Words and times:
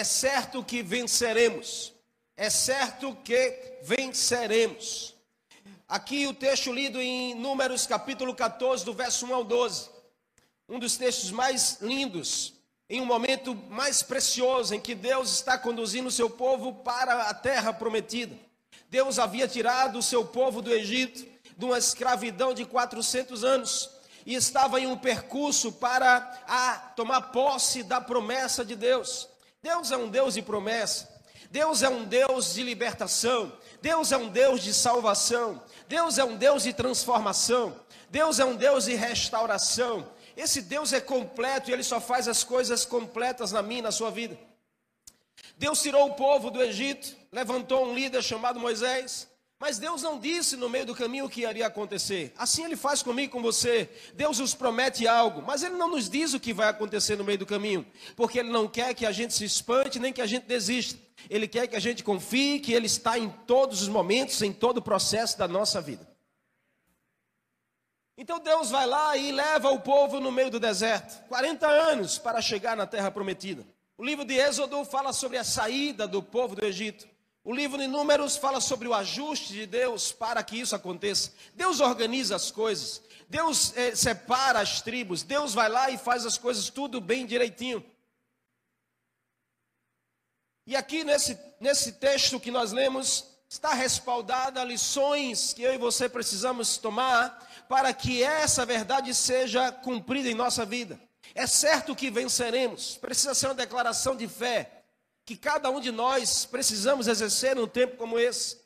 é 0.00 0.04
certo 0.04 0.64
que 0.64 0.82
venceremos. 0.82 1.92
É 2.34 2.48
certo 2.48 3.14
que 3.22 3.80
venceremos. 3.82 5.14
Aqui 5.86 6.26
o 6.26 6.32
texto 6.32 6.72
lido 6.72 6.98
em 6.98 7.34
Números 7.34 7.86
capítulo 7.86 8.34
14, 8.34 8.82
do 8.82 8.94
verso 8.94 9.26
1 9.26 9.34
ao 9.34 9.44
12. 9.44 9.90
Um 10.66 10.78
dos 10.78 10.96
textos 10.96 11.30
mais 11.30 11.82
lindos, 11.82 12.54
em 12.88 13.02
um 13.02 13.04
momento 13.04 13.54
mais 13.68 14.02
precioso 14.02 14.74
em 14.74 14.80
que 14.80 14.94
Deus 14.94 15.34
está 15.34 15.58
conduzindo 15.58 16.06
o 16.06 16.10
seu 16.10 16.30
povo 16.30 16.72
para 16.76 17.24
a 17.24 17.34
terra 17.34 17.70
prometida. 17.70 18.34
Deus 18.88 19.18
havia 19.18 19.46
tirado 19.46 19.98
o 19.98 20.02
seu 20.02 20.24
povo 20.24 20.62
do 20.62 20.72
Egito, 20.72 21.26
de 21.58 21.64
uma 21.66 21.76
escravidão 21.76 22.54
de 22.54 22.64
400 22.64 23.44
anos, 23.44 23.90
e 24.24 24.34
estava 24.34 24.80
em 24.80 24.86
um 24.86 24.96
percurso 24.96 25.70
para 25.72 26.42
a 26.48 26.78
tomar 26.96 27.20
posse 27.32 27.82
da 27.82 28.00
promessa 28.00 28.64
de 28.64 28.74
Deus. 28.74 29.28
Deus 29.62 29.90
é 29.90 29.96
um 29.96 30.08
Deus 30.08 30.34
de 30.34 30.42
promessa. 30.42 31.08
Deus 31.50 31.82
é 31.82 31.88
um 31.88 32.04
Deus 32.04 32.54
de 32.54 32.62
libertação. 32.62 33.52
Deus 33.82 34.12
é 34.12 34.16
um 34.16 34.28
Deus 34.28 34.62
de 34.62 34.72
salvação. 34.72 35.62
Deus 35.88 36.18
é 36.18 36.24
um 36.24 36.36
Deus 36.36 36.62
de 36.62 36.72
transformação. 36.72 37.78
Deus 38.08 38.38
é 38.38 38.44
um 38.44 38.56
Deus 38.56 38.84
de 38.84 38.94
restauração. 38.94 40.08
Esse 40.36 40.62
Deus 40.62 40.92
é 40.92 41.00
completo 41.00 41.70
e 41.70 41.72
ele 41.72 41.82
só 41.82 42.00
faz 42.00 42.26
as 42.26 42.42
coisas 42.42 42.84
completas 42.84 43.52
na 43.52 43.62
minha 43.62 43.80
e 43.80 43.82
na 43.82 43.92
sua 43.92 44.10
vida. 44.10 44.38
Deus 45.56 45.82
tirou 45.82 46.08
o 46.08 46.14
povo 46.14 46.50
do 46.50 46.62
Egito, 46.62 47.14
levantou 47.30 47.86
um 47.86 47.94
líder 47.94 48.22
chamado 48.22 48.58
Moisés, 48.58 49.28
mas 49.60 49.78
Deus 49.78 50.00
não 50.00 50.18
disse 50.18 50.56
no 50.56 50.70
meio 50.70 50.86
do 50.86 50.94
caminho 50.94 51.26
o 51.26 51.28
que 51.28 51.42
iria 51.42 51.66
acontecer. 51.66 52.32
Assim 52.38 52.64
Ele 52.64 52.76
faz 52.76 53.02
comigo 53.02 53.30
com 53.30 53.42
você. 53.42 53.90
Deus 54.14 54.38
nos 54.38 54.54
promete 54.54 55.06
algo, 55.06 55.42
mas 55.42 55.62
Ele 55.62 55.76
não 55.76 55.90
nos 55.90 56.08
diz 56.08 56.32
o 56.32 56.40
que 56.40 56.54
vai 56.54 56.68
acontecer 56.68 57.14
no 57.14 57.22
meio 57.22 57.36
do 57.36 57.44
caminho, 57.44 57.86
porque 58.16 58.38
Ele 58.38 58.48
não 58.48 58.66
quer 58.66 58.94
que 58.94 59.04
a 59.04 59.12
gente 59.12 59.34
se 59.34 59.44
espante 59.44 59.98
nem 59.98 60.14
que 60.14 60.22
a 60.22 60.26
gente 60.26 60.46
desista. 60.46 60.98
Ele 61.28 61.46
quer 61.46 61.66
que 61.66 61.76
a 61.76 61.80
gente 61.80 62.02
confie 62.02 62.58
que 62.58 62.72
Ele 62.72 62.86
está 62.86 63.18
em 63.18 63.28
todos 63.28 63.82
os 63.82 63.88
momentos, 63.88 64.40
em 64.40 64.50
todo 64.50 64.78
o 64.78 64.82
processo 64.82 65.38
da 65.38 65.46
nossa 65.46 65.78
vida. 65.78 66.08
Então 68.16 68.40
Deus 68.40 68.70
vai 68.70 68.86
lá 68.86 69.14
e 69.18 69.30
leva 69.30 69.70
o 69.70 69.80
povo 69.80 70.20
no 70.20 70.32
meio 70.32 70.50
do 70.50 70.58
deserto 70.58 71.22
40 71.28 71.66
anos 71.66 72.16
para 72.16 72.40
chegar 72.40 72.74
na 72.74 72.86
terra 72.86 73.10
prometida. 73.10 73.66
O 73.98 74.04
livro 74.04 74.24
de 74.24 74.34
Êxodo 74.34 74.82
fala 74.86 75.12
sobre 75.12 75.36
a 75.36 75.44
saída 75.44 76.08
do 76.08 76.22
povo 76.22 76.56
do 76.56 76.64
Egito. 76.64 77.06
O 77.42 77.54
livro 77.54 77.78
de 77.78 77.86
Números 77.86 78.36
fala 78.36 78.60
sobre 78.60 78.86
o 78.86 78.94
ajuste 78.94 79.54
de 79.54 79.66
Deus 79.66 80.12
para 80.12 80.42
que 80.42 80.60
isso 80.60 80.76
aconteça. 80.76 81.32
Deus 81.54 81.80
organiza 81.80 82.36
as 82.36 82.50
coisas, 82.50 83.00
Deus 83.28 83.74
eh, 83.76 83.94
separa 83.94 84.60
as 84.60 84.82
tribos, 84.82 85.22
Deus 85.22 85.54
vai 85.54 85.68
lá 85.68 85.90
e 85.90 85.96
faz 85.96 86.26
as 86.26 86.36
coisas 86.36 86.68
tudo 86.68 87.00
bem 87.00 87.24
direitinho. 87.24 87.84
E 90.66 90.76
aqui 90.76 91.02
nesse, 91.02 91.38
nesse 91.58 91.92
texto 91.92 92.38
que 92.38 92.50
nós 92.50 92.72
lemos, 92.72 93.24
está 93.48 93.72
respaldada 93.72 94.62
lições 94.62 95.54
que 95.54 95.62
eu 95.62 95.72
e 95.72 95.78
você 95.78 96.08
precisamos 96.08 96.76
tomar 96.76 97.64
para 97.68 97.92
que 97.94 98.22
essa 98.22 98.66
verdade 98.66 99.14
seja 99.14 99.72
cumprida 99.72 100.28
em 100.28 100.34
nossa 100.34 100.66
vida. 100.66 101.00
É 101.34 101.46
certo 101.46 101.96
que 101.96 102.10
venceremos, 102.10 102.98
precisa 102.98 103.34
ser 103.34 103.46
uma 103.46 103.54
declaração 103.54 104.14
de 104.14 104.28
fé 104.28 104.79
que 105.30 105.36
cada 105.36 105.70
um 105.70 105.78
de 105.78 105.92
nós 105.92 106.44
precisamos 106.44 107.06
exercer 107.06 107.54
num 107.54 107.68
tempo 107.68 107.96
como 107.96 108.18
esse. 108.18 108.58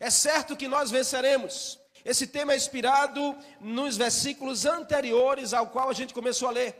É 0.00 0.10
certo 0.10 0.56
que 0.56 0.66
nós 0.66 0.90
venceremos. 0.90 1.78
Esse 2.04 2.26
tema 2.26 2.52
é 2.52 2.56
inspirado 2.56 3.38
nos 3.60 3.96
versículos 3.96 4.66
anteriores 4.66 5.54
ao 5.54 5.68
qual 5.68 5.88
a 5.88 5.92
gente 5.92 6.12
começou 6.12 6.48
a 6.48 6.50
ler. 6.50 6.74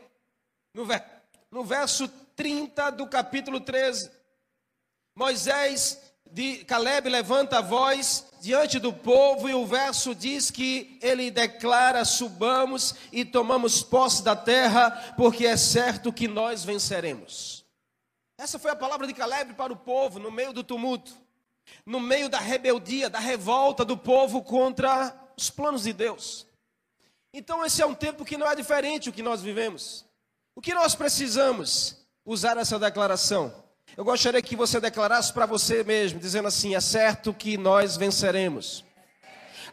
No, 0.73 0.85
no 1.49 1.63
verso 1.63 2.09
30 2.35 2.89
do 2.89 3.07
capítulo 3.07 3.61
13. 3.61 4.11
Moisés 5.15 6.01
de 6.29 6.65
Caleb 6.65 7.07
levanta 7.07 7.59
a 7.59 7.61
voz 7.61 8.25
diante 8.41 8.79
do 8.79 8.91
povo 8.91 9.47
e 9.47 9.53
o 9.53 9.65
verso 9.65 10.13
diz 10.13 10.51
que 10.51 10.99
ele 11.01 11.31
declara: 11.31 12.03
subamos 12.03 12.95
e 13.13 13.23
tomamos 13.23 13.81
posse 13.81 14.21
da 14.21 14.35
terra, 14.35 15.13
porque 15.15 15.45
é 15.45 15.55
certo 15.55 16.11
que 16.11 16.27
nós 16.27 16.65
venceremos. 16.65 17.54
Essa 18.37 18.59
foi 18.59 18.71
a 18.71 18.75
palavra 18.75 19.07
de 19.07 19.13
Caleb 19.13 19.53
para 19.53 19.73
o 19.73 19.77
povo 19.77 20.19
no 20.19 20.31
meio 20.31 20.53
do 20.53 20.63
tumulto, 20.63 21.13
no 21.85 21.99
meio 21.99 22.29
da 22.29 22.39
rebeldia, 22.39 23.09
da 23.09 23.19
revolta 23.19 23.83
do 23.83 23.97
povo 23.97 24.43
contra 24.43 25.13
os 25.37 25.49
planos 25.49 25.83
de 25.83 25.93
Deus. 25.93 26.45
Então, 27.33 27.65
esse 27.65 27.81
é 27.81 27.85
um 27.85 27.93
tempo 27.93 28.23
que 28.23 28.37
não 28.37 28.47
é 28.47 28.55
diferente 28.55 29.09
o 29.09 29.13
que 29.13 29.21
nós 29.21 29.41
vivemos. 29.41 30.05
O 30.55 30.61
que 30.61 30.73
nós 30.73 30.95
precisamos 30.95 31.97
usar 32.25 32.57
essa 32.57 32.79
declaração? 32.79 33.53
Eu 33.97 34.05
gostaria 34.05 34.41
que 34.41 34.55
você 34.55 34.79
declarasse 34.79 35.33
para 35.33 35.45
você 35.45 35.83
mesmo, 35.83 36.17
dizendo 36.17 36.47
assim: 36.47 36.75
é 36.75 36.79
certo 36.79 37.33
que 37.33 37.57
nós 37.57 37.97
venceremos. 37.97 38.84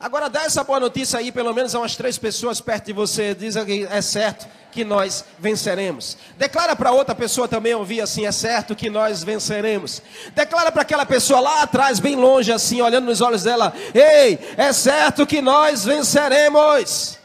Agora 0.02 0.28
dá 0.28 0.42
essa 0.42 0.64
boa 0.64 0.80
notícia 0.80 1.20
aí, 1.20 1.30
pelo 1.30 1.54
menos 1.54 1.76
a 1.76 1.78
umas 1.78 1.94
três 1.94 2.18
pessoas 2.18 2.60
perto 2.60 2.86
de 2.86 2.92
você. 2.92 3.36
Diz 3.36 3.54
que 3.64 3.86
é 3.88 4.02
certo 4.02 4.48
que 4.72 4.84
nós 4.84 5.24
venceremos. 5.38 6.18
Declara 6.36 6.74
para 6.74 6.90
outra 6.90 7.14
pessoa 7.14 7.46
também 7.46 7.72
ouvir 7.72 8.00
assim: 8.00 8.26
é 8.26 8.32
certo 8.32 8.74
que 8.74 8.90
nós 8.90 9.22
venceremos. 9.22 10.02
Declara 10.34 10.72
para 10.72 10.82
aquela 10.82 11.06
pessoa 11.06 11.38
lá 11.38 11.62
atrás, 11.62 12.00
bem 12.00 12.16
longe, 12.16 12.50
assim, 12.50 12.82
olhando 12.82 13.04
nos 13.04 13.20
olhos 13.20 13.44
dela: 13.44 13.72
ei, 13.94 14.40
é 14.56 14.72
certo 14.72 15.24
que 15.24 15.40
nós 15.40 15.84
venceremos. 15.84 17.16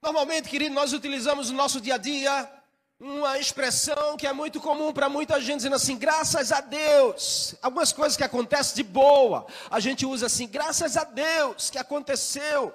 Normalmente, 0.00 0.48
querido, 0.48 0.76
nós 0.76 0.92
utilizamos 0.92 1.50
no 1.50 1.56
nosso 1.56 1.80
dia 1.80 1.96
a 1.96 1.98
dia 1.98 2.57
uma 3.00 3.38
expressão 3.38 4.16
que 4.16 4.26
é 4.26 4.32
muito 4.32 4.60
comum 4.60 4.92
para 4.92 5.08
muita 5.08 5.40
gente, 5.40 5.58
dizendo 5.58 5.76
assim, 5.76 5.96
graças 5.96 6.50
a 6.50 6.60
Deus. 6.60 7.54
Algumas 7.62 7.92
coisas 7.92 8.16
que 8.16 8.24
acontecem 8.24 8.74
de 8.74 8.82
boa, 8.82 9.46
a 9.70 9.78
gente 9.78 10.04
usa 10.04 10.26
assim, 10.26 10.48
graças 10.48 10.96
a 10.96 11.04
Deus 11.04 11.70
que 11.70 11.78
aconteceu. 11.78 12.74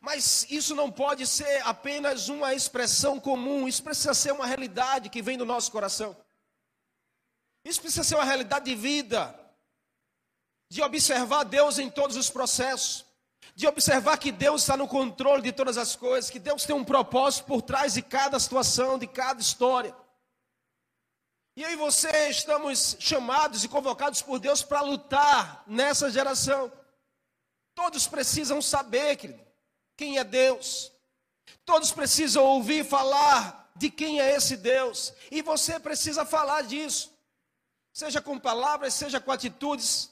Mas 0.00 0.46
isso 0.50 0.74
não 0.74 0.90
pode 0.90 1.26
ser 1.26 1.62
apenas 1.66 2.28
uma 2.28 2.54
expressão 2.54 3.18
comum, 3.18 3.66
isso 3.66 3.82
precisa 3.82 4.14
ser 4.14 4.32
uma 4.32 4.46
realidade 4.46 5.08
que 5.08 5.22
vem 5.22 5.36
do 5.36 5.44
nosso 5.44 5.72
coração. 5.72 6.16
Isso 7.64 7.80
precisa 7.80 8.04
ser 8.04 8.14
uma 8.14 8.24
realidade 8.24 8.66
de 8.66 8.76
vida, 8.76 9.34
de 10.68 10.82
observar 10.82 11.44
Deus 11.44 11.78
em 11.78 11.90
todos 11.90 12.16
os 12.16 12.30
processos 12.30 13.04
de 13.54 13.66
observar 13.66 14.18
que 14.18 14.32
Deus 14.32 14.62
está 14.62 14.76
no 14.76 14.88
controle 14.88 15.42
de 15.42 15.52
todas 15.52 15.78
as 15.78 15.94
coisas, 15.94 16.30
que 16.30 16.38
Deus 16.38 16.64
tem 16.64 16.74
um 16.74 16.84
propósito 16.84 17.44
por 17.44 17.62
trás 17.62 17.94
de 17.94 18.02
cada 18.02 18.38
situação, 18.38 18.98
de 18.98 19.06
cada 19.06 19.40
história. 19.40 19.94
E 21.56 21.62
eu 21.62 21.70
e 21.70 21.76
você 21.76 22.28
estamos 22.28 22.96
chamados 22.98 23.62
e 23.62 23.68
convocados 23.68 24.20
por 24.20 24.40
Deus 24.40 24.62
para 24.62 24.80
lutar 24.80 25.62
nessa 25.68 26.10
geração. 26.10 26.72
Todos 27.76 28.08
precisam 28.08 28.60
saber, 28.60 29.16
querido, 29.16 29.44
quem 29.96 30.18
é 30.18 30.24
Deus. 30.24 30.90
Todos 31.64 31.92
precisam 31.92 32.42
ouvir 32.42 32.84
falar 32.84 33.70
de 33.76 33.88
quem 33.88 34.20
é 34.20 34.34
esse 34.34 34.56
Deus. 34.56 35.12
E 35.30 35.42
você 35.42 35.78
precisa 35.78 36.26
falar 36.26 36.62
disso. 36.62 37.12
Seja 37.92 38.20
com 38.20 38.36
palavras, 38.36 38.94
seja 38.94 39.20
com 39.20 39.30
atitudes, 39.30 40.10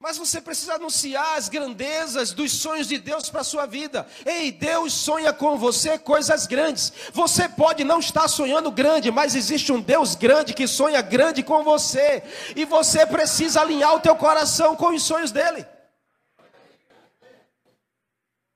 mas 0.00 0.16
você 0.16 0.40
precisa 0.40 0.76
anunciar 0.76 1.36
as 1.36 1.50
grandezas 1.50 2.32
dos 2.32 2.52
sonhos 2.52 2.88
de 2.88 2.96
Deus 2.96 3.28
para 3.28 3.42
a 3.42 3.44
sua 3.44 3.66
vida. 3.66 4.06
Ei, 4.24 4.50
Deus 4.50 4.94
sonha 4.94 5.30
com 5.30 5.58
você 5.58 5.98
coisas 5.98 6.46
grandes. 6.46 6.90
Você 7.12 7.46
pode 7.46 7.84
não 7.84 8.00
estar 8.00 8.26
sonhando 8.26 8.70
grande, 8.70 9.10
mas 9.10 9.34
existe 9.34 9.70
um 9.70 9.78
Deus 9.78 10.14
grande 10.14 10.54
que 10.54 10.66
sonha 10.66 11.02
grande 11.02 11.42
com 11.42 11.62
você. 11.62 12.22
E 12.56 12.64
você 12.64 13.04
precisa 13.04 13.60
alinhar 13.60 13.94
o 13.94 14.00
teu 14.00 14.16
coração 14.16 14.74
com 14.74 14.94
os 14.94 15.02
sonhos 15.02 15.30
dele. 15.30 15.66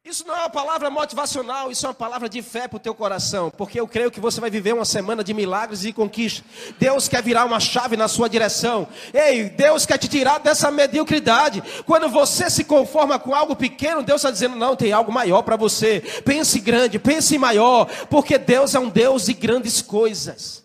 Isso 0.06 0.22
não 0.26 0.34
é 0.34 0.40
uma 0.40 0.50
palavra 0.50 0.90
motivacional, 0.90 1.70
isso 1.70 1.86
é 1.86 1.88
uma 1.88 1.94
palavra 1.94 2.28
de 2.28 2.42
fé 2.42 2.68
para 2.68 2.76
o 2.76 2.80
teu 2.80 2.94
coração, 2.94 3.50
porque 3.56 3.80
eu 3.80 3.88
creio 3.88 4.10
que 4.10 4.20
você 4.20 4.38
vai 4.38 4.50
viver 4.50 4.74
uma 4.74 4.84
semana 4.84 5.24
de 5.24 5.32
milagres 5.32 5.82
e 5.82 5.94
conquista. 5.94 6.44
Deus 6.78 7.08
quer 7.08 7.22
virar 7.22 7.46
uma 7.46 7.58
chave 7.58 7.96
na 7.96 8.06
sua 8.06 8.28
direção. 8.28 8.86
Ei, 9.14 9.44
Deus 9.44 9.86
quer 9.86 9.96
te 9.96 10.06
tirar 10.06 10.40
dessa 10.40 10.70
mediocridade. 10.70 11.62
Quando 11.86 12.10
você 12.10 12.50
se 12.50 12.64
conforma 12.64 13.18
com 13.18 13.34
algo 13.34 13.56
pequeno, 13.56 14.02
Deus 14.02 14.20
está 14.20 14.30
dizendo: 14.30 14.56
não, 14.56 14.76
tem 14.76 14.92
algo 14.92 15.10
maior 15.10 15.40
para 15.40 15.56
você. 15.56 16.02
Pense 16.22 16.60
grande, 16.60 16.98
pense 16.98 17.38
maior, 17.38 17.86
porque 18.10 18.36
Deus 18.36 18.74
é 18.74 18.78
um 18.78 18.90
Deus 18.90 19.24
de 19.24 19.32
grandes 19.32 19.80
coisas. 19.80 20.63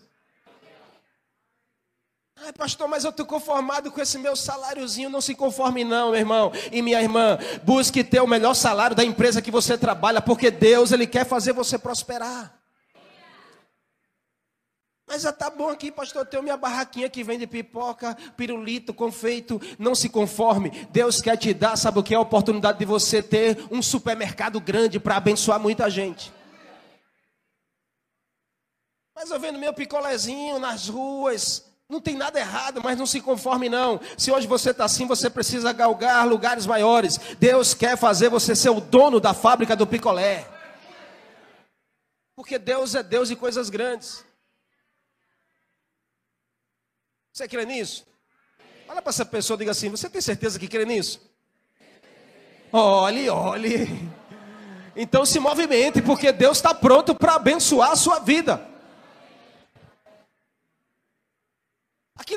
Ai, 2.42 2.54
pastor, 2.54 2.88
mas 2.88 3.04
eu 3.04 3.10
estou 3.10 3.26
conformado 3.26 3.92
com 3.92 4.00
esse 4.00 4.16
meu 4.16 4.34
saláriozinho. 4.34 5.10
Não 5.10 5.20
se 5.20 5.34
conforme, 5.34 5.84
não, 5.84 6.12
meu 6.12 6.20
irmão 6.20 6.50
e 6.72 6.80
minha 6.80 7.00
irmã. 7.00 7.38
Busque 7.62 8.02
ter 8.02 8.20
o 8.20 8.26
melhor 8.26 8.54
salário 8.54 8.96
da 8.96 9.04
empresa 9.04 9.42
que 9.42 9.50
você 9.50 9.76
trabalha, 9.76 10.22
porque 10.22 10.50
Deus, 10.50 10.90
Ele 10.90 11.06
quer 11.06 11.26
fazer 11.26 11.52
você 11.52 11.78
prosperar. 11.78 12.58
Mas 15.06 15.22
já 15.22 15.32
tá 15.32 15.50
bom 15.50 15.68
aqui, 15.68 15.90
pastor, 15.90 16.24
tenho 16.24 16.42
minha 16.42 16.56
barraquinha 16.56 17.10
que 17.10 17.22
vende 17.22 17.46
pipoca, 17.46 18.16
pirulito, 18.36 18.94
confeito. 18.94 19.60
Não 19.78 19.94
se 19.94 20.08
conforme. 20.08 20.70
Deus 20.90 21.20
quer 21.20 21.36
te 21.36 21.52
dar, 21.52 21.76
sabe 21.76 21.98
o 21.98 22.02
que 22.02 22.14
é 22.14 22.16
a 22.16 22.20
oportunidade 22.20 22.78
de 22.78 22.84
você 22.86 23.22
ter 23.22 23.66
um 23.70 23.82
supermercado 23.82 24.58
grande 24.60 24.98
para 24.98 25.16
abençoar 25.16 25.60
muita 25.60 25.90
gente. 25.90 26.32
Mas 29.14 29.30
eu 29.30 29.38
vendo 29.38 29.58
meu 29.58 29.74
picolézinho 29.74 30.58
nas 30.58 30.88
ruas, 30.88 31.69
não 31.90 32.00
tem 32.00 32.16
nada 32.16 32.38
errado, 32.38 32.80
mas 32.82 32.96
não 32.96 33.04
se 33.04 33.20
conforme 33.20 33.68
não. 33.68 34.00
Se 34.16 34.30
hoje 34.30 34.46
você 34.46 34.70
está 34.70 34.84
assim, 34.84 35.06
você 35.06 35.28
precisa 35.28 35.72
galgar 35.72 36.26
lugares 36.26 36.64
maiores. 36.64 37.18
Deus 37.38 37.74
quer 37.74 37.98
fazer 37.98 38.28
você 38.28 38.54
ser 38.54 38.70
o 38.70 38.80
dono 38.80 39.18
da 39.18 39.34
fábrica 39.34 39.74
do 39.74 39.86
picolé. 39.86 40.48
Porque 42.36 42.58
Deus 42.58 42.94
é 42.94 43.02
Deus 43.02 43.28
de 43.28 43.34
coisas 43.34 43.68
grandes. 43.68 44.24
Você 47.32 47.48
crê 47.48 47.64
nisso? 47.64 48.06
Olha 48.88 49.02
para 49.02 49.10
essa 49.10 49.24
pessoa 49.24 49.56
e 49.56 49.58
diga 49.58 49.72
assim: 49.72 49.88
Você 49.88 50.08
tem 50.08 50.20
certeza 50.20 50.58
que 50.58 50.68
crê 50.68 50.84
nisso? 50.84 51.20
Olhe, 52.72 53.28
olhe. 53.28 54.10
Então 54.94 55.26
se 55.26 55.40
movimente, 55.40 56.00
porque 56.00 56.30
Deus 56.30 56.58
está 56.58 56.72
pronto 56.72 57.14
para 57.14 57.34
abençoar 57.34 57.90
a 57.90 57.96
sua 57.96 58.20
vida. 58.20 58.69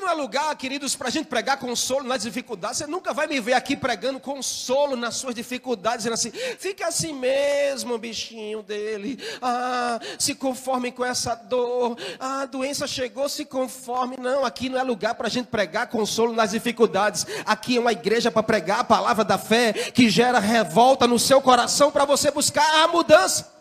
Não 0.03 0.11
é 0.11 0.13
lugar, 0.13 0.55
queridos, 0.57 0.95
para 0.95 1.07
a 1.07 1.11
gente 1.11 1.27
pregar 1.27 1.57
consolo 1.57 2.05
nas 2.05 2.23
dificuldades. 2.23 2.77
Você 2.79 2.87
nunca 2.87 3.13
vai 3.13 3.25
me 3.25 3.39
ver 3.39 3.53
aqui 3.53 3.75
pregando 3.75 4.19
consolo 4.19 4.95
nas 4.95 5.15
suas 5.15 5.33
dificuldades, 5.33 5.99
dizendo 5.99 6.13
assim: 6.13 6.31
fica 6.59 6.87
assim 6.87 7.13
mesmo, 7.13 7.97
bichinho 7.97 8.61
dele. 8.61 9.17
Ah, 9.41 9.99
se 10.19 10.35
conforme 10.35 10.91
com 10.91 11.05
essa 11.05 11.35
dor. 11.35 11.97
Ah, 12.19 12.41
a 12.41 12.45
doença 12.45 12.85
chegou, 12.85 13.29
se 13.29 13.45
conforme. 13.45 14.17
Não, 14.17 14.45
aqui 14.45 14.69
não 14.69 14.79
é 14.79 14.83
lugar 14.83 15.15
para 15.15 15.27
a 15.27 15.31
gente 15.31 15.47
pregar 15.47 15.87
consolo 15.87 16.33
nas 16.33 16.51
dificuldades. 16.51 17.25
Aqui 17.45 17.77
é 17.77 17.79
uma 17.79 17.91
igreja 17.93 18.29
para 18.29 18.43
pregar 18.43 18.79
a 18.81 18.83
palavra 18.83 19.23
da 19.23 19.37
fé 19.37 19.71
que 19.71 20.09
gera 20.09 20.39
revolta 20.39 21.07
no 21.07 21.17
seu 21.17 21.41
coração 21.41 21.91
para 21.91 22.05
você 22.05 22.29
buscar 22.29 22.83
a 22.83 22.87
mudança. 22.87 23.52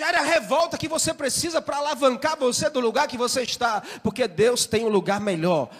Era 0.00 0.20
a 0.20 0.24
revolta 0.24 0.78
que 0.78 0.88
você 0.88 1.12
precisa 1.12 1.60
para 1.60 1.76
alavancar 1.76 2.38
você 2.38 2.70
do 2.70 2.80
lugar 2.80 3.06
que 3.06 3.18
você 3.18 3.42
está, 3.42 3.82
porque 4.02 4.26
Deus 4.26 4.64
tem 4.64 4.84
um 4.84 4.88
lugar 4.88 5.20
melhor. 5.20 5.70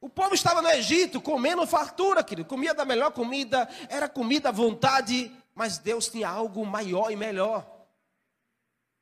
O 0.00 0.08
povo 0.08 0.34
estava 0.34 0.60
no 0.60 0.68
Egito 0.68 1.20
comendo 1.20 1.64
fartura, 1.64 2.24
querido, 2.24 2.48
comia 2.48 2.74
da 2.74 2.84
melhor 2.84 3.12
comida, 3.12 3.68
era 3.88 4.08
comida 4.08 4.48
à 4.48 4.52
vontade, 4.52 5.30
mas 5.54 5.78
Deus 5.78 6.08
tinha 6.08 6.28
algo 6.28 6.66
maior 6.66 7.12
e 7.12 7.16
melhor. 7.16 7.64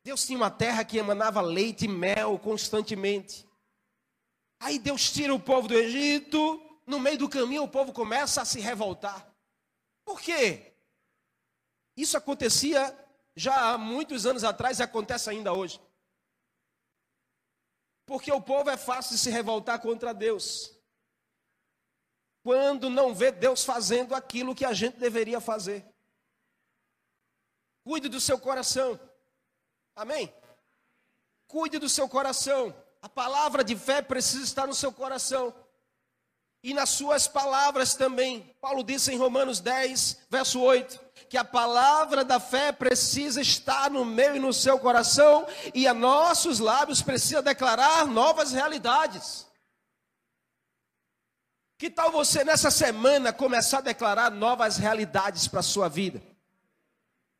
Deus 0.03 0.25
tinha 0.25 0.37
uma 0.37 0.51
terra 0.51 0.83
que 0.83 0.97
emanava 0.97 1.41
leite 1.41 1.85
e 1.85 1.87
mel 1.87 2.37
constantemente. 2.37 3.47
Aí 4.59 4.77
Deus 4.77 5.11
tira 5.11 5.33
o 5.33 5.39
povo 5.39 5.67
do 5.67 5.73
Egito, 5.73 6.61
no 6.85 6.99
meio 6.99 7.17
do 7.17 7.29
caminho 7.29 7.63
o 7.63 7.67
povo 7.67 7.91
começa 7.91 8.43
a 8.43 8.45
se 8.45 8.59
revoltar. 8.59 9.27
Por 10.05 10.21
quê? 10.21 10.73
Isso 11.97 12.15
acontecia 12.15 12.95
já 13.35 13.71
há 13.71 13.77
muitos 13.77 14.25
anos 14.25 14.43
atrás 14.43 14.79
e 14.79 14.83
acontece 14.83 15.29
ainda 15.29 15.53
hoje. 15.53 15.79
Porque 18.05 18.31
o 18.31 18.41
povo 18.41 18.69
é 18.69 18.77
fácil 18.77 19.15
de 19.15 19.21
se 19.21 19.29
revoltar 19.29 19.79
contra 19.79 20.13
Deus. 20.13 20.75
Quando 22.43 22.89
não 22.89 23.13
vê 23.13 23.31
Deus 23.31 23.63
fazendo 23.63 24.13
aquilo 24.13 24.55
que 24.55 24.65
a 24.65 24.73
gente 24.73 24.97
deveria 24.97 25.39
fazer. 25.39 25.85
Cuide 27.83 28.09
do 28.09 28.19
seu 28.19 28.37
coração. 28.39 28.99
Amém? 29.95 30.33
Cuide 31.47 31.79
do 31.79 31.87
seu 31.87 32.09
coração. 32.09 32.75
A 33.01 33.07
palavra 33.07 33.63
de 33.63 33.75
fé 33.75 34.01
precisa 34.01 34.43
estar 34.43 34.67
no 34.67 34.73
seu 34.73 34.91
coração. 34.91 35.53
E 36.63 36.73
nas 36.73 36.89
suas 36.89 37.27
palavras 37.27 37.95
também. 37.95 38.55
Paulo 38.59 38.83
disse 38.83 39.11
em 39.11 39.17
Romanos 39.17 39.59
10, 39.59 40.25
verso 40.29 40.59
8 40.59 41.10
que 41.31 41.37
a 41.37 41.45
palavra 41.45 42.25
da 42.25 42.41
fé 42.41 42.73
precisa 42.73 43.39
estar 43.39 43.89
no 43.89 44.03
meu 44.03 44.35
e 44.35 44.39
no 44.39 44.51
seu 44.51 44.77
coração 44.77 45.47
e 45.73 45.87
a 45.87 45.93
nossos 45.93 46.59
lábios 46.59 47.01
precisa 47.01 47.41
declarar 47.41 48.05
novas 48.05 48.51
realidades. 48.51 49.47
Que 51.77 51.89
tal 51.89 52.11
você 52.11 52.43
nessa 52.43 52.69
semana 52.69 53.31
começar 53.31 53.77
a 53.77 53.81
declarar 53.81 54.29
novas 54.29 54.75
realidades 54.75 55.47
para 55.47 55.61
a 55.61 55.63
sua 55.63 55.87
vida? 55.87 56.21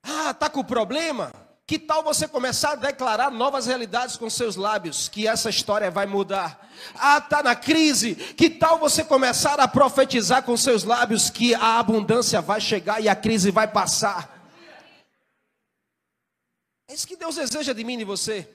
Ah, 0.02 0.34
tá 0.34 0.50
com 0.50 0.64
problema? 0.64 1.34
Que 1.66 1.80
tal 1.80 2.04
você 2.04 2.28
começar 2.28 2.72
a 2.72 2.76
declarar 2.76 3.32
novas 3.32 3.66
realidades 3.66 4.18
com 4.18 4.30
seus 4.30 4.56
lábios, 4.56 5.08
que 5.08 5.28
essa 5.28 5.50
história 5.50 5.90
vai 5.90 6.06
mudar? 6.06 6.70
Ah, 6.96 7.18
está 7.18 7.42
na 7.42 7.56
crise. 7.56 8.16
Que 8.16 8.50
tal 8.50 8.78
você 8.78 9.04
começar 9.04 9.60
a 9.60 9.68
profetizar 9.68 10.44
com 10.44 10.58
seus 10.58 10.84
lábios 10.84 11.30
que 11.30 11.56
a 11.56 11.80
abundância 11.80 12.42
vai 12.42 12.60
chegar 12.60 13.02
e 13.02 13.08
a 13.08 13.16
crise 13.16 13.52
vai 13.52 13.68
passar? 13.68 14.42
É 16.90 16.94
isso 16.94 17.08
que 17.08 17.16
Deus 17.16 17.36
deseja 17.36 17.72
de 17.72 17.84
mim 17.86 17.94
e 17.94 18.00
de 18.00 18.04
você. 18.04 18.48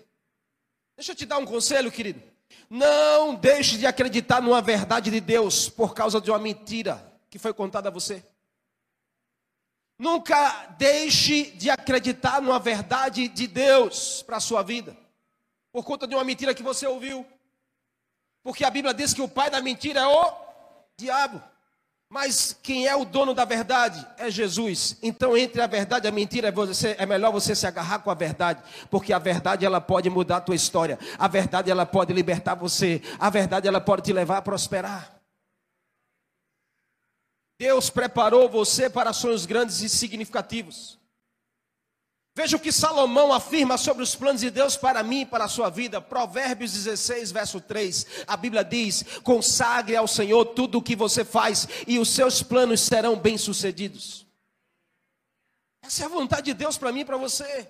Deixa 0.94 1.12
eu 1.12 1.16
te 1.16 1.24
dar 1.24 1.38
um 1.38 1.46
conselho, 1.46 1.90
querido. 1.90 2.22
Não 2.68 3.34
deixe 3.34 3.78
de 3.78 3.86
acreditar 3.86 4.42
numa 4.42 4.60
verdade 4.60 5.10
de 5.10 5.20
Deus 5.20 5.68
por 5.70 5.94
causa 5.94 6.20
de 6.20 6.30
uma 6.30 6.38
mentira 6.38 7.02
que 7.30 7.38
foi 7.38 7.54
contada 7.54 7.88
a 7.88 7.92
você. 7.92 8.22
Nunca 9.98 10.74
deixe 10.78 11.52
de 11.52 11.70
acreditar 11.70 12.42
numa 12.42 12.58
verdade 12.58 13.28
de 13.28 13.46
Deus 13.46 14.22
para 14.22 14.36
a 14.36 14.40
sua 14.40 14.62
vida, 14.62 14.96
por 15.72 15.84
conta 15.84 16.06
de 16.06 16.14
uma 16.14 16.24
mentira 16.24 16.54
que 16.54 16.62
você 16.62 16.86
ouviu. 16.86 17.26
Porque 18.42 18.64
a 18.64 18.70
Bíblia 18.70 18.92
diz 18.92 19.14
que 19.14 19.22
o 19.22 19.28
pai 19.28 19.50
da 19.50 19.60
mentira 19.60 20.00
é 20.00 20.06
o 20.06 20.32
diabo. 20.96 21.42
Mas 22.08 22.56
quem 22.62 22.86
é 22.86 22.94
o 22.94 23.04
dono 23.04 23.34
da 23.34 23.44
verdade 23.44 24.06
é 24.16 24.30
Jesus. 24.30 24.96
Então, 25.02 25.36
entre 25.36 25.60
a 25.60 25.66
verdade 25.66 26.06
e 26.06 26.08
a 26.08 26.12
mentira, 26.12 26.52
você, 26.52 26.94
é 26.98 27.04
melhor 27.04 27.32
você 27.32 27.54
se 27.54 27.66
agarrar 27.66 27.98
com 27.98 28.10
a 28.10 28.14
verdade, 28.14 28.62
porque 28.88 29.12
a 29.12 29.18
verdade 29.18 29.66
ela 29.66 29.80
pode 29.80 30.08
mudar 30.08 30.36
a 30.36 30.40
tua 30.40 30.54
história. 30.54 30.98
A 31.18 31.26
verdade 31.26 31.70
ela 31.70 31.84
pode 31.84 32.12
libertar 32.12 32.54
você. 32.54 33.02
A 33.18 33.28
verdade 33.28 33.66
ela 33.66 33.80
pode 33.80 34.02
te 34.02 34.12
levar 34.12 34.36
a 34.36 34.42
prosperar. 34.42 35.15
Deus 37.58 37.88
preparou 37.88 38.48
você 38.48 38.90
para 38.90 39.12
sonhos 39.12 39.46
grandes 39.46 39.80
e 39.80 39.88
significativos. 39.88 40.98
Veja 42.34 42.58
o 42.58 42.60
que 42.60 42.70
Salomão 42.70 43.32
afirma 43.32 43.78
sobre 43.78 44.02
os 44.02 44.14
planos 44.14 44.42
de 44.42 44.50
Deus 44.50 44.76
para 44.76 45.02
mim 45.02 45.22
e 45.22 45.26
para 45.26 45.44
a 45.44 45.48
sua 45.48 45.70
vida. 45.70 46.02
Provérbios 46.02 46.70
16, 46.72 47.32
verso 47.32 47.62
3. 47.62 48.06
A 48.26 48.36
Bíblia 48.36 48.62
diz: 48.62 49.04
consagre 49.22 49.96
ao 49.96 50.06
Senhor 50.06 50.44
tudo 50.44 50.76
o 50.76 50.82
que 50.82 50.94
você 50.94 51.24
faz, 51.24 51.66
e 51.86 51.98
os 51.98 52.10
seus 52.10 52.42
planos 52.42 52.82
serão 52.82 53.16
bem-sucedidos. 53.16 54.26
Essa 55.82 56.02
é 56.02 56.06
a 56.06 56.10
vontade 56.10 56.46
de 56.46 56.54
Deus 56.54 56.76
para 56.76 56.92
mim 56.92 57.00
e 57.00 57.04
para 57.06 57.16
você. 57.16 57.68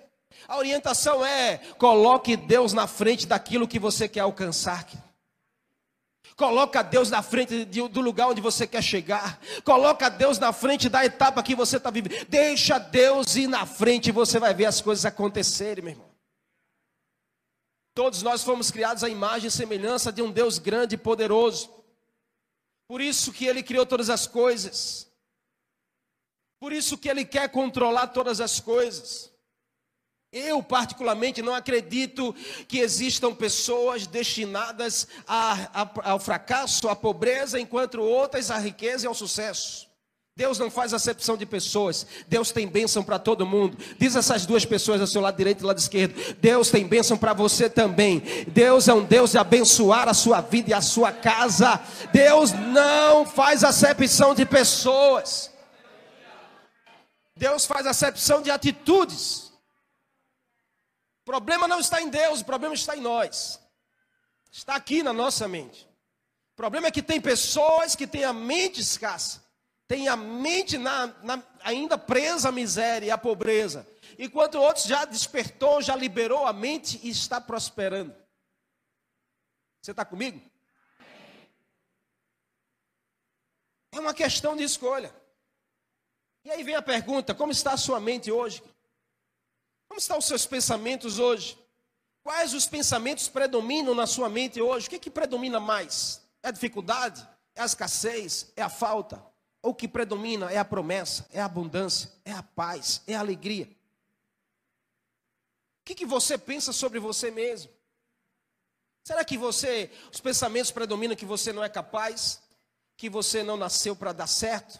A 0.49 0.57
orientação 0.57 1.25
é: 1.25 1.59
coloque 1.77 2.35
Deus 2.35 2.73
na 2.73 2.87
frente 2.87 3.25
daquilo 3.25 3.69
que 3.69 3.79
você 3.79 4.05
quer 4.09 4.19
alcançar. 4.19 4.85
Coloca 6.37 6.83
Deus 6.83 7.09
na 7.09 7.23
frente 7.23 7.65
do 7.65 7.99
lugar 7.99 8.27
onde 8.27 8.39
você 8.39 8.67
quer 8.67 8.83
chegar. 8.83 9.41
Coloca 9.63 10.07
Deus 10.07 10.37
na 10.37 10.53
frente 10.53 10.87
da 10.87 11.03
etapa 11.03 11.41
que 11.41 11.55
você 11.55 11.77
está 11.77 11.89
vivendo. 11.89 12.27
Deixa 12.27 12.77
Deus 12.77 13.35
ir 13.35 13.47
na 13.47 13.65
frente 13.65 14.09
e 14.09 14.11
você 14.11 14.39
vai 14.39 14.53
ver 14.53 14.65
as 14.65 14.79
coisas 14.79 15.03
acontecerem, 15.03 15.83
meu 15.83 15.93
irmão. 15.93 16.11
Todos 17.95 18.21
nós 18.21 18.43
fomos 18.43 18.69
criados 18.69 19.03
à 19.03 19.09
imagem 19.09 19.47
e 19.47 19.51
semelhança 19.51 20.11
de 20.11 20.21
um 20.21 20.31
Deus 20.31 20.59
grande 20.59 20.93
e 20.93 20.97
poderoso. 20.99 21.73
Por 22.87 23.01
isso 23.01 23.33
que 23.33 23.47
Ele 23.47 23.63
criou 23.63 23.87
todas 23.87 24.07
as 24.07 24.27
coisas. 24.27 25.11
Por 26.59 26.71
isso 26.71 26.99
que 26.99 27.09
Ele 27.09 27.25
quer 27.25 27.49
controlar 27.49 28.09
todas 28.09 28.39
as 28.39 28.59
coisas. 28.59 29.31
Eu, 30.31 30.61
particularmente, 30.61 31.41
não 31.41 31.55
acredito 31.55 32.35
que 32.67 32.79
existam 32.79 33.33
pessoas 33.33 34.05
destinadas 34.05 35.07
a, 35.25 35.69
a, 35.73 36.11
ao 36.11 36.19
fracasso, 36.19 36.89
à 36.89 36.95
pobreza, 36.95 37.59
enquanto 37.59 38.01
outras 38.01 38.51
à 38.51 38.57
riqueza 38.57 39.05
e 39.05 39.07
ao 39.07 39.13
sucesso. 39.13 39.87
Deus 40.35 40.59
não 40.59 40.69
faz 40.69 40.93
acepção 40.93 41.37
de 41.37 41.45
pessoas. 41.45 42.05
Deus 42.27 42.51
tem 42.51 42.67
bênção 42.67 43.03
para 43.03 43.17
todo 43.17 43.45
mundo. 43.45 43.77
Diz 43.97 44.15
essas 44.15 44.45
duas 44.45 44.65
pessoas 44.65 44.99
ao 45.01 45.07
seu 45.07 45.21
lado 45.21 45.37
direito 45.37 45.63
e 45.63 45.65
lado 45.65 45.79
esquerdo. 45.79 46.13
Deus 46.39 46.69
tem 46.69 46.85
bênção 46.85 47.17
para 47.17 47.33
você 47.33 47.69
também. 47.69 48.21
Deus 48.49 48.87
é 48.87 48.93
um 48.93 49.03
Deus 49.03 49.31
de 49.31 49.37
abençoar 49.39 50.07
a 50.09 50.13
sua 50.13 50.41
vida 50.41 50.69
e 50.71 50.73
a 50.73 50.81
sua 50.81 51.11
casa. 51.11 51.81
Deus 52.11 52.51
não 52.51 53.25
faz 53.25 53.63
acepção 53.63 54.35
de 54.35 54.45
pessoas. 54.45 55.49
Deus 57.35 57.65
faz 57.65 57.87
acepção 57.87 58.41
de 58.41 58.51
atitudes 58.51 59.46
problema 61.27 61.67
não 61.67 61.81
está 61.81 62.01
em 62.01 62.07
Deus, 62.07 62.39
o 62.39 62.45
problema 62.45 62.73
está 62.73 62.95
em 62.95 63.01
nós. 63.01 63.59
Está 64.49 64.75
aqui 64.75 65.03
na 65.03 65.11
nossa 65.11 65.45
mente. 65.45 65.85
O 66.53 66.55
problema 66.55 66.87
é 66.87 66.91
que 66.91 67.03
tem 67.03 67.19
pessoas 67.19 67.97
que 67.97 68.07
têm 68.07 68.23
a 68.23 68.31
mente 68.31 68.79
escassa, 68.79 69.43
têm 69.89 70.07
a 70.07 70.15
mente 70.15 70.77
na, 70.77 71.07
na, 71.21 71.43
ainda 71.59 71.97
presa 71.97 72.47
à 72.47 72.51
miséria 72.51 73.07
e 73.07 73.11
à 73.11 73.17
pobreza. 73.17 73.85
enquanto 74.17 74.55
outros 74.55 74.85
já 74.85 75.03
despertou, 75.03 75.81
já 75.81 75.97
liberou 75.97 76.47
a 76.47 76.53
mente 76.53 76.97
e 77.03 77.09
está 77.09 77.41
prosperando. 77.41 78.15
Você 79.81 79.91
está 79.91 80.05
comigo? 80.05 80.41
É 83.91 83.99
uma 83.99 84.13
questão 84.13 84.55
de 84.55 84.63
escolha. 84.63 85.13
E 86.45 86.51
aí 86.51 86.63
vem 86.63 86.75
a 86.75 86.81
pergunta: 86.81 87.35
como 87.35 87.51
está 87.51 87.73
a 87.73 87.77
sua 87.77 87.99
mente 87.99 88.31
hoje? 88.31 88.63
Como 89.97 90.01
estão 90.03 90.19
os 90.19 90.25
seus 90.25 90.45
pensamentos 90.45 91.17
hoje? 91.17 91.57
Quais 92.21 92.53
os 92.53 92.67
pensamentos 92.67 93.27
predominam 93.27 93.95
na 93.95 94.05
sua 94.05 94.29
mente 94.29 94.61
hoje? 94.61 94.85
O 94.85 94.89
que, 94.91 94.97
é 94.97 94.99
que 94.99 95.09
predomina 95.09 95.59
mais? 95.59 96.21
É 96.43 96.49
a 96.49 96.51
dificuldade? 96.51 97.27
É 97.55 97.63
a 97.63 97.65
escassez? 97.65 98.53
É 98.55 98.61
a 98.61 98.69
falta? 98.69 99.25
Ou 99.59 99.71
o 99.71 99.73
que 99.73 99.87
predomina 99.87 100.51
é 100.51 100.59
a 100.59 100.63
promessa, 100.63 101.27
é 101.31 101.41
a 101.41 101.45
abundância, 101.45 102.11
é 102.23 102.31
a 102.31 102.43
paz, 102.43 103.01
é 103.07 103.15
a 103.15 103.19
alegria? 103.21 103.65
O 105.81 105.85
que, 105.85 105.95
que 105.95 106.05
você 106.05 106.37
pensa 106.37 106.71
sobre 106.71 106.99
você 106.99 107.31
mesmo? 107.31 107.71
Será 109.03 109.25
que 109.25 109.35
você, 109.35 109.89
os 110.13 110.21
pensamentos 110.21 110.69
predominam 110.69 111.15
que 111.15 111.25
você 111.25 111.51
não 111.51 111.63
é 111.63 111.69
capaz? 111.69 112.39
Que 112.95 113.09
você 113.09 113.41
não 113.41 113.57
nasceu 113.57 113.95
para 113.95 114.13
dar 114.13 114.27
certo? 114.27 114.79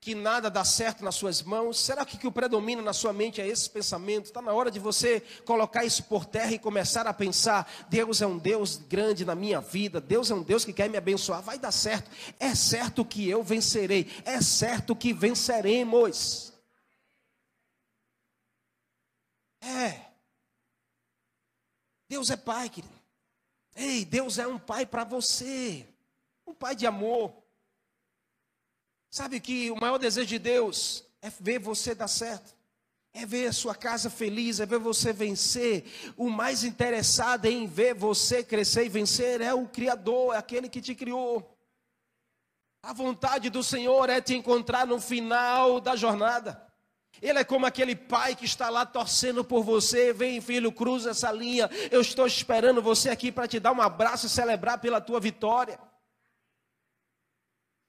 Que 0.00 0.14
nada 0.14 0.48
dá 0.48 0.64
certo 0.64 1.04
nas 1.04 1.16
suas 1.16 1.42
mãos? 1.42 1.78
Será 1.80 2.04
que, 2.04 2.16
que 2.16 2.26
o 2.26 2.32
predomina 2.32 2.80
na 2.80 2.92
sua 2.92 3.12
mente 3.12 3.40
é 3.40 3.46
esse 3.46 3.68
pensamento? 3.68 4.26
Está 4.26 4.40
na 4.40 4.52
hora 4.52 4.70
de 4.70 4.78
você 4.78 5.20
colocar 5.44 5.84
isso 5.84 6.04
por 6.04 6.24
terra 6.24 6.52
e 6.52 6.58
começar 6.58 7.06
a 7.06 7.12
pensar: 7.12 7.70
Deus 7.88 8.22
é 8.22 8.26
um 8.26 8.38
Deus 8.38 8.76
grande 8.76 9.24
na 9.24 9.34
minha 9.34 9.60
vida, 9.60 10.00
Deus 10.00 10.30
é 10.30 10.34
um 10.34 10.42
Deus 10.42 10.64
que 10.64 10.72
quer 10.72 10.88
me 10.88 10.96
abençoar, 10.96 11.42
vai 11.42 11.58
dar 11.58 11.72
certo. 11.72 12.10
É 12.38 12.54
certo 12.54 13.04
que 13.04 13.28
eu 13.28 13.42
vencerei, 13.42 14.10
é 14.24 14.40
certo 14.40 14.94
que 14.94 15.12
venceremos. 15.12 16.52
É. 19.60 20.06
Deus 22.08 22.30
é 22.30 22.36
pai, 22.36 22.70
querido. 22.70 22.98
Ei, 23.74 24.04
Deus 24.04 24.38
é 24.38 24.46
um 24.46 24.58
pai 24.58 24.86
para 24.86 25.04
você, 25.04 25.86
um 26.46 26.54
pai 26.54 26.74
de 26.74 26.86
amor. 26.86 27.37
Sabe 29.10 29.40
que 29.40 29.70
o 29.70 29.76
maior 29.76 29.98
desejo 29.98 30.26
de 30.26 30.38
Deus 30.38 31.04
é 31.22 31.30
ver 31.30 31.58
você 31.58 31.94
dar 31.94 32.08
certo. 32.08 32.56
É 33.12 33.24
ver 33.24 33.48
a 33.48 33.52
sua 33.52 33.74
casa 33.74 34.10
feliz, 34.10 34.60
é 34.60 34.66
ver 34.66 34.78
você 34.78 35.12
vencer. 35.12 35.84
O 36.16 36.28
mais 36.28 36.62
interessado 36.62 37.46
em 37.46 37.66
ver 37.66 37.94
você 37.94 38.44
crescer 38.44 38.84
e 38.84 38.88
vencer 38.88 39.40
é 39.40 39.52
o 39.54 39.66
Criador, 39.66 40.34
é 40.34 40.38
aquele 40.38 40.68
que 40.68 40.80
te 40.80 40.94
criou. 40.94 41.56
A 42.82 42.92
vontade 42.92 43.50
do 43.50 43.62
Senhor 43.62 44.08
é 44.08 44.20
te 44.20 44.34
encontrar 44.34 44.86
no 44.86 45.00
final 45.00 45.80
da 45.80 45.96
jornada. 45.96 46.68
Ele 47.20 47.38
é 47.38 47.44
como 47.44 47.66
aquele 47.66 47.96
pai 47.96 48.36
que 48.36 48.44
está 48.44 48.70
lá 48.70 48.86
torcendo 48.86 49.42
por 49.42 49.64
você. 49.64 50.12
Vem, 50.12 50.40
filho, 50.40 50.70
cruza 50.70 51.10
essa 51.10 51.32
linha. 51.32 51.68
Eu 51.90 52.00
estou 52.00 52.26
esperando 52.26 52.80
você 52.80 53.10
aqui 53.10 53.32
para 53.32 53.48
te 53.48 53.58
dar 53.58 53.72
um 53.72 53.82
abraço 53.82 54.26
e 54.26 54.30
celebrar 54.30 54.78
pela 54.78 55.00
tua 55.00 55.18
vitória. 55.18 55.78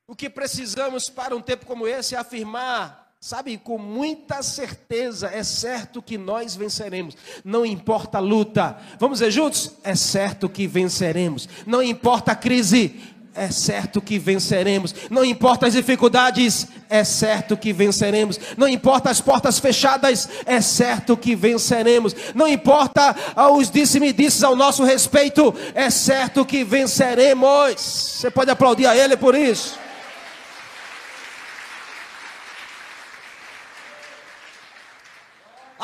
O 0.10 0.16
que 0.16 0.28
precisamos 0.28 1.08
para 1.08 1.36
um 1.36 1.40
tempo 1.40 1.68
como 1.68 1.88
esse 1.88 2.16
é 2.16 2.18
afirmar, 2.18 3.14
sabe, 3.22 3.56
com 3.60 3.78
muita 3.78 4.42
certeza, 4.42 5.30
é 5.32 5.44
certo 5.44 6.02
que 6.02 6.18
nós 6.18 6.56
venceremos. 6.56 7.16
Não 7.46 7.64
importa 7.64 8.18
a 8.18 8.20
luta. 8.20 8.76
Vamos 8.98 9.20
ver 9.20 9.30
juntos? 9.30 9.74
É 9.84 9.94
certo 9.94 10.50
que 10.50 10.66
venceremos. 10.66 11.48
Não 11.64 11.84
importa 11.84 12.32
a 12.32 12.36
crise, 12.36 13.00
é 13.36 13.52
certo 13.52 14.02
que 14.02 14.18
venceremos. 14.18 14.96
Não 15.12 15.24
importa 15.24 15.68
as 15.68 15.74
dificuldades, 15.74 16.66
é 16.90 17.04
certo 17.04 17.56
que 17.56 17.72
venceremos. 17.72 18.40
Não 18.58 18.68
importa 18.68 19.12
as 19.12 19.22
portas 19.22 19.60
fechadas, 19.60 20.28
é 20.44 20.60
certo 20.60 21.16
que 21.16 21.36
venceremos. 21.36 22.16
Não 22.34 22.48
importa 22.48 23.16
os 23.54 23.70
disse-me-disses 23.70 24.44
ao 24.44 24.56
nosso 24.56 24.84
respeito, 24.84 25.54
é 25.76 25.92
certo 25.92 26.44
que 26.44 26.64
venceremos. 26.64 27.80
Você 27.80 28.32
pode 28.32 28.50
aplaudir 28.50 28.88
a 28.88 28.98
Ele 28.98 29.16
por 29.16 29.36
isso. 29.36 29.78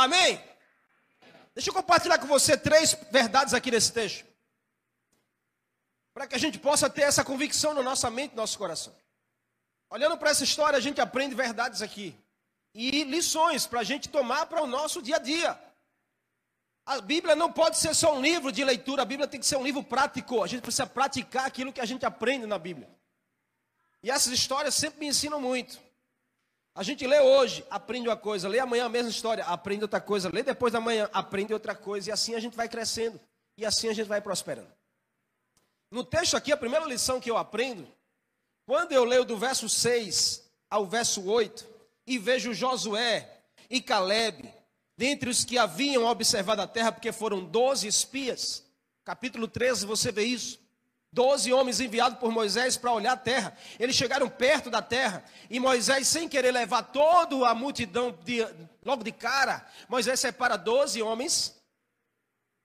Amém? 0.06 0.40
Deixa 1.56 1.72
eu 1.72 1.74
compartilhar 1.74 2.20
com 2.20 2.28
você 2.28 2.56
três 2.56 2.94
verdades 3.10 3.56
aqui 3.56 3.72
nesse 3.72 3.92
texto. 3.92 4.24
Para 6.14 6.28
que 6.28 6.36
a 6.36 6.38
gente 6.38 6.60
possa 6.60 6.88
ter 6.88 7.02
essa 7.02 7.24
convicção 7.24 7.74
na 7.74 7.82
nossa 7.82 8.10
mente 8.12 8.34
e 8.34 8.36
no 8.36 8.42
nosso 8.44 8.58
coração. 8.58 8.96
Olhando 9.90 10.16
para 10.18 10.30
essa 10.30 10.44
história, 10.44 10.78
a 10.78 10.82
gente 10.82 11.02
aprende 11.02 11.34
verdades 11.34 11.82
aqui. 11.82 12.16
E 12.74 13.04
lições 13.04 13.66
para 13.66 13.80
a 13.80 13.84
gente 13.84 14.08
tomar 14.08 14.46
para 14.46 14.62
o 14.62 14.68
nosso 14.68 15.02
dia 15.02 15.16
a 15.16 15.20
dia. 15.20 15.60
A 16.86 17.02
Bíblia 17.02 17.36
não 17.36 17.52
pode 17.52 17.78
ser 17.80 17.96
só 17.96 18.16
um 18.16 18.22
livro 18.22 18.52
de 18.52 18.64
leitura, 18.64 19.02
a 19.02 19.06
Bíblia 19.06 19.28
tem 19.28 19.40
que 19.40 19.46
ser 19.46 19.56
um 19.56 19.64
livro 19.64 19.84
prático. 19.84 20.44
A 20.44 20.48
gente 20.48 20.62
precisa 20.62 20.86
praticar 20.86 21.46
aquilo 21.46 21.74
que 21.74 21.82
a 21.82 21.86
gente 21.86 22.06
aprende 22.06 22.46
na 22.46 22.60
Bíblia. 22.60 22.88
E 24.04 24.12
essas 24.12 24.32
histórias 24.32 24.76
sempre 24.76 25.00
me 25.00 25.08
ensinam 25.08 25.42
muito. 25.42 25.80
A 26.76 26.84
gente 26.84 27.08
lê 27.08 27.22
hoje, 27.22 27.66
aprende 27.70 28.10
uma 28.10 28.18
coisa, 28.18 28.50
lê 28.50 28.60
amanhã 28.60 28.86
a 28.86 28.90
mesma 28.90 29.10
história, 29.10 29.46
aprende 29.46 29.86
outra 29.86 30.02
coisa, 30.02 30.30
lê 30.30 30.44
depois 30.44 30.74
da 30.74 30.82
manhã, 30.82 31.10
aprende 31.14 31.54
outra 31.54 31.74
coisa, 31.74 32.10
e 32.10 32.12
assim 32.12 32.36
a 32.36 32.40
gente 32.42 32.58
vai 32.58 32.68
crescendo, 32.68 33.18
e 33.58 33.66
assim 33.66 33.88
a 33.88 33.94
gente 33.94 34.08
vai 34.08 34.20
prosperando. 34.20 34.68
No 35.90 36.04
texto 36.04 36.36
aqui, 36.36 36.52
a 36.52 36.58
primeira 36.58 36.86
lição 36.86 37.22
que 37.22 37.32
eu 37.32 37.38
aprendo, 37.38 37.88
quando 38.66 38.92
eu 38.92 39.06
leio 39.06 39.24
do 39.24 39.38
verso 39.38 39.70
6 39.70 40.44
ao 40.70 40.86
verso 40.86 41.26
8, 41.26 41.66
e 42.06 42.18
vejo 42.18 42.54
Josué 42.54 43.40
e 43.70 43.82
Caleb, 43.82 44.54
dentre 44.98 45.30
os 45.30 45.46
que 45.46 45.58
haviam 45.58 46.04
observado 46.04 46.62
a 46.62 46.68
terra, 46.68 46.92
porque 46.92 47.14
foram 47.14 47.46
12 47.46 47.88
espias, 47.88 48.66
capítulo 49.06 49.48
13, 49.48 49.86
você 49.86 50.12
vê 50.12 50.24
isso. 50.24 50.60
Doze 51.16 51.54
homens 51.54 51.80
enviados 51.80 52.20
por 52.20 52.30
Moisés 52.30 52.76
para 52.76 52.92
olhar 52.92 53.14
a 53.14 53.18
terra. 53.18 53.58
Eles 53.80 53.96
chegaram 53.96 54.28
perto 54.28 54.70
da 54.70 54.82
terra. 54.82 55.24
E 55.50 55.62
Moisés, 55.62 56.10
sem 56.10 56.28
querer 56.28 56.52
levar 56.52 56.84
toda 56.84 57.48
a 57.48 57.56
multidão 57.56 58.12
de, 58.26 58.46
logo 58.84 59.02
de 59.02 59.14
cara, 59.14 59.66
Moisés 59.88 60.20
separa 60.20 60.58
doze 60.58 61.02
homens. 61.02 61.56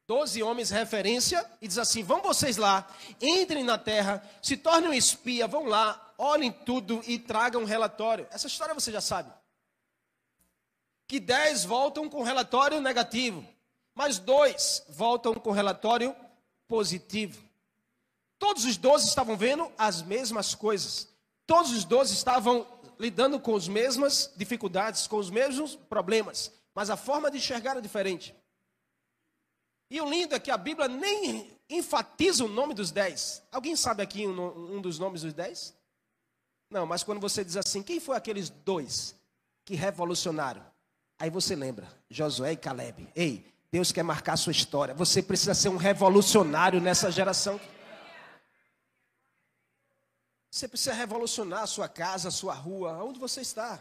Doze 0.05 0.43
homens, 0.43 0.71
referência, 0.71 1.49
e 1.63 1.69
diz 1.69 1.79
assim: 1.79 2.03
Vão 2.03 2.21
vocês 2.21 2.57
lá, 2.57 2.89
entrem 3.23 3.63
na 3.63 3.79
terra, 3.79 4.21
se 4.43 4.57
tornem 4.57 4.91
um 4.91 4.93
espia, 4.95 5.47
vão 5.47 5.67
lá, 5.67 6.13
olhem 6.19 6.51
tudo 6.51 7.01
e 7.07 7.21
tragam 7.21 7.63
um 7.63 7.67
relatório. 7.67 8.27
Essa 8.33 8.49
história 8.49 8.75
você 8.75 8.91
já 8.91 9.01
sabe. 9.01 9.33
Que 11.07 11.21
dez 11.21 11.65
voltam 11.65 12.09
com 12.09 12.25
relatório 12.25 12.81
negativo, 12.81 13.47
mas 13.95 14.19
dois 14.19 14.85
voltam 14.89 15.35
com 15.35 15.53
relatório 15.53 16.17
positivo. 16.67 17.50
Todos 18.41 18.65
os 18.65 18.79
doze 18.79 19.07
estavam 19.07 19.37
vendo 19.37 19.71
as 19.77 20.03
mesmas 20.03 20.55
coisas. 20.55 21.07
Todos 21.47 21.73
os 21.73 21.85
doze 21.85 22.15
estavam 22.15 22.67
lidando 22.99 23.39
com 23.39 23.55
as 23.55 23.69
mesmas 23.69 24.33
dificuldades, 24.35 25.07
com 25.07 25.19
os 25.19 25.29
mesmos 25.29 25.77
problemas. 25.77 26.51
Mas 26.75 26.89
a 26.89 26.97
forma 26.97 27.31
de 27.31 27.37
enxergar 27.37 27.73
era 27.73 27.83
diferente. 27.83 28.35
E 29.91 30.01
o 30.01 30.09
lindo 30.09 30.35
é 30.35 30.41
que 30.41 30.51
a 30.51 30.57
Bíblia 30.57 30.89
nem 30.89 31.51
enfatiza 31.69 32.43
o 32.43 32.49
nome 32.49 32.73
dos 32.73 32.91
dez. 32.91 33.43
Alguém 33.53 33.77
sabe 33.77 34.03
aqui 34.03 34.27
um, 34.27 34.77
um 34.77 34.81
dos 34.81 34.99
nomes 34.99 35.21
dos 35.21 35.35
dez? 35.35 35.75
Não, 36.71 36.87
mas 36.87 37.03
quando 37.03 37.21
você 37.21 37.45
diz 37.45 37.59
assim, 37.59 37.83
quem 37.83 38.01
foi 38.01 38.17
aqueles 38.17 38.49
dois 38.49 39.15
que 39.67 39.75
revolucionaram? 39.75 40.65
Aí 41.19 41.29
você 41.29 41.55
lembra, 41.55 41.87
Josué 42.09 42.53
e 42.53 42.57
Caleb. 42.57 43.07
Ei, 43.15 43.45
Deus 43.71 43.93
quer 43.93 44.03
marcar 44.03 44.33
a 44.33 44.39
sua 44.39 44.53
história. 44.53 44.95
Você 44.95 45.23
precisa 45.23 45.53
ser 45.53 45.69
um 45.69 45.77
revolucionário 45.77 46.81
nessa 46.81 47.11
geração. 47.11 47.61
Você 50.51 50.67
precisa 50.67 50.93
revolucionar 50.93 51.63
a 51.63 51.67
sua 51.67 51.89
casa, 51.89 52.29
a 52.29 52.33
sua 52.33 52.55
rua, 52.55 53.05
onde 53.05 53.21
você 53.21 53.41
está. 53.41 53.81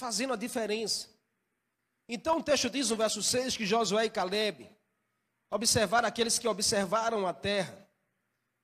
Fazendo 0.00 0.32
a 0.32 0.36
diferença. 0.36 1.08
Então 2.08 2.38
o 2.38 2.42
texto 2.42 2.70
diz 2.70 2.90
no 2.90 2.96
verso 2.96 3.22
6 3.22 3.56
que 3.56 3.66
Josué 3.66 4.06
e 4.06 4.10
Caleb 4.10 4.68
observaram 5.50 6.08
aqueles 6.08 6.38
que 6.38 6.48
observaram 6.48 7.26
a 7.26 7.34
terra. 7.34 7.86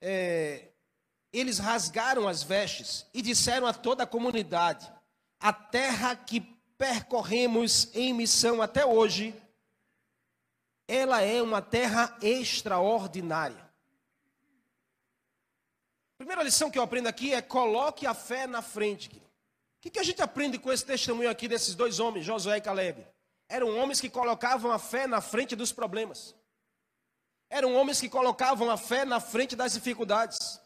É, 0.00 0.68
eles 1.32 1.58
rasgaram 1.58 2.26
as 2.26 2.42
vestes 2.42 3.06
e 3.12 3.20
disseram 3.20 3.66
a 3.66 3.74
toda 3.74 4.04
a 4.04 4.06
comunidade: 4.06 4.90
a 5.38 5.52
terra 5.52 6.16
que 6.16 6.40
percorremos 6.78 7.94
em 7.94 8.14
missão 8.14 8.62
até 8.62 8.86
hoje, 8.86 9.34
ela 10.86 11.20
é 11.20 11.42
uma 11.42 11.60
terra 11.60 12.16
extraordinária. 12.22 13.67
Primeira 16.28 16.44
lição 16.44 16.70
que 16.70 16.78
eu 16.78 16.82
aprendo 16.82 17.06
aqui 17.06 17.32
é 17.32 17.40
coloque 17.40 18.06
a 18.06 18.12
fé 18.12 18.46
na 18.46 18.60
frente. 18.60 19.08
O 19.08 19.80
que, 19.80 19.88
que 19.88 19.98
a 19.98 20.02
gente 20.02 20.20
aprende 20.20 20.58
com 20.58 20.70
esse 20.70 20.84
testemunho 20.84 21.30
aqui 21.30 21.48
desses 21.48 21.74
dois 21.74 22.00
homens, 22.00 22.26
Josué 22.26 22.58
e 22.58 22.60
Caleb? 22.60 23.02
Eram 23.48 23.74
homens 23.78 23.98
que 23.98 24.10
colocavam 24.10 24.70
a 24.70 24.78
fé 24.78 25.06
na 25.06 25.22
frente 25.22 25.56
dos 25.56 25.72
problemas. 25.72 26.34
Eram 27.48 27.74
homens 27.74 27.98
que 27.98 28.10
colocavam 28.10 28.70
a 28.70 28.76
fé 28.76 29.06
na 29.06 29.20
frente 29.20 29.56
das 29.56 29.72
dificuldades. 29.72 30.60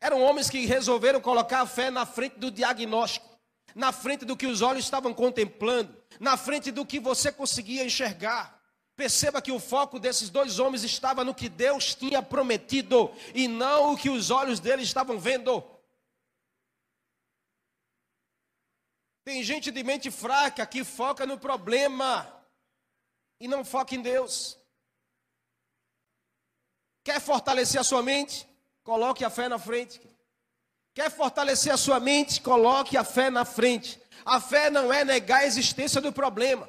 Eram 0.00 0.22
homens 0.22 0.48
que 0.48 0.66
resolveram 0.66 1.20
colocar 1.20 1.62
a 1.62 1.66
fé 1.66 1.90
na 1.90 2.06
frente 2.06 2.38
do 2.38 2.48
diagnóstico. 2.48 3.28
na 3.74 3.90
frente 3.90 4.24
do 4.24 4.36
que 4.36 4.46
os 4.46 4.62
olhos 4.62 4.84
estavam 4.84 5.12
contemplando, 5.12 5.96
na 6.20 6.36
frente 6.36 6.70
do 6.70 6.86
que 6.86 7.00
você 7.00 7.32
conseguia 7.32 7.84
enxergar. 7.84 8.61
Perceba 8.94 9.40
que 9.40 9.50
o 9.50 9.58
foco 9.58 9.98
desses 9.98 10.28
dois 10.28 10.58
homens 10.58 10.84
estava 10.84 11.24
no 11.24 11.34
que 11.34 11.48
Deus 11.48 11.94
tinha 11.94 12.22
prometido 12.22 13.10
e 13.34 13.48
não 13.48 13.92
o 13.92 13.96
que 13.96 14.10
os 14.10 14.30
olhos 14.30 14.60
deles 14.60 14.86
estavam 14.86 15.18
vendo. 15.18 15.64
Tem 19.24 19.42
gente 19.42 19.70
de 19.70 19.82
mente 19.82 20.10
fraca 20.10 20.66
que 20.66 20.84
foca 20.84 21.24
no 21.24 21.38
problema 21.38 22.44
e 23.40 23.48
não 23.48 23.64
foca 23.64 23.94
em 23.94 24.02
Deus. 24.02 24.58
Quer 27.04 27.20
fortalecer 27.20 27.80
a 27.80 27.84
sua 27.84 28.02
mente? 28.02 28.46
Coloque 28.84 29.24
a 29.24 29.30
fé 29.30 29.48
na 29.48 29.58
frente. 29.58 30.00
Quer 30.94 31.10
fortalecer 31.10 31.72
a 31.72 31.76
sua 31.76 31.98
mente? 31.98 32.40
Coloque 32.40 32.96
a 32.96 33.04
fé 33.04 33.30
na 33.30 33.44
frente. 33.44 34.00
A 34.24 34.40
fé 34.40 34.70
não 34.70 34.92
é 34.92 35.04
negar 35.04 35.40
a 35.40 35.46
existência 35.46 36.00
do 36.00 36.12
problema. 36.12 36.68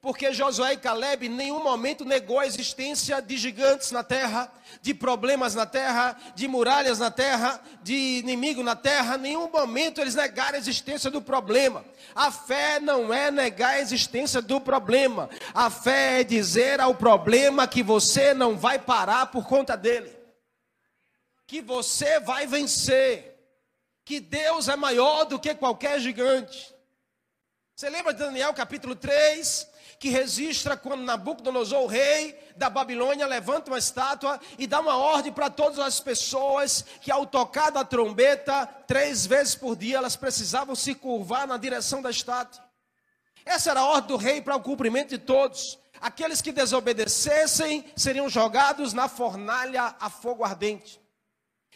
Porque 0.00 0.32
Josué 0.32 0.72
e 0.72 0.76
Caleb 0.76 1.26
em 1.26 1.28
nenhum 1.28 1.62
momento 1.62 2.04
negou 2.04 2.40
a 2.40 2.46
existência 2.46 3.22
de 3.22 3.36
gigantes 3.36 3.92
na 3.92 4.02
terra, 4.02 4.52
de 4.80 4.92
problemas 4.92 5.54
na 5.54 5.64
terra, 5.64 6.16
de 6.34 6.48
muralhas 6.48 6.98
na 6.98 7.08
terra, 7.08 7.60
de 7.84 8.18
inimigo 8.18 8.64
na 8.64 8.74
terra. 8.74 9.14
Em 9.14 9.20
nenhum 9.20 9.48
momento 9.48 10.00
eles 10.00 10.16
negaram 10.16 10.56
a 10.56 10.58
existência 10.58 11.08
do 11.08 11.22
problema. 11.22 11.84
A 12.16 12.32
fé 12.32 12.80
não 12.80 13.14
é 13.14 13.30
negar 13.30 13.74
a 13.74 13.80
existência 13.80 14.42
do 14.42 14.60
problema. 14.60 15.30
A 15.54 15.70
fé 15.70 16.20
é 16.20 16.24
dizer 16.24 16.80
ao 16.80 16.96
problema 16.96 17.68
que 17.68 17.82
você 17.82 18.34
não 18.34 18.56
vai 18.58 18.80
parar 18.80 19.26
por 19.26 19.46
conta 19.46 19.76
dele. 19.76 20.12
Que 21.46 21.60
você 21.60 22.18
vai 22.18 22.44
vencer. 22.44 23.38
Que 24.04 24.18
Deus 24.18 24.66
é 24.66 24.74
maior 24.74 25.26
do 25.26 25.38
que 25.38 25.54
qualquer 25.54 26.00
gigante. 26.00 26.74
Você 27.76 27.88
lembra 27.88 28.12
de 28.12 28.18
Daniel 28.18 28.52
capítulo 28.52 28.96
3? 28.96 29.71
Que 30.02 30.08
registra 30.08 30.76
quando 30.76 31.04
Nabucodonosor, 31.04 31.84
o 31.84 31.86
rei 31.86 32.36
da 32.56 32.68
Babilônia, 32.68 33.24
levanta 33.24 33.70
uma 33.70 33.78
estátua 33.78 34.40
e 34.58 34.66
dá 34.66 34.80
uma 34.80 34.96
ordem 34.96 35.32
para 35.32 35.48
todas 35.48 35.78
as 35.78 36.00
pessoas 36.00 36.84
que, 37.00 37.08
ao 37.08 37.24
tocar 37.24 37.70
da 37.70 37.84
trombeta, 37.84 38.66
três 38.88 39.24
vezes 39.24 39.54
por 39.54 39.76
dia, 39.76 39.98
elas 39.98 40.16
precisavam 40.16 40.74
se 40.74 40.92
curvar 40.92 41.46
na 41.46 41.56
direção 41.56 42.02
da 42.02 42.10
estátua. 42.10 42.64
Essa 43.44 43.70
era 43.70 43.78
a 43.78 43.86
ordem 43.86 44.08
do 44.08 44.16
rei 44.16 44.42
para 44.42 44.56
o 44.56 44.60
cumprimento 44.60 45.10
de 45.10 45.18
todos. 45.18 45.78
Aqueles 46.00 46.42
que 46.42 46.50
desobedecessem 46.50 47.84
seriam 47.94 48.28
jogados 48.28 48.92
na 48.92 49.06
fornalha 49.06 49.94
a 50.00 50.10
fogo 50.10 50.42
ardente. 50.42 51.00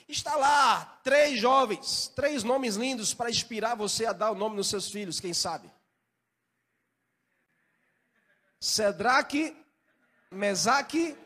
Está 0.09 0.35
lá 0.35 0.99
três 1.04 1.38
jovens, 1.38 2.11
três 2.16 2.42
nomes 2.42 2.75
lindos 2.75 3.14
para 3.14 3.30
inspirar 3.30 3.76
você 3.76 4.04
a 4.04 4.12
dar 4.12 4.33
o 4.33 4.35
nome 4.35 4.56
dos 4.56 4.66
seus 4.66 4.90
filhos, 4.90 5.21
quem 5.21 5.33
sabe? 5.33 5.75
Sedraque, 8.61 9.57
Mesaque, 10.31 11.17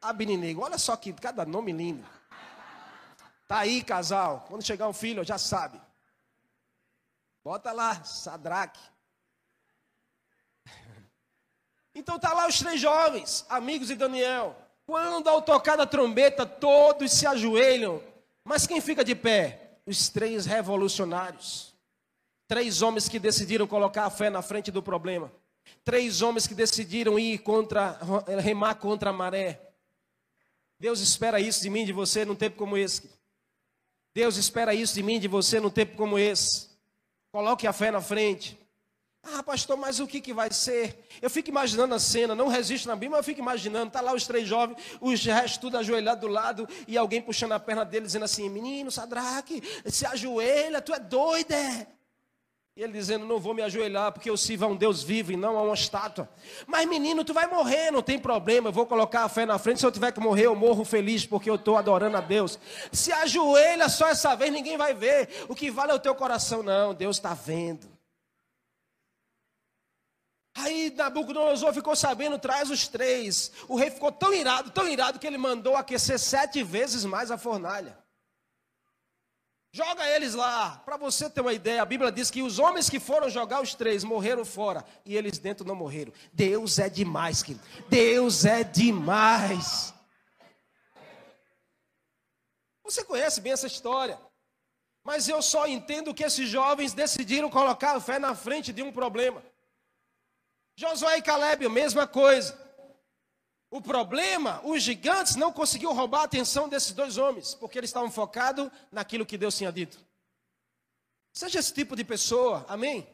Abininego. 0.00 0.62
Olha 0.62 0.78
só 0.78 0.96
que 0.96 1.12
cada 1.12 1.44
nome 1.44 1.72
lindo. 1.72 2.06
Tá 3.46 3.58
aí, 3.58 3.82
casal. 3.82 4.44
Quando 4.48 4.64
chegar 4.64 4.88
um 4.88 4.92
filho, 4.92 5.24
já 5.24 5.38
sabe. 5.38 5.80
Bota 7.42 7.72
lá, 7.72 8.02
Sadraque. 8.04 8.80
Então 11.94 12.16
tá 12.16 12.32
lá 12.32 12.46
os 12.46 12.56
três 12.60 12.80
jovens, 12.80 13.44
amigos 13.48 13.88
de 13.88 13.96
Daniel. 13.96 14.54
Quando 14.86 15.28
ao 15.28 15.42
tocar 15.42 15.74
da 15.76 15.84
trombeta, 15.84 16.46
todos 16.46 17.10
se 17.10 17.26
ajoelham. 17.26 18.00
Mas 18.44 18.68
quem 18.68 18.80
fica 18.80 19.04
de 19.04 19.16
pé? 19.16 19.80
Os 19.84 20.08
três 20.08 20.46
revolucionários. 20.46 21.74
Três 22.46 22.82
homens 22.82 23.08
que 23.08 23.18
decidiram 23.18 23.66
colocar 23.66 24.04
a 24.04 24.10
fé 24.10 24.30
na 24.30 24.42
frente 24.42 24.70
do 24.70 24.82
problema. 24.82 25.32
Três 25.84 26.22
homens 26.22 26.46
que 26.46 26.54
decidiram 26.54 27.18
ir 27.18 27.38
contra, 27.38 27.98
remar 28.40 28.74
contra 28.76 29.10
a 29.10 29.12
maré. 29.12 29.60
Deus 30.78 31.00
espera 31.00 31.40
isso 31.40 31.60
de 31.62 31.70
mim, 31.70 31.84
de 31.84 31.92
você, 31.92 32.24
num 32.24 32.36
tempo 32.36 32.56
como 32.56 32.76
esse. 32.76 33.10
Deus 34.14 34.36
espera 34.36 34.74
isso 34.74 34.94
de 34.94 35.02
mim, 35.02 35.18
de 35.18 35.28
você, 35.28 35.60
num 35.60 35.70
tempo 35.70 35.96
como 35.96 36.18
esse. 36.18 36.68
Coloque 37.32 37.66
a 37.66 37.72
fé 37.72 37.90
na 37.90 38.00
frente. 38.00 38.58
Ah, 39.22 39.42
pastor, 39.42 39.76
mas 39.76 40.00
o 40.00 40.06
que, 40.06 40.20
que 40.20 40.32
vai 40.32 40.50
ser? 40.52 41.06
Eu 41.20 41.28
fico 41.28 41.50
imaginando 41.50 41.94
a 41.94 41.98
cena, 41.98 42.34
não 42.34 42.48
resisto 42.48 42.88
na 42.88 42.94
Bíblia, 42.94 43.10
mas 43.10 43.18
eu 43.18 43.24
fico 43.24 43.40
imaginando. 43.40 43.88
Está 43.88 44.00
lá 44.00 44.14
os 44.14 44.26
três 44.26 44.48
jovens, 44.48 44.78
os 45.00 45.22
restos 45.24 45.58
tudo 45.58 45.76
ajoelhado 45.76 46.22
do 46.22 46.28
lado, 46.28 46.68
e 46.86 46.96
alguém 46.96 47.20
puxando 47.20 47.52
a 47.52 47.60
perna 47.60 47.84
dele, 47.84 48.06
dizendo 48.06 48.24
assim: 48.24 48.48
Menino, 48.48 48.90
Sadraque, 48.90 49.62
se 49.86 50.06
ajoelha, 50.06 50.80
tu 50.80 50.94
é 50.94 51.00
doido, 51.00 51.52
é? 51.52 51.86
E 52.78 52.82
ele 52.84 52.92
dizendo: 52.92 53.26
Não 53.26 53.40
vou 53.40 53.52
me 53.52 53.60
ajoelhar, 53.60 54.12
porque 54.12 54.30
eu 54.30 54.36
sirvo 54.36 54.64
a 54.64 54.68
um 54.68 54.76
Deus 54.76 55.02
vivo 55.02 55.32
e 55.32 55.36
não 55.36 55.58
a 55.58 55.62
uma 55.62 55.74
estátua. 55.74 56.30
Mas 56.64 56.86
menino, 56.86 57.24
tu 57.24 57.34
vai 57.34 57.48
morrer, 57.48 57.90
não 57.90 58.00
tem 58.00 58.20
problema. 58.20 58.68
Eu 58.68 58.72
vou 58.72 58.86
colocar 58.86 59.24
a 59.24 59.28
fé 59.28 59.44
na 59.44 59.58
frente. 59.58 59.80
Se 59.80 59.86
eu 59.86 59.90
tiver 59.90 60.12
que 60.12 60.20
morrer, 60.20 60.46
eu 60.46 60.54
morro 60.54 60.84
feliz, 60.84 61.26
porque 61.26 61.50
eu 61.50 61.56
estou 61.56 61.76
adorando 61.76 62.16
a 62.16 62.20
Deus. 62.20 62.56
Se 62.92 63.10
ajoelha 63.10 63.88
só 63.88 64.06
essa 64.06 64.36
vez, 64.36 64.52
ninguém 64.52 64.76
vai 64.76 64.94
ver. 64.94 65.28
O 65.48 65.56
que 65.56 65.72
vale 65.72 65.90
é 65.90 65.94
o 65.96 65.98
teu 65.98 66.14
coração, 66.14 66.62
não. 66.62 66.94
Deus 66.94 67.16
está 67.16 67.34
vendo. 67.34 67.88
Aí 70.54 70.94
Nabucodonosor 70.96 71.74
ficou 71.74 71.96
sabendo, 71.96 72.38
traz 72.38 72.70
os 72.70 72.86
três. 72.86 73.50
O 73.66 73.74
rei 73.74 73.90
ficou 73.90 74.12
tão 74.12 74.32
irado, 74.32 74.70
tão 74.70 74.86
irado, 74.86 75.18
que 75.18 75.26
ele 75.26 75.36
mandou 75.36 75.74
aquecer 75.74 76.20
sete 76.20 76.62
vezes 76.62 77.04
mais 77.04 77.32
a 77.32 77.36
fornalha. 77.36 77.98
Joga 79.78 80.04
eles 80.08 80.34
lá. 80.34 80.82
Para 80.84 80.96
você 80.96 81.30
ter 81.30 81.40
uma 81.40 81.52
ideia, 81.52 81.80
a 81.80 81.84
Bíblia 81.84 82.10
diz 82.10 82.32
que 82.32 82.42
os 82.42 82.58
homens 82.58 82.90
que 82.90 82.98
foram 82.98 83.30
jogar 83.30 83.62
os 83.62 83.76
três 83.76 84.02
morreram 84.02 84.44
fora 84.44 84.84
e 85.04 85.16
eles 85.16 85.38
dentro 85.38 85.64
não 85.64 85.76
morreram. 85.76 86.12
Deus 86.32 86.80
é 86.80 86.88
demais, 86.88 87.44
querido. 87.44 87.64
Deus 87.88 88.44
é 88.44 88.64
demais. 88.64 89.94
Você 92.82 93.04
conhece 93.04 93.40
bem 93.40 93.52
essa 93.52 93.68
história. 93.68 94.18
Mas 95.04 95.28
eu 95.28 95.40
só 95.40 95.64
entendo 95.68 96.12
que 96.12 96.24
esses 96.24 96.48
jovens 96.48 96.92
decidiram 96.92 97.48
colocar 97.48 97.94
a 97.94 98.00
fé 98.00 98.18
na 98.18 98.34
frente 98.34 98.72
de 98.72 98.82
um 98.82 98.90
problema. 98.90 99.40
Josué 100.74 101.18
e 101.18 101.22
Caleb, 101.22 101.66
a 101.66 101.70
mesma 101.70 102.04
coisa. 102.04 102.67
O 103.70 103.82
problema, 103.82 104.60
os 104.64 104.82
gigantes 104.82 105.36
não 105.36 105.52
conseguiu 105.52 105.92
roubar 105.92 106.22
a 106.22 106.24
atenção 106.24 106.68
desses 106.68 106.92
dois 106.92 107.18
homens, 107.18 107.54
porque 107.54 107.78
eles 107.78 107.90
estavam 107.90 108.10
focados 108.10 108.70
naquilo 108.90 109.26
que 109.26 109.36
Deus 109.36 109.56
tinha 109.56 109.70
dito. 109.70 109.98
Seja 111.32 111.58
esse 111.58 111.72
tipo 111.72 111.94
de 111.94 112.02
pessoa, 112.02 112.64
amém? 112.68 113.06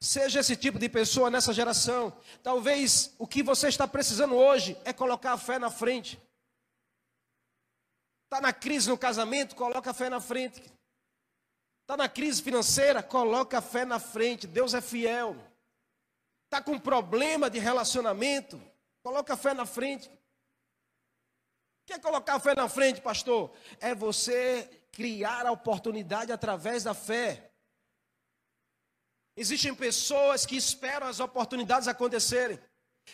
Seja 0.00 0.40
esse 0.40 0.56
tipo 0.56 0.78
de 0.78 0.88
pessoa 0.88 1.30
nessa 1.30 1.52
geração. 1.52 2.12
Talvez 2.42 3.14
o 3.16 3.26
que 3.26 3.42
você 3.42 3.68
está 3.68 3.86
precisando 3.86 4.34
hoje 4.34 4.76
é 4.84 4.92
colocar 4.92 5.32
a 5.34 5.38
fé 5.38 5.58
na 5.58 5.70
frente. 5.70 6.20
Está 8.24 8.40
na 8.40 8.52
crise 8.52 8.88
no 8.88 8.98
casamento, 8.98 9.54
coloca 9.54 9.90
a 9.90 9.94
fé 9.94 10.10
na 10.10 10.20
frente. 10.20 10.60
Está 11.82 11.96
na 11.96 12.08
crise 12.08 12.42
financeira, 12.42 13.02
coloca 13.02 13.58
a 13.58 13.62
fé 13.62 13.84
na 13.84 14.00
frente. 14.00 14.46
Deus 14.46 14.74
é 14.74 14.80
fiel. 14.80 15.36
Está 16.46 16.60
com 16.60 16.78
problema 16.78 17.48
de 17.48 17.60
relacionamento, 17.60 18.60
Coloca 19.02 19.34
a 19.34 19.36
fé 19.36 19.52
na 19.54 19.66
frente. 19.66 20.10
Quer 21.84 22.00
colocar 22.00 22.36
a 22.36 22.40
fé 22.40 22.54
na 22.54 22.68
frente, 22.68 23.00
pastor? 23.00 23.52
É 23.80 23.94
você 23.94 24.86
criar 24.92 25.46
a 25.46 25.52
oportunidade 25.52 26.32
através 26.32 26.84
da 26.84 26.94
fé. 26.94 27.50
Existem 29.36 29.74
pessoas 29.74 30.44
que 30.44 30.56
esperam 30.56 31.08
as 31.08 31.18
oportunidades 31.18 31.88
acontecerem. 31.88 32.60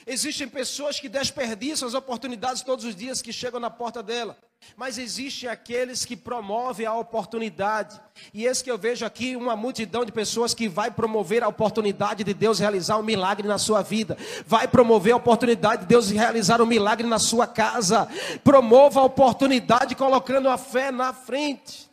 Existem 0.06 0.48
pessoas 0.48 0.98
que 0.98 1.08
desperdiçam 1.08 1.86
as 1.86 1.94
oportunidades 1.94 2.62
todos 2.62 2.84
os 2.84 2.94
dias 2.94 3.20
que 3.20 3.32
chegam 3.32 3.60
na 3.60 3.70
porta 3.70 4.02
dela. 4.02 4.36
Mas 4.76 4.98
existem 4.98 5.48
aqueles 5.48 6.04
que 6.04 6.16
promovem 6.16 6.86
a 6.86 6.94
oportunidade. 6.94 8.00
E 8.32 8.44
esse 8.44 8.62
que 8.62 8.70
eu 8.70 8.78
vejo 8.78 9.04
aqui, 9.04 9.36
uma 9.36 9.54
multidão 9.54 10.04
de 10.04 10.12
pessoas 10.12 10.54
que 10.54 10.68
vai 10.68 10.90
promover 10.90 11.42
a 11.42 11.48
oportunidade 11.48 12.24
de 12.24 12.34
Deus 12.34 12.58
realizar 12.58 12.98
um 12.98 13.02
milagre 13.02 13.46
na 13.46 13.58
sua 13.58 13.82
vida. 13.82 14.16
Vai 14.46 14.66
promover 14.66 15.12
a 15.12 15.16
oportunidade 15.16 15.82
de 15.82 15.88
Deus 15.88 16.10
realizar 16.10 16.60
um 16.60 16.66
milagre 16.66 17.06
na 17.06 17.18
sua 17.18 17.46
casa. 17.46 18.08
Promova 18.42 19.00
a 19.00 19.04
oportunidade 19.04 19.94
colocando 19.94 20.48
a 20.48 20.58
fé 20.58 20.90
na 20.90 21.12
frente. 21.12 21.87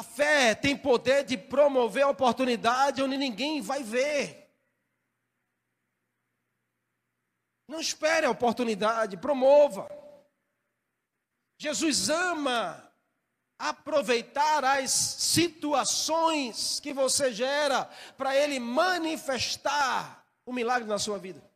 A 0.00 0.02
fé 0.02 0.54
tem 0.54 0.74
poder 0.74 1.24
de 1.24 1.36
promover 1.36 2.04
a 2.04 2.08
oportunidade 2.08 3.02
onde 3.02 3.18
ninguém 3.18 3.60
vai 3.60 3.82
ver. 3.82 4.50
Não 7.68 7.78
espere 7.78 8.24
a 8.24 8.30
oportunidade, 8.30 9.18
promova. 9.18 9.90
Jesus 11.58 12.08
ama 12.08 12.90
aproveitar 13.58 14.64
as 14.64 14.90
situações 14.90 16.80
que 16.80 16.94
você 16.94 17.30
gera 17.30 17.84
para 18.16 18.34
ele 18.34 18.58
manifestar 18.58 20.26
o 20.46 20.52
milagre 20.54 20.88
na 20.88 20.98
sua 20.98 21.18
vida. 21.18 21.46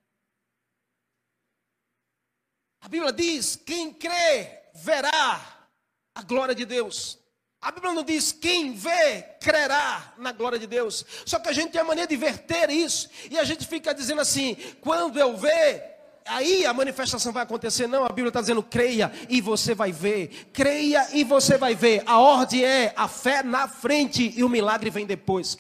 A 2.82 2.88
Bíblia 2.90 3.10
diz: 3.10 3.56
quem 3.56 3.90
crê 3.90 4.68
verá 4.74 5.66
a 6.14 6.22
glória 6.22 6.54
de 6.54 6.66
Deus. 6.66 7.23
A 7.64 7.72
Bíblia 7.72 7.94
não 7.94 8.04
diz 8.04 8.30
quem 8.30 8.74
vê, 8.74 9.22
crerá 9.40 10.12
na 10.18 10.32
glória 10.32 10.58
de 10.58 10.66
Deus. 10.66 11.02
Só 11.24 11.38
que 11.38 11.48
a 11.48 11.52
gente 11.52 11.72
tem 11.72 11.80
a 11.80 11.84
maneira 11.84 12.06
de 12.06 12.14
verter 12.14 12.68
isso. 12.68 13.08
E 13.30 13.38
a 13.38 13.44
gente 13.44 13.66
fica 13.66 13.94
dizendo 13.94 14.20
assim: 14.20 14.54
quando 14.82 15.18
eu 15.18 15.34
ver, 15.34 15.82
aí 16.26 16.66
a 16.66 16.74
manifestação 16.74 17.32
vai 17.32 17.42
acontecer. 17.42 17.86
Não, 17.86 18.04
a 18.04 18.10
Bíblia 18.10 18.28
está 18.28 18.42
dizendo: 18.42 18.62
creia 18.62 19.10
e 19.30 19.40
você 19.40 19.74
vai 19.74 19.92
ver. 19.92 20.50
Creia 20.52 21.08
e 21.16 21.24
você 21.24 21.56
vai 21.56 21.74
ver. 21.74 22.02
A 22.04 22.18
ordem 22.18 22.62
é 22.62 22.92
a 22.94 23.08
fé 23.08 23.42
na 23.42 23.66
frente 23.66 24.34
e 24.36 24.44
o 24.44 24.48
milagre 24.50 24.90
vem 24.90 25.06
depois. 25.06 25.56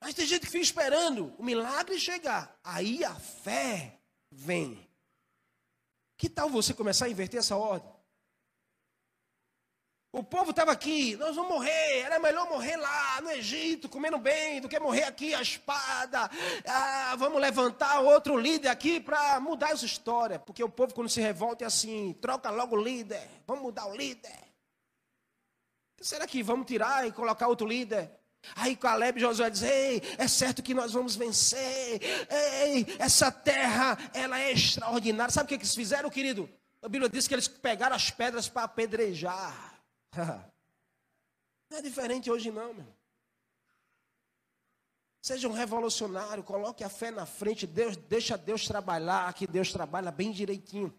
Mas 0.00 0.12
tem 0.12 0.26
gente 0.26 0.40
que 0.40 0.50
fica 0.50 0.64
esperando 0.64 1.32
o 1.38 1.44
milagre 1.44 2.00
chegar. 2.00 2.52
Aí 2.64 3.04
a 3.04 3.14
fé 3.14 4.00
vem. 4.28 4.90
Que 6.16 6.28
tal 6.28 6.50
você 6.50 6.74
começar 6.74 7.04
a 7.04 7.10
inverter 7.10 7.38
essa 7.38 7.54
ordem? 7.56 7.97
O 10.10 10.22
povo 10.22 10.50
estava 10.50 10.72
aqui, 10.72 11.16
nós 11.16 11.36
vamos 11.36 11.52
morrer, 11.52 12.00
era 12.00 12.18
melhor 12.18 12.48
morrer 12.48 12.76
lá 12.76 13.20
no 13.20 13.30
Egito, 13.30 13.90
comendo 13.90 14.16
bem, 14.16 14.58
do 14.58 14.68
que 14.68 14.80
morrer 14.80 15.04
aqui 15.04 15.34
a 15.34 15.42
espada. 15.42 16.30
Ah, 16.66 17.14
vamos 17.18 17.38
levantar 17.38 18.00
outro 18.00 18.34
líder 18.38 18.68
aqui 18.68 19.00
para 19.00 19.38
mudar 19.38 19.72
essa 19.72 19.84
história. 19.84 20.38
Porque 20.38 20.64
o 20.64 20.68
povo, 20.68 20.94
quando 20.94 21.10
se 21.10 21.20
revolta, 21.20 21.62
é 21.62 21.66
assim: 21.66 22.14
troca 22.22 22.48
logo 22.48 22.74
o 22.74 22.82
líder, 22.82 23.28
vamos 23.46 23.64
mudar 23.64 23.86
o 23.86 23.94
líder. 23.94 24.48
Será 26.00 26.26
que 26.26 26.42
vamos 26.42 26.66
tirar 26.66 27.06
e 27.06 27.12
colocar 27.12 27.46
outro 27.46 27.66
líder? 27.66 28.10
Aí 28.56 28.76
Caleb 28.76 29.18
e 29.18 29.20
Josué 29.20 29.50
dizem, 29.50 29.68
ei, 29.68 30.02
é 30.16 30.28
certo 30.28 30.62
que 30.62 30.72
nós 30.72 30.92
vamos 30.92 31.16
vencer. 31.16 32.00
Ei, 32.30 32.86
essa 32.98 33.30
terra, 33.30 33.98
ela 34.14 34.40
é 34.40 34.52
extraordinária. 34.52 35.30
Sabe 35.30 35.46
o 35.46 35.48
que 35.48 35.54
eles 35.56 35.74
fizeram, 35.74 36.08
querido? 36.08 36.48
A 36.80 36.88
Bíblia 36.88 37.10
diz 37.10 37.28
que 37.28 37.34
eles 37.34 37.48
pegaram 37.48 37.96
as 37.96 38.10
pedras 38.10 38.48
para 38.48 38.62
apedrejar. 38.62 39.67
Não 41.70 41.78
é 41.78 41.82
diferente 41.82 42.30
hoje 42.30 42.50
não, 42.50 42.72
meu. 42.72 42.86
Seja 45.20 45.48
um 45.48 45.52
revolucionário, 45.52 46.42
coloque 46.42 46.82
a 46.82 46.88
fé 46.88 47.10
na 47.10 47.26
frente, 47.26 47.66
Deus, 47.66 47.96
deixa 47.96 48.38
Deus 48.38 48.66
trabalhar, 48.66 49.32
que 49.34 49.46
Deus 49.46 49.72
trabalha 49.72 50.10
bem 50.10 50.32
direitinho. 50.32 50.94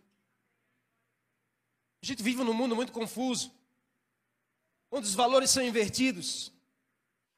A 2.03 2.05
gente 2.05 2.21
vive 2.21 2.43
num 2.43 2.53
mundo 2.53 2.75
muito 2.75 2.91
confuso, 2.91 3.51
onde 4.91 5.07
os 5.07 5.15
valores 5.15 5.49
são 5.49 5.63
invertidos. 5.63 6.51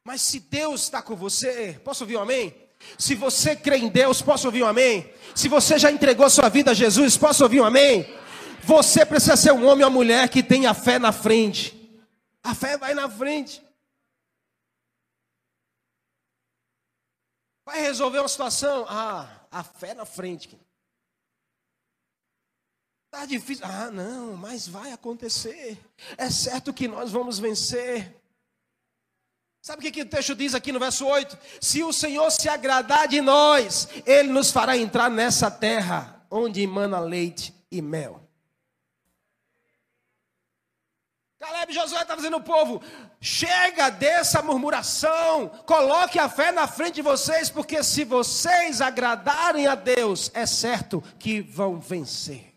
Mas 0.03 0.21
se 0.21 0.39
Deus 0.39 0.81
está 0.81 1.01
com 1.01 1.15
você, 1.15 1.79
posso 1.83 2.03
ouvir 2.03 2.17
um 2.17 2.21
amém? 2.21 2.53
Se 2.97 3.15
você 3.15 3.55
crê 3.55 3.77
em 3.77 3.87
Deus, 3.87 4.21
posso 4.21 4.47
ouvir 4.47 4.63
um 4.63 4.67
amém? 4.67 5.13
Se 5.35 5.47
você 5.47 5.77
já 5.77 5.91
entregou 5.91 6.29
sua 6.29 6.49
vida 6.49 6.71
a 6.71 6.73
Jesus, 6.73 7.15
posso 7.15 7.43
ouvir 7.43 7.61
um 7.61 7.65
amém? 7.65 8.05
Você 8.63 9.05
precisa 9.05 9.35
ser 9.35 9.51
um 9.51 9.67
homem 9.67 9.83
ou 9.83 9.91
mulher 9.91 10.29
que 10.29 10.43
tenha 10.43 10.73
fé 10.73 10.99
na 10.99 11.11
frente. 11.11 11.77
A 12.43 12.55
fé 12.55 12.77
vai 12.77 12.93
na 12.93 13.09
frente. 13.09 13.61
Vai 17.65 17.81
resolver 17.81 18.19
uma 18.19 18.27
situação? 18.27 18.85
Ah, 18.89 19.45
a 19.51 19.63
fé 19.63 19.93
na 19.93 20.05
frente. 20.05 20.59
Está 23.05 23.25
difícil. 23.25 23.65
Ah, 23.65 23.91
não, 23.91 24.37
mas 24.37 24.67
vai 24.67 24.91
acontecer. 24.91 25.77
É 26.17 26.29
certo 26.29 26.73
que 26.73 26.87
nós 26.87 27.11
vamos 27.11 27.39
vencer. 27.39 28.15
Sabe 29.61 29.87
o 29.87 29.91
que 29.91 30.01
o 30.01 30.09
texto 30.09 30.33
diz 30.33 30.55
aqui 30.55 30.71
no 30.71 30.79
verso 30.79 31.05
8? 31.05 31.37
Se 31.59 31.83
o 31.83 31.93
Senhor 31.93 32.31
se 32.31 32.49
agradar 32.49 33.07
de 33.07 33.21
nós, 33.21 33.87
Ele 34.05 34.29
nos 34.29 34.49
fará 34.49 34.75
entrar 34.75 35.09
nessa 35.09 35.51
terra 35.51 36.25
onde 36.31 36.61
emana 36.61 36.99
leite 36.99 37.53
e 37.69 37.81
mel. 37.81 38.30
Caleb 41.41 41.73
Josué 41.73 42.01
está 42.01 42.15
dizendo 42.15 42.35
ao 42.35 42.41
povo: 42.41 42.81
chega 43.19 43.89
dessa 43.89 44.41
murmuração, 44.41 45.49
coloque 45.65 46.17
a 46.17 46.29
fé 46.29 46.53
na 46.53 46.67
frente 46.67 46.95
de 46.95 47.01
vocês, 47.01 47.49
porque 47.49 47.83
se 47.83 48.05
vocês 48.05 48.79
agradarem 48.79 49.67
a 49.67 49.75
Deus, 49.75 50.31
é 50.33 50.45
certo 50.45 51.03
que 51.19 51.41
vão 51.41 51.81
vencer. 51.81 52.53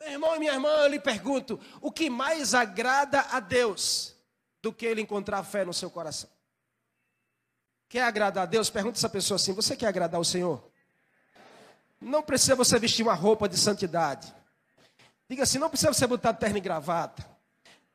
Meu 0.00 0.12
irmão 0.12 0.36
e 0.36 0.38
minha 0.38 0.54
irmã, 0.54 0.70
eu 0.70 0.88
lhe 0.88 0.98
pergunto: 0.98 1.60
o 1.82 1.92
que 1.92 2.08
mais 2.08 2.54
agrada 2.54 3.20
a 3.30 3.40
Deus? 3.40 4.12
do 4.62 4.72
que 4.72 4.86
ele 4.86 5.00
encontrar 5.00 5.42
fé 5.42 5.64
no 5.64 5.74
seu 5.74 5.90
coração. 5.90 6.30
Quer 7.88 8.04
agradar 8.04 8.44
a 8.44 8.46
Deus? 8.46 8.70
Pergunta 8.70 8.96
essa 8.96 9.08
pessoa 9.08 9.36
assim: 9.36 9.52
Você 9.52 9.76
quer 9.76 9.88
agradar 9.88 10.20
o 10.20 10.24
Senhor? 10.24 10.62
Não 12.00 12.22
precisa 12.22 12.54
você 12.54 12.78
vestir 12.78 13.02
uma 13.02 13.14
roupa 13.14 13.48
de 13.48 13.58
santidade. 13.58 14.32
Diga 15.32 15.44
assim: 15.44 15.58
não 15.58 15.70
precisa 15.70 15.90
você 15.90 16.06
botar 16.06 16.34
terno 16.34 16.58
e 16.58 16.60
gravata. 16.60 17.26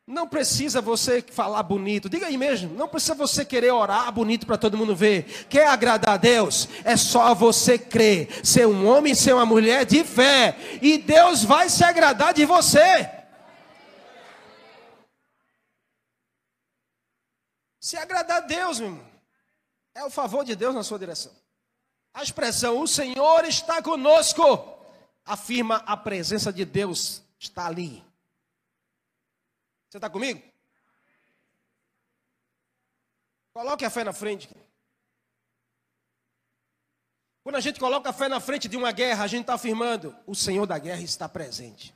Não 0.07 0.27
precisa 0.27 0.81
você 0.81 1.21
falar 1.21 1.61
bonito. 1.61 2.09
Diga 2.09 2.25
aí 2.25 2.35
mesmo. 2.35 2.73
Não 2.75 2.87
precisa 2.87 3.13
você 3.13 3.45
querer 3.45 3.69
orar 3.69 4.11
bonito 4.11 4.47
para 4.47 4.57
todo 4.57 4.75
mundo 4.75 4.95
ver. 4.95 5.45
Quer 5.47 5.67
agradar 5.67 6.15
a 6.15 6.17
Deus? 6.17 6.67
É 6.83 6.97
só 6.97 7.35
você 7.35 7.77
crer. 7.77 8.43
Ser 8.43 8.65
um 8.65 8.87
homem, 8.87 9.13
ser 9.13 9.33
uma 9.35 9.45
mulher 9.45 9.85
de 9.85 10.03
fé. 10.03 10.57
E 10.81 10.97
Deus 10.97 11.43
vai 11.43 11.69
se 11.69 11.83
agradar 11.83 12.33
de 12.33 12.43
você. 12.43 13.07
Se 17.79 17.97
agradar 17.97 18.37
a 18.37 18.47
Deus, 18.47 18.79
meu 18.79 18.89
irmão, 18.89 19.05
é 19.93 20.03
o 20.03 20.09
favor 20.09 20.43
de 20.43 20.55
Deus 20.55 20.73
na 20.73 20.81
sua 20.81 20.97
direção. 20.97 21.33
A 22.15 22.23
expressão, 22.23 22.81
o 22.81 22.87
Senhor 22.87 23.45
está 23.45 23.79
conosco, 23.79 24.67
afirma 25.23 25.83
a 25.85 25.95
presença 25.95 26.51
de 26.51 26.65
Deus 26.65 27.26
está 27.39 27.65
ali. 27.65 28.03
Você 29.89 29.97
está 29.97 30.09
comigo? 30.09 30.41
Coloque 33.53 33.85
a 33.85 33.89
fé 33.89 34.03
na 34.03 34.13
frente. 34.13 34.49
Quando 37.43 37.55
a 37.55 37.61
gente 37.61 37.79
coloca 37.79 38.09
a 38.09 38.13
fé 38.13 38.27
na 38.27 38.39
frente 38.39 38.67
de 38.67 38.75
uma 38.75 38.91
guerra, 38.91 39.23
a 39.23 39.27
gente 39.27 39.41
está 39.41 39.53
afirmando: 39.53 40.15
o 40.27 40.35
Senhor 40.35 40.67
da 40.67 40.77
guerra 40.77 41.01
está 41.01 41.27
presente. 41.27 41.95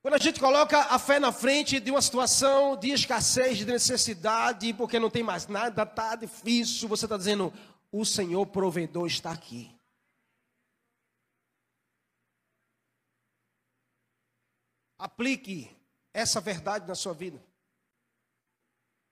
Quando 0.00 0.14
a 0.14 0.18
gente 0.18 0.38
coloca 0.38 0.78
a 0.82 0.98
fé 0.98 1.18
na 1.18 1.32
frente 1.32 1.80
de 1.80 1.90
uma 1.90 2.00
situação 2.00 2.76
de 2.76 2.90
escassez, 2.90 3.58
de 3.58 3.66
necessidade, 3.66 4.72
porque 4.72 5.00
não 5.00 5.10
tem 5.10 5.24
mais 5.24 5.48
nada, 5.48 5.82
está 5.82 6.14
difícil, 6.14 6.88
você 6.88 7.06
está 7.06 7.16
dizendo: 7.16 7.52
o 7.90 8.04
Senhor 8.04 8.46
provedor 8.46 9.08
está 9.08 9.32
aqui. 9.32 9.75
Aplique 14.98 15.70
essa 16.12 16.40
verdade 16.40 16.86
na 16.86 16.94
sua 16.94 17.12
vida. 17.12 17.42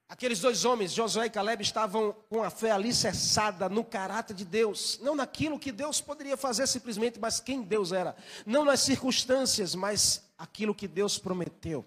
Aqueles 0.08 0.38
dois 0.38 0.64
homens, 0.64 0.92
Josué 0.92 1.26
e 1.26 1.30
Caleb, 1.30 1.62
estavam 1.62 2.12
com 2.28 2.42
a 2.42 2.50
fé 2.50 2.70
alicerçada 2.70 3.68
no 3.68 3.82
caráter 3.82 4.34
de 4.34 4.44
Deus, 4.44 4.98
não 5.00 5.14
naquilo 5.14 5.58
que 5.58 5.72
Deus 5.72 6.00
poderia 6.00 6.36
fazer 6.36 6.66
simplesmente, 6.66 7.18
mas 7.18 7.40
quem 7.40 7.62
Deus 7.62 7.90
era, 7.90 8.14
não 8.44 8.64
nas 8.64 8.80
circunstâncias, 8.80 9.74
mas 9.74 10.22
aquilo 10.36 10.74
que 10.74 10.86
Deus 10.86 11.18
prometeu. 11.18 11.84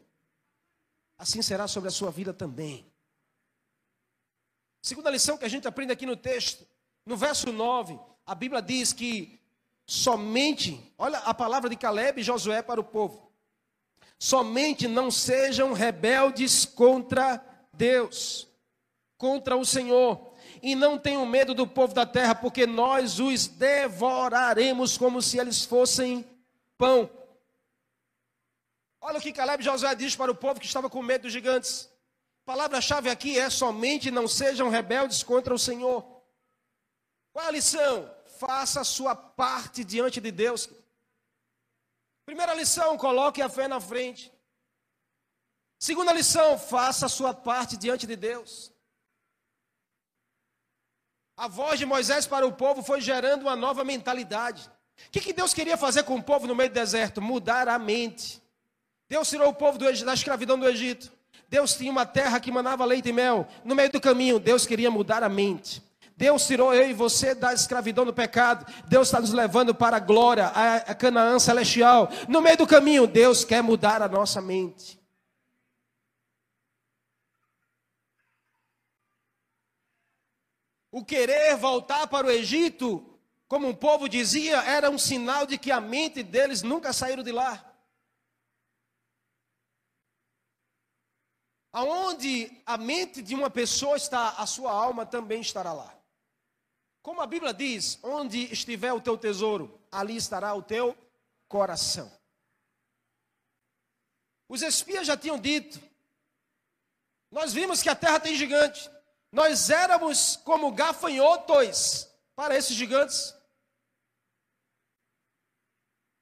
Assim 1.17 1.41
será 1.41 1.67
sobre 1.67 1.89
a 1.89 1.91
sua 1.91 2.11
vida 2.11 2.33
também. 2.33 2.85
Segunda 4.81 5.09
lição 5.09 5.37
que 5.37 5.45
a 5.45 5.49
gente 5.49 5.67
aprende 5.67 5.93
aqui 5.93 6.05
no 6.05 6.15
texto, 6.15 6.67
no 7.05 7.15
verso 7.15 7.51
9, 7.51 7.99
a 8.25 8.35
Bíblia 8.35 8.61
diz 8.61 8.93
que 8.93 9.39
somente, 9.85 10.93
olha 10.97 11.19
a 11.19 11.33
palavra 11.33 11.69
de 11.69 11.75
Caleb 11.75 12.19
e 12.19 12.23
Josué 12.23 12.61
para 12.61 12.81
o 12.81 12.83
povo. 12.83 13.26
Somente 14.19 14.87
não 14.87 15.11
sejam 15.11 15.73
rebeldes 15.73 16.65
contra 16.65 17.43
Deus, 17.71 18.47
contra 19.17 19.55
o 19.55 19.65
Senhor, 19.65 20.33
e 20.61 20.75
não 20.75 20.97
tenham 20.97 21.25
medo 21.25 21.53
do 21.53 21.67
povo 21.67 21.93
da 21.93 22.05
terra, 22.05 22.33
porque 22.33 22.65
nós 22.65 23.19
os 23.19 23.47
devoraremos 23.47 24.97
como 24.97 25.21
se 25.21 25.37
eles 25.37 25.63
fossem 25.63 26.25
pão. 26.77 27.09
Olha 28.99 29.19
o 29.19 29.21
que 29.21 29.31
Caleb 29.31 29.63
Josué 29.63 29.93
diz 29.95 30.15
para 30.15 30.31
o 30.31 30.35
povo 30.35 30.59
que 30.59 30.65
estava 30.65 30.89
com 30.89 31.01
medo 31.01 31.23
dos 31.23 31.31
gigantes. 31.31 31.89
Palavra-chave 32.43 33.09
aqui 33.09 33.37
é 33.37 33.49
somente 33.49 34.09
não 34.09 34.27
sejam 34.27 34.69
rebeldes 34.69 35.21
contra 35.21 35.53
o 35.53 35.59
Senhor. 35.59 36.03
Qual 37.31 37.45
a 37.45 37.51
lição? 37.51 38.09
Faça 38.39 38.81
a 38.81 38.85
sua 38.85 39.15
parte 39.15 39.83
diante 39.83 40.19
de 40.19 40.31
Deus. 40.31 40.69
Primeira 42.27 42.53
lição, 42.53 42.97
coloque 42.97 43.41
a 43.41 43.47
fé 43.47 43.69
na 43.69 43.79
frente. 43.79 44.29
Segunda 45.79 46.11
lição, 46.11 46.59
faça 46.59 47.05
a 47.05 47.09
sua 47.09 47.33
parte 47.33 47.77
diante 47.77 48.05
de 48.05 48.17
Deus. 48.17 48.69
A 51.37 51.47
voz 51.47 51.79
de 51.79 51.85
Moisés 51.85 52.27
para 52.27 52.45
o 52.45 52.51
povo 52.51 52.83
foi 52.83 52.99
gerando 52.99 53.43
uma 53.43 53.55
nova 53.55 53.85
mentalidade. 53.85 54.69
O 55.07 55.11
que, 55.11 55.21
que 55.21 55.31
Deus 55.31 55.53
queria 55.53 55.77
fazer 55.77 56.03
com 56.03 56.17
o 56.17 56.21
povo 56.21 56.45
no 56.45 56.53
meio 56.53 56.69
do 56.69 56.73
deserto? 56.73 57.21
Mudar 57.21 57.69
a 57.69 57.79
mente. 57.79 58.43
Deus 59.07 59.29
tirou 59.29 59.47
o 59.47 59.53
povo 59.53 59.77
do, 59.77 59.85
da 60.03 60.13
escravidão 60.13 60.59
do 60.59 60.67
Egito. 60.67 61.09
Deus 61.47 61.77
tinha 61.77 61.89
uma 61.89 62.05
terra 62.05 62.41
que 62.41 62.51
manava 62.51 62.83
leite 62.83 63.07
e 63.07 63.13
mel. 63.13 63.47
No 63.63 63.73
meio 63.73 63.89
do 63.89 64.01
caminho, 64.01 64.37
Deus 64.37 64.65
queria 64.65 64.91
mudar 64.91 65.23
a 65.23 65.29
mente. 65.29 65.81
Deus 66.17 66.47
tirou 66.47 66.73
eu 66.73 66.89
e 66.89 66.93
você 66.93 67.35
da 67.35 67.53
escravidão 67.53 68.03
do 68.03 68.11
pecado. 68.11 68.65
Deus 68.87 69.07
está 69.07 69.21
nos 69.21 69.31
levando 69.31 69.75
para 69.75 69.97
a 69.97 69.99
glória, 69.99 70.47
a, 70.47 70.95
Canaã 70.95 71.37
celestial. 71.37 72.09
No 72.27 72.41
meio 72.41 72.57
do 72.57 72.65
caminho, 72.65 73.05
Deus 73.05 73.45
quer 73.45 73.61
mudar 73.61 74.01
a 74.01 74.07
nossa 74.07 74.41
mente. 74.41 74.99
O 80.91 81.05
querer 81.05 81.55
voltar 81.55 82.07
para 82.07 82.25
o 82.25 82.31
Egito, 82.31 83.19
como 83.47 83.67
um 83.67 83.75
povo 83.75 84.09
dizia, 84.09 84.57
era 84.63 84.89
um 84.89 84.97
sinal 84.97 85.45
de 85.45 85.55
que 85.59 85.71
a 85.71 85.79
mente 85.79 86.23
deles 86.23 86.63
nunca 86.63 86.91
saíram 86.91 87.21
de 87.21 87.31
lá. 87.31 87.63
Aonde 91.71 92.51
a 92.65 92.75
mente 92.75 93.21
de 93.21 93.35
uma 93.35 93.51
pessoa 93.51 93.95
está, 93.97 94.29
a 94.29 94.47
sua 94.47 94.71
alma 94.71 95.05
também 95.05 95.41
estará 95.41 95.71
lá. 95.71 95.96
Como 97.07 97.21
a 97.21 97.25
Bíblia 97.25 97.53
diz, 97.53 97.97
onde 98.03 98.51
estiver 98.51 98.91
o 98.91 98.99
teu 98.99 99.17
tesouro, 99.17 99.81
ali 99.89 100.17
estará 100.17 100.53
o 100.53 100.61
teu 100.61 100.93
coração. 101.47 102.11
Os 104.49 104.61
espias 104.61 105.07
já 105.07 105.15
tinham 105.15 105.39
dito, 105.39 105.79
nós 107.31 107.53
vimos 107.53 107.81
que 107.81 107.87
a 107.87 107.95
terra 107.95 108.19
tem 108.19 108.35
gigante, 108.35 108.91
nós 109.31 109.69
éramos 109.69 110.35
como 110.35 110.73
gafanhotos 110.73 112.09
para 112.35 112.57
esses 112.57 112.75
gigantes. 112.75 113.33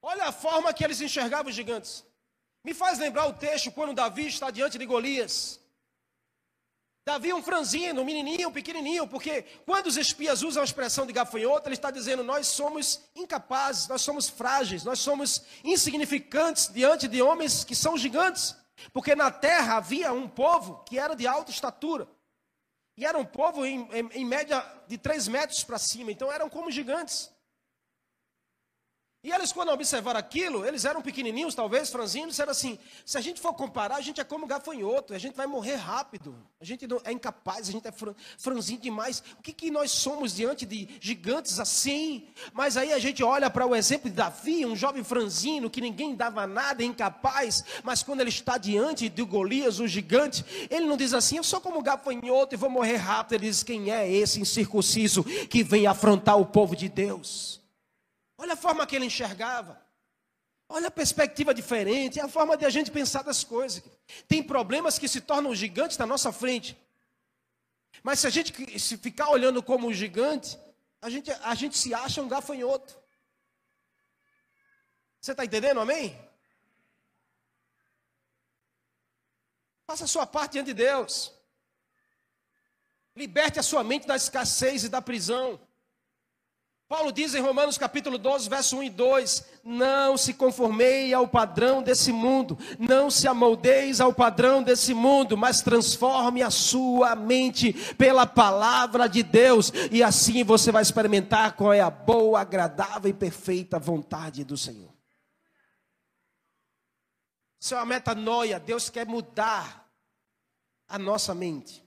Olha 0.04 0.26
a 0.26 0.32
forma 0.32 0.72
que 0.72 0.84
eles 0.84 1.02
enxergavam 1.02 1.50
os 1.50 1.56
gigantes. 1.56 2.06
Me 2.64 2.76
faz 2.76 3.00
lembrar 3.00 3.26
o 3.26 3.34
texto 3.34 3.72
quando 3.72 3.96
Davi 3.96 4.28
está 4.28 4.52
diante 4.52 4.78
de 4.78 4.86
Golias. 4.86 5.60
Davi 7.06 7.32
um 7.32 7.44
franzino, 7.44 8.02
um 8.02 8.06
menininho, 8.06 8.50
um 8.50 8.52
pequenininho, 8.52 9.08
porque 9.08 9.44
quando 9.64 9.86
os 9.86 9.96
espias 9.96 10.42
usam 10.42 10.62
a 10.62 10.66
expressão 10.66 11.06
de 11.06 11.14
gafanhoto, 11.14 11.68
ele 11.68 11.76
está 11.76 11.92
dizendo: 11.92 12.24
nós 12.24 12.48
somos 12.48 13.00
incapazes, 13.16 13.88
nós 13.88 14.02
somos 14.02 14.28
frágeis, 14.28 14.84
nós 14.84 14.98
somos 14.98 15.44
insignificantes 15.64 16.68
diante 16.74 17.08
de 17.08 17.22
homens 17.22 17.64
que 17.64 17.76
são 17.76 17.96
gigantes. 17.96 18.56
Porque 18.92 19.16
na 19.16 19.30
terra 19.30 19.78
havia 19.78 20.12
um 20.12 20.28
povo 20.28 20.84
que 20.84 20.98
era 20.98 21.16
de 21.16 21.28
alta 21.28 21.52
estatura. 21.52 22.08
E 22.98 23.06
era 23.06 23.18
um 23.18 23.26
povo 23.26 23.64
em, 23.64 23.88
em, 23.92 24.10
em 24.14 24.26
média 24.26 24.66
de 24.88 24.98
três 24.98 25.28
metros 25.28 25.64
para 25.64 25.78
cima, 25.78 26.12
então 26.12 26.32
eram 26.32 26.50
como 26.50 26.72
gigantes. 26.72 27.32
E 29.26 29.32
eles, 29.32 29.52
quando 29.52 29.70
observaram 29.70 30.20
aquilo, 30.20 30.64
eles 30.64 30.86
eram 30.86 31.02
pequenininhos, 31.02 31.56
talvez, 31.56 31.90
franzinos, 31.90 32.30
disseram 32.30 32.52
assim: 32.52 32.78
se 33.04 33.18
a 33.18 33.22
gente 33.22 33.42
for 33.42 33.56
comparar, 33.56 33.96
a 33.96 34.02
gente 34.02 34.22
é 34.22 34.24
como 34.24 34.46
gafanhoto, 34.46 35.16
a 35.16 35.18
gente 35.18 35.36
vai 35.36 35.48
morrer 35.48 35.78
rápido, 35.78 36.36
a 36.62 36.64
gente 36.64 36.86
é 37.04 37.12
incapaz, 37.12 37.68
a 37.68 37.72
gente 37.72 37.88
é 37.88 37.94
franzino 38.38 38.80
demais. 38.80 39.24
O 39.40 39.42
que, 39.42 39.52
que 39.52 39.72
nós 39.72 39.90
somos 39.90 40.36
diante 40.36 40.64
de 40.64 40.88
gigantes 41.02 41.60
assim? 41.60 42.28
Mas 42.54 42.78
aí 42.78 42.94
a 42.94 43.00
gente 43.00 43.24
olha 43.24 43.50
para 43.50 43.66
o 43.66 43.76
exemplo 43.76 44.12
de 44.12 44.16
Davi, 44.16 44.64
um 44.64 44.76
jovem 44.76 45.04
franzino 45.04 45.72
que 45.72 45.82
ninguém 45.82 46.14
dava 46.14 46.46
nada, 46.46 46.84
incapaz, 46.84 47.64
mas 47.84 48.04
quando 48.04 48.22
ele 48.22 48.30
está 48.30 48.60
diante 48.60 49.10
de 49.10 49.24
Golias, 49.24 49.80
o 49.80 49.88
gigante, 49.88 50.46
ele 50.70 50.86
não 50.86 50.96
diz 50.96 51.16
assim: 51.16 51.38
eu 51.38 51.44
sou 51.44 51.60
como 51.60 51.82
gafanhoto 51.82 52.54
e 52.54 52.58
vou 52.60 52.70
morrer 52.70 52.98
rápido. 52.98 53.42
Ele 53.42 53.50
diz: 53.50 53.64
quem 53.64 53.92
é 53.92 54.08
esse 54.08 54.40
incircunciso 54.40 55.24
que 55.24 55.64
vem 55.64 55.88
afrontar 55.88 56.40
o 56.40 56.46
povo 56.46 56.76
de 56.76 56.88
Deus? 56.88 57.65
Olha 58.38 58.54
a 58.54 58.58
forma 58.58 58.86
que 58.86 58.96
ele 58.96 59.06
enxergava. 59.06 59.82
Olha 60.68 60.88
a 60.88 60.92
perspectiva 60.92 61.54
diferente, 61.54 62.20
é 62.20 62.24
a 62.24 62.28
forma 62.28 62.58
de 62.58 62.66
a 62.66 62.70
gente 62.70 62.90
pensar 62.90 63.22
das 63.22 63.44
coisas. 63.44 63.84
Tem 64.28 64.42
problemas 64.42 64.98
que 64.98 65.08
se 65.08 65.22
tornam 65.22 65.54
gigantes 65.54 65.98
na 65.98 66.06
nossa 66.06 66.32
frente. 66.32 66.76
Mas 68.02 68.20
se 68.20 68.28
a 68.28 68.30
gente 68.30 68.80
se 68.80 68.98
ficar 68.98 69.30
olhando 69.30 69.62
como 69.62 69.88
um 69.88 69.94
gigante, 69.94 70.58
a 71.02 71.10
gente, 71.10 71.32
a 71.32 71.56
gente 71.56 71.78
se 71.78 71.94
acha 71.94 72.22
um 72.22 72.28
gafanhoto. 72.28 72.98
Você 75.22 75.32
está 75.32 75.46
entendendo, 75.46 75.80
amém? 75.80 76.20
Faça 79.88 80.06
a 80.06 80.08
sua 80.08 80.26
parte 80.26 80.54
diante 80.54 80.68
de 80.68 80.74
Deus. 80.74 81.32
Liberte 83.16 83.60
a 83.60 83.64
sua 83.64 83.84
mente 83.84 84.08
da 84.08 84.16
escassez 84.16 84.84
e 84.84 84.90
da 84.90 85.02
prisão. 85.02 85.60
Paulo 86.96 87.12
diz 87.12 87.36
em 87.36 87.42
Romanos 87.42 87.78
capítulo 87.78 88.18
12, 88.18 88.48
verso 88.48 88.78
1 88.78 88.84
e 88.84 88.90
2: 88.90 89.46
Não 89.66 90.16
se 90.16 90.34
conformei 90.34 91.14
ao 91.14 91.28
padrão 91.28 91.84
desse 91.84 92.10
mundo, 92.10 92.58
não 92.80 93.12
se 93.12 93.28
amoldeis 93.28 94.00
ao 94.00 94.14
padrão 94.14 94.64
desse 94.64 94.94
mundo, 94.94 95.36
mas 95.36 95.62
transforme 95.62 96.42
a 96.42 96.50
sua 96.50 97.14
mente 97.14 97.74
pela 97.96 98.26
palavra 98.26 99.10
de 99.10 99.24
Deus, 99.24 99.74
e 99.92 100.02
assim 100.02 100.42
você 100.46 100.72
vai 100.72 100.82
experimentar 100.82 101.58
qual 101.58 101.74
é 101.74 101.82
a 101.82 101.90
boa, 101.90 102.40
agradável 102.40 103.10
e 103.10 103.14
perfeita 103.14 103.78
vontade 103.78 104.46
do 104.46 104.56
Senhor. 104.56 104.94
Isso 107.60 107.74
é 107.74 107.78
uma 107.78 107.88
metanoia, 107.88 108.58
Deus 108.58 108.90
quer 108.90 109.06
mudar 109.06 109.86
a 110.88 110.98
nossa 110.98 111.36
mente 111.36 111.86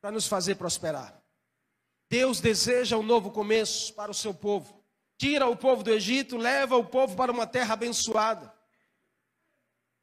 para 0.00 0.10
nos 0.10 0.26
fazer 0.26 0.54
prosperar. 0.54 1.21
Deus 2.12 2.42
deseja 2.42 2.98
um 2.98 3.02
novo 3.02 3.30
começo 3.30 3.94
para 3.94 4.10
o 4.10 4.14
seu 4.14 4.34
povo. 4.34 4.78
Tira 5.16 5.48
o 5.48 5.56
povo 5.56 5.82
do 5.82 5.90
Egito, 5.90 6.36
leva 6.36 6.76
o 6.76 6.84
povo 6.84 7.16
para 7.16 7.32
uma 7.32 7.46
terra 7.46 7.72
abençoada. 7.72 8.52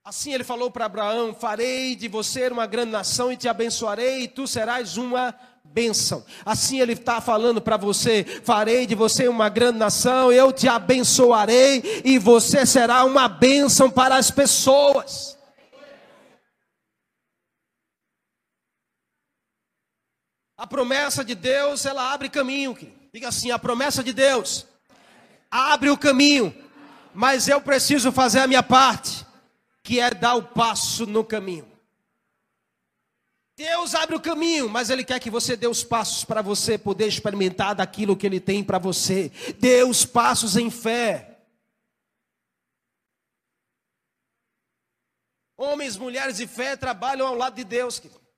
Assim 0.03 0.33
ele 0.33 0.43
falou 0.43 0.71
para 0.71 0.85
Abraão: 0.85 1.35
Farei 1.35 1.95
de 1.95 2.07
você 2.07 2.47
uma 2.47 2.65
grande 2.65 2.91
nação 2.91 3.31
e 3.31 3.37
te 3.37 3.47
abençoarei, 3.47 4.21
e 4.21 4.27
tu 4.27 4.47
serás 4.47 4.97
uma 4.97 5.35
bênção. 5.63 6.25
Assim 6.43 6.81
ele 6.81 6.93
está 6.93 7.21
falando 7.21 7.61
para 7.61 7.77
você: 7.77 8.23
Farei 8.43 8.87
de 8.87 8.95
você 8.95 9.27
uma 9.27 9.47
grande 9.47 9.77
nação, 9.77 10.31
eu 10.31 10.51
te 10.51 10.67
abençoarei, 10.67 12.01
e 12.03 12.17
você 12.17 12.65
será 12.65 13.05
uma 13.05 13.27
bênção 13.27 13.87
para 13.87 14.15
as 14.17 14.31
pessoas. 14.31 15.37
A 20.59 20.67
promessa 20.67 21.23
de 21.23 21.35
Deus, 21.35 21.85
ela 21.85 22.11
abre 22.11 22.27
caminho. 22.27 22.77
Diga 23.13 23.29
assim: 23.29 23.49
a 23.49 23.57
promessa 23.57 24.03
de 24.03 24.11
Deus 24.11 24.67
abre 25.49 25.89
o 25.89 25.97
caminho, 25.97 26.53
mas 27.13 27.47
eu 27.47 27.61
preciso 27.61 28.11
fazer 28.11 28.39
a 28.39 28.47
minha 28.47 28.61
parte, 28.61 29.25
que 29.81 30.01
é 30.01 30.11
dar 30.11 30.35
o 30.35 30.43
passo 30.43 31.05
no 31.05 31.23
caminho. 31.23 31.65
Deus 33.55 33.95
abre 33.95 34.17
o 34.17 34.19
caminho, 34.19 34.67
mas 34.67 34.89
Ele 34.89 35.05
quer 35.05 35.21
que 35.21 35.29
você 35.29 35.55
dê 35.55 35.65
os 35.65 35.81
passos 35.81 36.25
para 36.25 36.41
você 36.41 36.77
poder 36.77 37.07
experimentar 37.07 37.73
daquilo 37.73 38.17
que 38.17 38.25
Ele 38.25 38.41
tem 38.41 38.61
para 38.61 38.77
você. 38.77 39.31
Dê 39.59 39.85
os 39.85 40.05
passos 40.05 40.57
em 40.57 40.69
fé. 40.69 41.39
Homens, 45.55 45.95
mulheres 45.95 46.35
de 46.35 46.47
fé 46.47 46.75
trabalham 46.75 47.27
ao 47.27 47.35
lado 47.35 47.55
de 47.55 47.63
Deus. 47.63 47.97
Querido. 47.97 48.28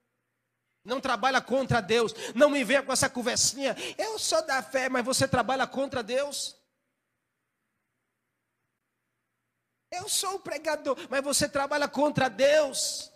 Não 0.84 1.00
trabalha 1.00 1.42
contra 1.42 1.82
Deus. 1.82 2.14
Não 2.34 2.50
me 2.50 2.64
venha 2.64 2.82
com 2.82 2.92
essa 2.92 3.10
conversinha. 3.10 3.76
Eu 3.98 4.18
sou 4.18 4.46
da 4.46 4.64
fé, 4.64 4.90
mas 4.90 5.06
você 5.06 5.28
trabalha 5.28 5.68
contra 5.68 6.02
Deus. 6.02 6.56
Eu 9.92 10.08
sou 10.08 10.36
o 10.36 10.40
pregador, 10.40 10.98
mas 11.10 11.22
você 11.22 11.50
trabalha 11.50 11.88
contra 11.88 12.30
Deus. 12.30 13.11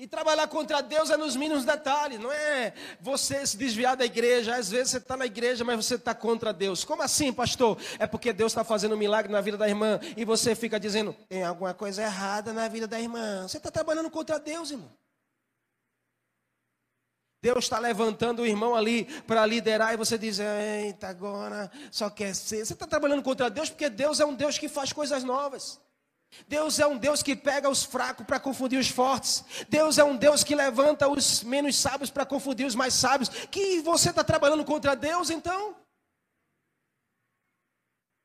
E 0.00 0.06
trabalhar 0.06 0.48
contra 0.48 0.80
Deus 0.80 1.10
é 1.10 1.16
nos 1.18 1.36
mínimos 1.36 1.62
detalhes, 1.62 2.18
não 2.18 2.32
é 2.32 2.72
você 3.02 3.46
se 3.46 3.54
desviar 3.54 3.94
da 3.94 4.06
igreja. 4.06 4.56
Às 4.56 4.70
vezes 4.70 4.92
você 4.92 4.96
está 4.96 5.14
na 5.14 5.26
igreja, 5.26 5.62
mas 5.62 5.84
você 5.84 5.96
está 5.96 6.14
contra 6.14 6.54
Deus. 6.54 6.86
Como 6.86 7.02
assim, 7.02 7.30
pastor? 7.30 7.76
É 7.98 8.06
porque 8.06 8.32
Deus 8.32 8.50
está 8.50 8.64
fazendo 8.64 8.94
um 8.94 8.98
milagre 8.98 9.30
na 9.30 9.42
vida 9.42 9.58
da 9.58 9.68
irmã 9.68 10.00
e 10.16 10.24
você 10.24 10.54
fica 10.54 10.80
dizendo: 10.80 11.14
tem 11.28 11.44
alguma 11.44 11.74
coisa 11.74 12.00
errada 12.00 12.50
na 12.50 12.66
vida 12.66 12.86
da 12.86 12.98
irmã. 12.98 13.46
Você 13.46 13.58
está 13.58 13.70
trabalhando 13.70 14.08
contra 14.08 14.40
Deus, 14.40 14.70
irmão. 14.70 14.90
Deus 17.42 17.64
está 17.64 17.78
levantando 17.78 18.40
o 18.40 18.46
irmão 18.46 18.74
ali 18.74 19.04
para 19.26 19.44
liderar 19.44 19.92
e 19.92 19.98
você 19.98 20.16
diz: 20.16 20.38
Eita, 20.38 21.08
agora 21.08 21.70
só 21.90 22.08
quer 22.08 22.34
ser. 22.34 22.64
Você 22.64 22.72
está 22.72 22.86
trabalhando 22.86 23.22
contra 23.22 23.50
Deus 23.50 23.68
porque 23.68 23.90
Deus 23.90 24.18
é 24.18 24.24
um 24.24 24.34
Deus 24.34 24.56
que 24.56 24.66
faz 24.66 24.94
coisas 24.94 25.22
novas. 25.22 25.78
Deus 26.46 26.78
é 26.78 26.86
um 26.86 26.96
Deus 26.96 27.22
que 27.22 27.34
pega 27.34 27.68
os 27.68 27.84
fracos 27.84 28.24
para 28.26 28.40
confundir 28.40 28.78
os 28.78 28.88
fortes. 28.88 29.44
Deus 29.68 29.98
é 29.98 30.04
um 30.04 30.16
Deus 30.16 30.44
que 30.44 30.54
levanta 30.54 31.08
os 31.08 31.42
menos 31.42 31.76
sábios 31.76 32.10
para 32.10 32.24
confundir 32.24 32.66
os 32.66 32.74
mais 32.74 32.94
sábios. 32.94 33.28
Que 33.50 33.80
você 33.80 34.10
está 34.10 34.22
trabalhando 34.22 34.64
contra 34.64 34.94
Deus 34.94 35.30
então? 35.30 35.76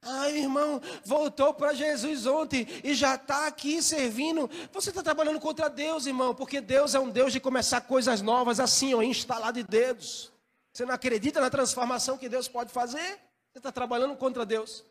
Ai, 0.08 0.38
irmão, 0.38 0.80
voltou 1.04 1.52
para 1.52 1.74
Jesus 1.74 2.28
ontem 2.28 2.68
e 2.84 2.94
já 2.94 3.15
está 3.15 3.48
aqui 3.48 3.82
servindo. 3.82 4.48
Você 4.72 4.89
está 4.91 5.02
trabalhando 5.02 5.39
contra 5.39 5.68
Deus, 5.68 6.06
irmão, 6.06 6.36
porque 6.36 6.62
Deus 6.62 6.94
é 6.94 7.00
um 7.00 7.10
Deus 7.10 7.34
de 7.34 7.39
começar 7.39 7.82
coisas 7.82 8.22
novas 8.22 8.60
assim, 8.60 8.94
ó, 8.94 9.02
instalar 9.02 9.52
de 9.52 9.63
dedos. 9.63 10.32
Você 10.72 10.86
não 10.86 10.94
acredita 10.94 11.41
na 11.41 11.50
transformação 11.50 12.20
que 12.20 12.30
Deus 12.30 12.48
pode 12.48 12.72
fazer? 12.72 13.20
Você 13.52 13.58
está 13.58 13.72
trabalhando 13.72 14.15
contra 14.15 14.46
Deus. 14.46 14.86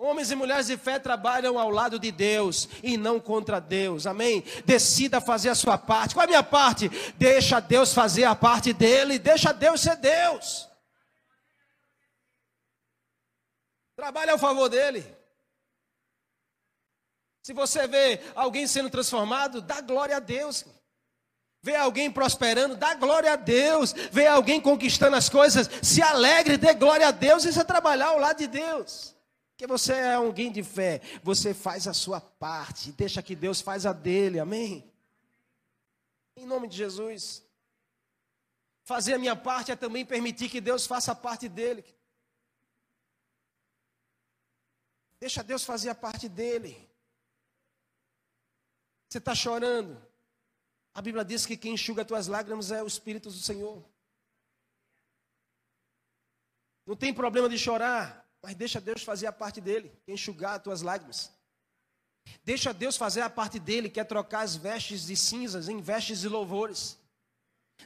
Homens 0.00 0.30
e 0.30 0.36
mulheres 0.36 0.68
de 0.68 0.76
fé 0.76 0.96
trabalham 1.00 1.58
ao 1.58 1.70
lado 1.70 1.98
de 1.98 2.12
Deus 2.12 2.68
e 2.84 2.96
não 2.96 3.18
contra 3.18 3.60
Deus, 3.60 4.06
amém? 4.06 4.44
Decida 4.64 5.20
fazer 5.20 5.48
a 5.48 5.56
sua 5.56 5.76
parte. 5.76 6.14
Qual 6.14 6.22
é 6.22 6.26
a 6.26 6.28
minha 6.28 6.42
parte? 6.42 6.88
Deixa 7.16 7.58
Deus 7.58 7.92
fazer 7.92 8.22
a 8.22 8.34
parte 8.36 8.72
dele, 8.72 9.18
deixa 9.18 9.52
Deus 9.52 9.80
ser 9.80 9.96
Deus. 9.96 10.68
Trabalhe 13.96 14.30
ao 14.30 14.38
favor 14.38 14.68
dele. 14.68 15.04
Se 17.42 17.52
você 17.52 17.88
vê 17.88 18.20
alguém 18.36 18.68
sendo 18.68 18.88
transformado, 18.88 19.60
dá 19.60 19.80
glória 19.80 20.18
a 20.18 20.20
Deus. 20.20 20.64
Vê 21.60 21.74
alguém 21.74 22.08
prosperando, 22.08 22.76
dá 22.76 22.94
glória 22.94 23.32
a 23.32 23.36
Deus. 23.36 23.92
Vê 24.12 24.28
alguém 24.28 24.60
conquistando 24.60 25.16
as 25.16 25.28
coisas, 25.28 25.68
se 25.82 26.00
alegre, 26.00 26.56
dê 26.56 26.72
glória 26.72 27.08
a 27.08 27.10
Deus. 27.10 27.44
Isso 27.44 27.60
é 27.60 27.64
trabalhar 27.64 28.10
ao 28.10 28.18
lado 28.20 28.38
de 28.38 28.46
Deus. 28.46 29.17
Porque 29.58 29.66
você 29.66 29.92
é 29.92 30.14
alguém 30.14 30.52
de 30.52 30.62
fé, 30.62 31.00
você 31.20 31.52
faz 31.52 31.88
a 31.88 31.92
sua 31.92 32.20
parte, 32.20 32.92
deixa 32.92 33.20
que 33.20 33.34
Deus 33.34 33.60
faz 33.60 33.84
a 33.84 33.92
dele, 33.92 34.38
amém? 34.38 34.88
Em 36.36 36.46
nome 36.46 36.68
de 36.68 36.76
Jesus. 36.76 37.42
Fazer 38.84 39.14
a 39.14 39.18
minha 39.18 39.34
parte 39.34 39.72
é 39.72 39.74
também 39.74 40.06
permitir 40.06 40.48
que 40.48 40.60
Deus 40.60 40.86
faça 40.86 41.10
a 41.10 41.14
parte 41.16 41.48
dele. 41.48 41.84
Deixa 45.18 45.42
Deus 45.42 45.64
fazer 45.64 45.88
a 45.88 45.94
parte 45.94 46.28
dele. 46.28 46.88
Você 49.08 49.18
está 49.18 49.34
chorando. 49.34 50.00
A 50.94 51.02
Bíblia 51.02 51.24
diz 51.24 51.44
que 51.44 51.56
quem 51.56 51.74
enxuga 51.74 52.02
as 52.02 52.08
tuas 52.08 52.28
lágrimas 52.28 52.70
é 52.70 52.80
o 52.80 52.86
Espírito 52.86 53.28
do 53.28 53.34
Senhor. 53.36 53.84
Não 56.86 56.94
tem 56.94 57.12
problema 57.12 57.48
de 57.48 57.58
chorar. 57.58 58.27
Mas 58.42 58.54
deixa 58.54 58.80
Deus 58.80 59.02
fazer 59.02 59.26
a 59.26 59.32
parte 59.32 59.60
dele, 59.60 59.92
que 60.04 60.10
é 60.10 60.14
enxugar 60.14 60.56
as 60.56 60.62
tuas 60.62 60.82
lágrimas. 60.82 61.32
Deixa 62.44 62.72
Deus 62.72 62.96
fazer 62.96 63.22
a 63.22 63.30
parte 63.30 63.58
dele, 63.58 63.88
que 63.88 63.98
é 63.98 64.04
trocar 64.04 64.40
as 64.40 64.54
vestes 64.54 65.06
de 65.06 65.16
cinzas 65.16 65.68
em 65.68 65.80
vestes 65.80 66.20
de 66.20 66.28
louvores. 66.28 66.98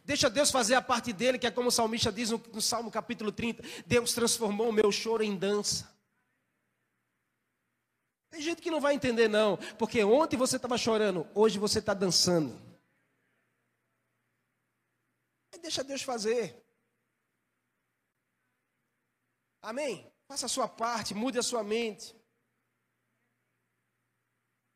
Deixa 0.04 0.28
Deus 0.28 0.50
fazer 0.50 0.74
a 0.74 0.82
parte 0.82 1.12
dele, 1.12 1.38
que 1.38 1.46
é 1.46 1.50
como 1.50 1.68
o 1.68 1.72
salmista 1.72 2.10
diz 2.10 2.30
no, 2.30 2.38
no 2.52 2.60
Salmo 2.62 2.90
capítulo 2.90 3.30
30: 3.30 3.62
Deus 3.86 4.12
transformou 4.12 4.68
o 4.68 4.72
meu 4.72 4.90
choro 4.90 5.22
em 5.22 5.36
dança. 5.36 5.90
Tem 8.30 8.40
gente 8.40 8.62
que 8.62 8.70
não 8.70 8.80
vai 8.80 8.94
entender, 8.94 9.28
não, 9.28 9.58
porque 9.78 10.02
ontem 10.02 10.36
você 10.36 10.56
estava 10.56 10.78
chorando, 10.78 11.26
hoje 11.34 11.58
você 11.58 11.78
está 11.78 11.92
dançando. 11.92 12.72
deixa 15.62 15.84
Deus 15.84 16.02
fazer. 16.02 16.60
Amém? 19.62 20.11
Faça 20.32 20.46
a 20.46 20.48
sua 20.48 20.66
parte, 20.66 21.12
mude 21.12 21.38
a 21.38 21.42
sua 21.42 21.62
mente. 21.62 22.16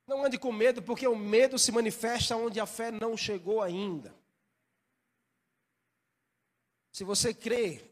Não 0.07 0.23
ande 0.23 0.38
com 0.38 0.53
medo, 0.53 0.83
porque 0.83 1.09
o 1.09 1.16
medo 1.16 1.59
se 1.59 1.73
manifesta 1.73 2.37
onde 2.37 2.61
a 2.61 2.66
fé 2.66 2.90
não 2.90 3.16
chegou 3.16 3.62
ainda. 3.62 4.14
Se 6.92 7.05
você 7.05 7.33
crê, 7.33 7.90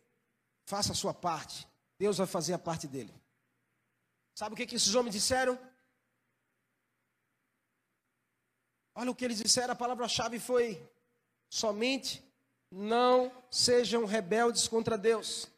faça 0.66 0.92
a 0.92 0.94
sua 0.94 1.14
parte. 1.14 1.66
Deus 1.98 2.18
vai 2.18 2.26
fazer 2.26 2.52
a 2.52 2.58
parte 2.58 2.86
dele. 2.86 3.14
Sabe 4.34 4.52
o 4.52 4.56
que, 4.58 4.66
que 4.66 4.76
esses 4.76 4.94
homens 4.94 5.14
disseram? 5.14 5.58
Olha 8.94 9.10
o 9.10 9.14
que 9.14 9.24
eles 9.24 9.38
disseram, 9.38 9.72
a 9.72 9.76
palavra-chave 9.76 10.38
foi: 10.38 10.86
somente 11.48 12.22
não 12.70 13.32
sejam 13.50 14.04
rebeldes 14.04 14.68
contra 14.68 14.98
Deus. 14.98 15.50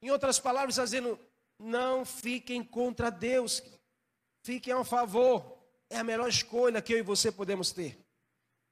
Em 0.00 0.10
outras 0.10 0.38
palavras, 0.38 0.76
dizendo: 0.76 1.20
não 1.58 2.04
fiquem 2.04 2.62
contra 2.62 3.10
Deus, 3.10 3.62
fiquem 4.42 4.72
ao 4.72 4.84
favor. 4.84 5.58
É 5.90 5.98
a 5.98 6.04
melhor 6.04 6.28
escolha 6.28 6.82
que 6.82 6.92
eu 6.92 6.98
e 6.98 7.02
você 7.02 7.30
podemos 7.30 7.70
ter. 7.70 7.98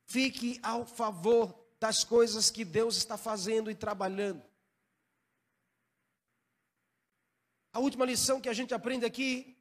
Fique 0.06 0.58
ao 0.62 0.84
favor 0.84 1.54
das 1.78 2.04
coisas 2.04 2.50
que 2.50 2.64
Deus 2.64 2.96
está 2.96 3.16
fazendo 3.16 3.70
e 3.70 3.74
trabalhando. 3.74 4.42
A 7.72 7.80
última 7.80 8.04
lição 8.04 8.40
que 8.40 8.48
a 8.48 8.52
gente 8.52 8.74
aprende 8.74 9.06
aqui, 9.06 9.56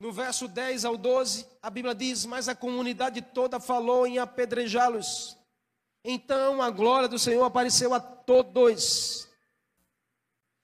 no 0.00 0.12
verso 0.12 0.48
10 0.48 0.84
ao 0.84 0.96
12, 0.96 1.46
a 1.62 1.70
Bíblia 1.70 1.94
diz: 1.94 2.26
Mas 2.26 2.48
a 2.48 2.56
comunidade 2.56 3.22
toda 3.22 3.60
falou 3.60 4.06
em 4.06 4.18
apedrejá-los. 4.18 5.36
Então 6.04 6.60
a 6.60 6.70
glória 6.70 7.08
do 7.08 7.18
Senhor 7.18 7.44
apareceu 7.44 7.94
a 7.94 8.00
todos. 8.00 9.28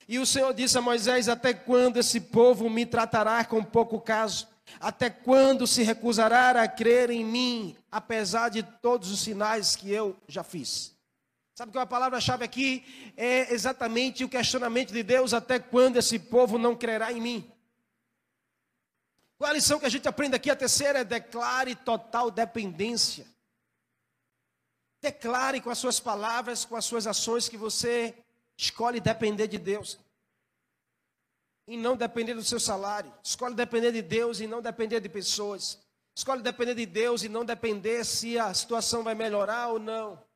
E 0.08 0.18
o 0.18 0.24
Senhor 0.24 0.54
disse 0.54 0.78
a 0.78 0.80
Moisés: 0.80 1.28
Até 1.28 1.52
quando 1.52 1.98
esse 1.98 2.18
povo 2.18 2.70
me 2.70 2.86
tratará 2.86 3.44
com 3.44 3.62
pouco 3.62 4.00
caso? 4.00 4.48
Até 4.80 5.10
quando 5.10 5.66
se 5.66 5.82
recusará 5.82 6.62
a 6.62 6.68
crer 6.68 7.10
em 7.10 7.24
mim, 7.24 7.76
apesar 7.92 8.48
de 8.48 8.62
todos 8.62 9.10
os 9.10 9.20
sinais 9.20 9.76
que 9.76 9.90
eu 9.92 10.16
já 10.26 10.42
fiz? 10.42 10.96
Sabe 11.54 11.72
que 11.72 11.78
a 11.78 11.86
palavra-chave 11.86 12.44
aqui 12.44 13.12
é 13.16 13.52
exatamente 13.52 14.24
o 14.24 14.28
questionamento 14.28 14.92
de 14.92 15.02
Deus: 15.02 15.34
até 15.34 15.58
quando 15.58 15.98
esse 15.98 16.18
povo 16.18 16.56
não 16.56 16.74
crerá 16.74 17.12
em 17.12 17.20
mim? 17.20 17.52
Qual 19.36 19.50
a 19.50 19.54
lição 19.54 19.78
que 19.78 19.86
a 19.86 19.90
gente 19.90 20.08
aprende 20.08 20.34
aqui? 20.34 20.50
A 20.50 20.56
terceira 20.56 21.00
é 21.00 21.04
declare 21.04 21.74
total 21.74 22.30
dependência. 22.30 23.26
Declare 25.00 25.60
com 25.60 25.70
as 25.70 25.78
suas 25.78 26.00
palavras, 26.00 26.64
com 26.64 26.74
as 26.74 26.84
suas 26.84 27.06
ações 27.06 27.48
que 27.48 27.56
você 27.56 28.16
Escolhe 28.58 28.98
depender 28.98 29.46
de 29.46 29.56
Deus. 29.56 30.00
E 31.68 31.76
não 31.76 31.96
depender 31.96 32.34
do 32.34 32.42
seu 32.42 32.58
salário. 32.58 33.14
Escolhe 33.22 33.54
depender 33.54 33.92
de 33.92 34.02
Deus 34.02 34.40
e 34.40 34.48
não 34.48 34.60
depender 34.60 34.98
de 34.98 35.08
pessoas. 35.08 35.78
Escolhe 36.12 36.42
depender 36.42 36.74
de 36.74 36.84
Deus 36.84 37.22
e 37.22 37.28
não 37.28 37.44
depender 37.44 38.04
se 38.04 38.36
a 38.36 38.52
situação 38.52 39.04
vai 39.04 39.14
melhorar 39.14 39.68
ou 39.68 39.78
não. 39.78 40.26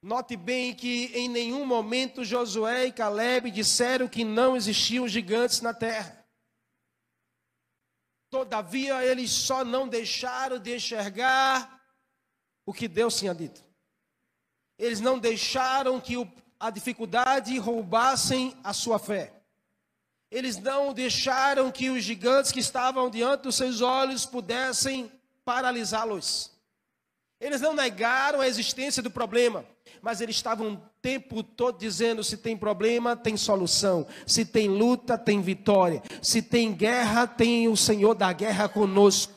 Note 0.00 0.36
bem 0.36 0.74
que 0.74 1.12
em 1.14 1.28
nenhum 1.28 1.66
momento 1.66 2.24
Josué 2.24 2.86
e 2.86 2.92
Caleb 2.92 3.50
disseram 3.50 4.08
que 4.08 4.24
não 4.24 4.56
existiam 4.56 5.06
gigantes 5.06 5.60
na 5.60 5.74
terra. 5.74 6.26
Todavia, 8.30 9.04
eles 9.04 9.30
só 9.30 9.64
não 9.64 9.86
deixaram 9.86 10.58
de 10.58 10.74
enxergar 10.74 11.84
o 12.64 12.72
que 12.72 12.88
Deus 12.88 13.18
tinha 13.18 13.34
dito 13.34 13.71
eles 14.78 15.00
não 15.00 15.18
deixaram 15.18 16.00
que 16.00 16.26
a 16.58 16.70
dificuldade 16.70 17.58
roubassem 17.58 18.56
a 18.62 18.72
sua 18.72 18.98
fé. 18.98 19.32
Eles 20.30 20.56
não 20.56 20.94
deixaram 20.94 21.70
que 21.70 21.90
os 21.90 22.02
gigantes 22.02 22.52
que 22.52 22.60
estavam 22.60 23.10
diante 23.10 23.42
dos 23.42 23.56
seus 23.56 23.80
olhos 23.80 24.24
pudessem 24.24 25.10
paralisá-los. 25.44 26.50
Eles 27.40 27.60
não 27.60 27.74
negaram 27.74 28.40
a 28.40 28.46
existência 28.46 29.02
do 29.02 29.10
problema, 29.10 29.64
mas 30.00 30.20
eles 30.20 30.36
estavam 30.36 30.74
o 30.74 30.82
tempo 31.02 31.42
todo 31.42 31.76
dizendo: 31.76 32.22
se 32.22 32.36
tem 32.36 32.56
problema, 32.56 33.16
tem 33.16 33.36
solução. 33.36 34.06
Se 34.26 34.44
tem 34.44 34.68
luta, 34.68 35.18
tem 35.18 35.42
vitória. 35.42 36.02
Se 36.22 36.40
tem 36.40 36.72
guerra, 36.72 37.26
tem 37.26 37.66
o 37.66 37.76
Senhor 37.76 38.14
da 38.14 38.32
guerra 38.32 38.68
conosco. 38.68 39.31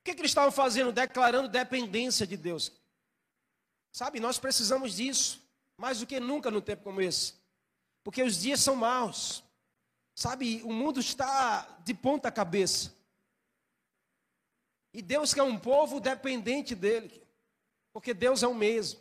O 0.00 0.04
que, 0.04 0.14
que 0.14 0.20
eles 0.22 0.30
estavam 0.30 0.50
fazendo? 0.50 0.92
Declarando 0.92 1.48
dependência 1.48 2.26
de 2.26 2.36
Deus. 2.36 2.72
Sabe, 3.92 4.18
nós 4.18 4.38
precisamos 4.38 4.96
disso, 4.96 5.42
mais 5.76 6.00
do 6.00 6.06
que 6.06 6.18
nunca 6.18 6.50
no 6.50 6.62
tempo 6.62 6.84
como 6.84 7.00
esse. 7.00 7.34
Porque 8.02 8.22
os 8.22 8.40
dias 8.40 8.60
são 8.60 8.74
maus. 8.76 9.44
Sabe, 10.14 10.62
o 10.64 10.72
mundo 10.72 11.00
está 11.00 11.62
de 11.84 11.92
ponta 11.92 12.30
cabeça. 12.32 12.94
E 14.92 15.02
Deus 15.02 15.34
quer 15.34 15.42
um 15.42 15.58
povo 15.58 16.00
dependente 16.00 16.74
dele. 16.74 17.22
Porque 17.92 18.14
Deus 18.14 18.42
é 18.42 18.46
o 18.46 18.54
mesmo. 18.54 19.00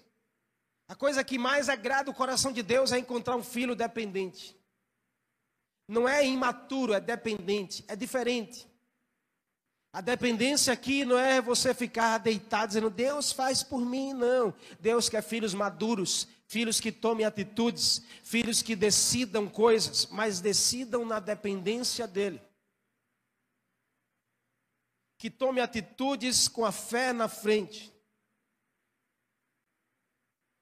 A 0.88 0.96
coisa 0.96 1.24
que 1.24 1.38
mais 1.38 1.70
agrada 1.70 2.12
o 2.12 2.14
coração 2.14 2.52
de 2.52 2.62
Deus 2.62 2.92
é 2.92 3.00
encontrar 3.00 3.36
um 3.36 3.44
filho 3.44 3.76
dependente. 3.76 4.58
Não 5.88 6.08
é 6.08 6.26
imaturo, 6.26 6.94
é 6.94 7.00
dependente, 7.00 7.84
é 7.88 7.96
diferente. 7.96 8.69
A 9.92 10.02
dependência 10.02 10.72
aqui 10.72 11.04
não 11.04 11.18
é 11.18 11.42
você 11.42 11.74
ficar 11.74 12.20
deitado 12.20 12.68
dizendo, 12.68 12.92
Deus 12.92 13.32
faz 13.32 13.64
por 13.64 13.82
mim, 13.82 14.14
não. 14.14 14.54
Deus 14.80 15.10
quer 15.10 15.24
filhos 15.24 15.54
maduros, 15.54 16.28
filhos 16.46 16.80
que 16.80 16.92
tomem 16.92 17.26
atitudes, 17.26 18.04
filhos 18.24 18.62
que 18.62 18.76
decidam 18.76 19.48
coisas, 19.48 20.06
mas 20.08 20.40
decidam 20.40 21.04
na 21.06 21.20
dependência 21.20 22.08
dEle. 22.08 22.40
Que 25.18 25.30
tome 25.30 25.60
atitudes 25.60 26.48
com 26.48 26.64
a 26.64 26.72
fé 26.72 27.12
na 27.12 27.28
frente. 27.28 27.92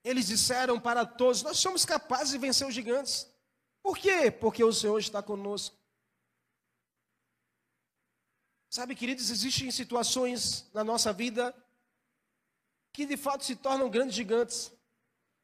Eles 0.05 0.27
disseram 0.27 0.79
para 0.79 1.05
todos: 1.05 1.43
Nós 1.43 1.59
somos 1.59 1.83
capazes 1.83 2.31
de 2.31 2.37
vencer 2.37 2.65
os 2.65 2.73
gigantes. 2.73 3.29
Por 3.83 3.97
quê? 3.97 4.31
Porque 4.31 4.63
o 4.63 4.71
Senhor 4.73 4.97
está 4.99 5.21
conosco. 5.21 5.76
Sabe, 8.69 8.95
queridos, 8.95 9.29
existem 9.29 9.71
situações 9.71 10.69
na 10.73 10.83
nossa 10.83 11.13
vida 11.13 11.55
que 12.91 13.05
de 13.05 13.15
fato 13.15 13.45
se 13.45 13.55
tornam 13.55 13.89
grandes 13.89 14.15
gigantes. 14.15 14.71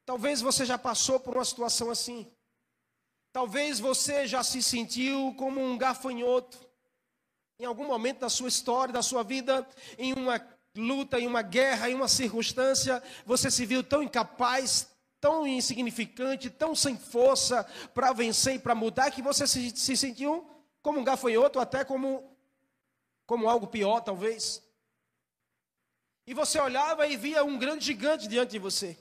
Talvez 0.06 0.42
você 0.42 0.66
já 0.66 0.78
passou 0.78 1.20
por 1.20 1.36
uma 1.36 1.46
situação 1.46 1.90
assim. 1.90 2.30
Talvez 3.32 3.80
você 3.80 4.28
já 4.28 4.44
se 4.44 4.62
sentiu 4.62 5.34
como 5.38 5.64
um 5.64 5.78
gafanhoto. 5.78 6.58
Em 7.60 7.66
algum 7.66 7.86
momento 7.86 8.20
da 8.20 8.30
sua 8.30 8.50
história, 8.50 8.94
da 8.94 9.02
sua 9.02 9.24
vida, 9.24 9.68
em 9.98 10.14
uma 10.14 10.40
luta, 10.76 11.20
em 11.20 11.28
uma 11.28 11.42
guerra, 11.42 11.90
em 11.90 11.96
uma 11.96 12.08
circunstância, 12.08 13.02
você 13.26 13.50
se 13.50 13.66
viu 13.66 13.84
tão 13.84 14.04
incapaz, 14.04 14.90
tão 15.22 15.48
insignificante, 15.48 16.50
tão 16.50 16.76
sem 16.76 16.98
força 16.98 17.64
para 17.94 18.12
vencer 18.12 18.56
e 18.56 18.60
para 18.60 18.76
mudar, 18.76 19.12
que 19.12 19.22
você 19.22 19.48
se, 19.48 19.70
se 19.76 19.96
sentiu 19.96 20.46
como 20.82 21.00
um 21.00 21.04
gafanhoto, 21.04 21.60
até 21.60 21.86
como, 21.86 22.33
como 23.26 23.50
algo 23.50 23.68
pior, 23.68 24.02
talvez. 24.02 24.62
E 26.26 26.34
você 26.34 26.60
olhava 26.60 27.08
e 27.08 27.18
via 27.18 27.44
um 27.44 27.58
grande 27.58 27.86
gigante 27.86 28.28
diante 28.28 28.52
de 28.52 28.60
você. 28.60 28.98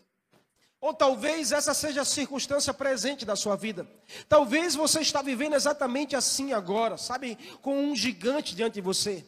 Ou 0.81 0.93
talvez 0.93 1.53
essa 1.53 1.73
seja 1.73 2.03
a 2.03 2.05
circunstância 2.05 2.75
presente 2.75 3.25
da 3.25 3.37
sua 3.37 3.55
vida. 3.55 3.89
Talvez 4.29 4.75
você 4.75 5.01
está 5.01 5.23
vivendo 5.23 5.55
exatamente 5.55 6.17
assim 6.17 6.53
agora, 6.53 6.97
sabe, 6.99 7.37
com 7.63 7.85
um 7.85 7.95
gigante 7.95 8.57
diante 8.57 8.75
de 8.75 8.81
você. 8.81 9.25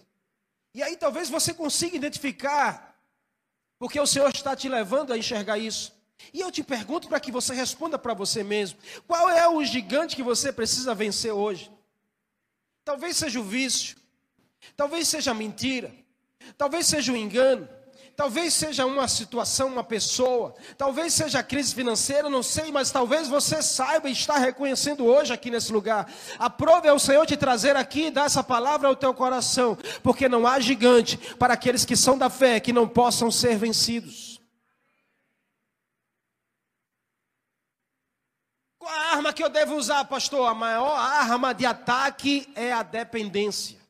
E 0.74 0.82
aí 0.82 0.97
talvez 0.97 1.30
você 1.30 1.55
consiga 1.55 1.97
identificar, 1.97 2.99
porque 3.78 4.01
o 4.01 4.07
Senhor 4.07 4.28
está 4.34 4.57
te 4.57 4.68
levando 4.68 5.12
a 5.12 5.18
enxergar 5.18 5.57
isso. 5.57 5.92
E 6.32 6.40
eu 6.40 6.51
te 6.51 6.64
pergunto 6.64 7.09
para 7.09 7.20
que 7.20 7.30
você 7.30 7.55
responda 7.55 7.97
para 7.97 8.14
você 8.14 8.42
mesmo: 8.42 8.80
qual 9.07 9.30
é 9.30 9.49
o 9.49 9.64
gigante 9.64 10.16
que 10.16 10.22
você 10.24 10.53
precisa 10.53 10.92
vencer 10.92 11.32
hoje? 11.32 11.70
Talvez 12.84 13.16
seja 13.16 13.38
o 13.38 13.45
vício, 13.45 13.97
talvez 14.77 15.09
seja 15.09 15.35
mentira, 15.35 15.93
talvez 16.57 16.87
seja 16.87 17.12
o 17.12 17.17
engano, 17.17 17.69
talvez 18.17 18.55
seja 18.55 18.87
uma 18.87 19.09
situação, 19.09 19.69
uma 19.69 19.85
pessoa, 19.85 20.55
talvez 20.79 21.12
seja 21.12 21.43
crise 21.43 21.75
financeira, 21.75 22.31
não 22.31 22.43
sei, 22.43 22.71
mas 22.71 22.91
talvez 22.91 23.29
você 23.29 23.62
saiba 23.62 24.09
e 24.09 24.12
está 24.12 24.39
reconhecendo 24.39 25.05
hoje 25.05 25.33
aqui 25.33 25.51
nesse 25.51 25.73
lugar. 25.73 26.11
Aprove 26.39 26.89
ao 26.89 26.99
Senhor 26.99 27.27
te 27.27 27.37
trazer 27.37 27.77
aqui 27.77 28.07
e 28.07 28.11
dar 28.11 28.27
essa 28.27 28.43
palavra 28.43 28.89
ao 28.89 28.97
teu 28.97 29.12
coração, 29.12 29.77
porque 30.03 30.29
não 30.29 30.47
há 30.47 30.61
gigante 30.61 31.17
para 31.37 31.55
aqueles 31.55 31.85
que 31.85 31.97
são 31.97 32.17
da 32.17 32.31
fé 32.31 32.61
que 32.61 32.73
não 32.73 32.89
possam 32.89 33.31
ser 33.31 33.57
vencidos. 33.57 34.41
Qual 38.79 38.93
a 38.93 39.12
arma 39.12 39.33
que 39.33 39.43
eu 39.43 39.49
devo 39.49 39.77
usar, 39.77 40.05
pastor? 40.05 40.47
A 40.47 40.55
maior 40.55 40.95
arma 40.95 41.55
de 41.55 41.65
ataque 41.65 42.47
é 42.55 42.71
a 42.71 42.83
dependência. 42.83 43.84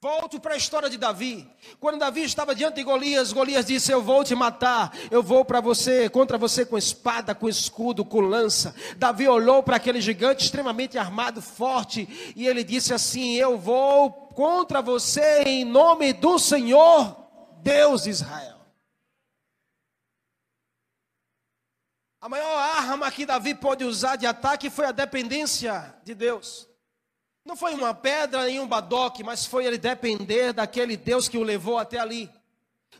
Volto 0.00 0.38
para 0.38 0.54
a 0.54 0.56
história 0.56 0.88
de 0.88 0.96
Davi. 0.96 1.50
Quando 1.80 1.98
Davi 1.98 2.22
estava 2.22 2.54
diante 2.54 2.76
de 2.76 2.84
Golias, 2.84 3.32
Golias 3.32 3.66
disse: 3.66 3.90
Eu 3.90 4.00
vou 4.00 4.22
te 4.22 4.32
matar, 4.32 4.96
eu 5.10 5.24
vou 5.24 5.44
para 5.44 5.60
você, 5.60 6.08
contra 6.08 6.38
você 6.38 6.64
com 6.64 6.78
espada, 6.78 7.34
com 7.34 7.48
escudo, 7.48 8.04
com 8.04 8.20
lança. 8.20 8.72
Davi 8.96 9.26
olhou 9.26 9.60
para 9.60 9.74
aquele 9.74 10.00
gigante 10.00 10.44
extremamente 10.44 10.96
armado, 10.96 11.42
forte, 11.42 12.32
e 12.36 12.46
ele 12.46 12.62
disse 12.62 12.94
assim: 12.94 13.34
Eu 13.34 13.58
vou 13.58 14.28
contra 14.36 14.80
você 14.80 15.42
em 15.42 15.64
nome 15.64 16.12
do 16.12 16.38
Senhor, 16.38 17.16
Deus 17.60 18.04
de 18.04 18.10
Israel. 18.10 18.56
A 22.20 22.28
maior 22.28 22.56
arma 22.56 23.10
que 23.10 23.26
Davi 23.26 23.52
pôde 23.52 23.84
usar 23.84 24.14
de 24.14 24.26
ataque 24.26 24.70
foi 24.70 24.86
a 24.86 24.92
dependência 24.92 25.92
de 26.04 26.14
Deus. 26.14 26.68
Não 27.48 27.56
foi 27.56 27.72
uma 27.72 27.94
pedra 27.94 28.44
nem 28.44 28.60
um 28.60 28.66
badoque, 28.66 29.24
mas 29.24 29.46
foi 29.46 29.64
ele 29.64 29.78
depender 29.78 30.52
daquele 30.52 30.98
Deus 30.98 31.30
que 31.30 31.38
o 31.38 31.42
levou 31.42 31.78
até 31.78 31.98
ali. 31.98 32.28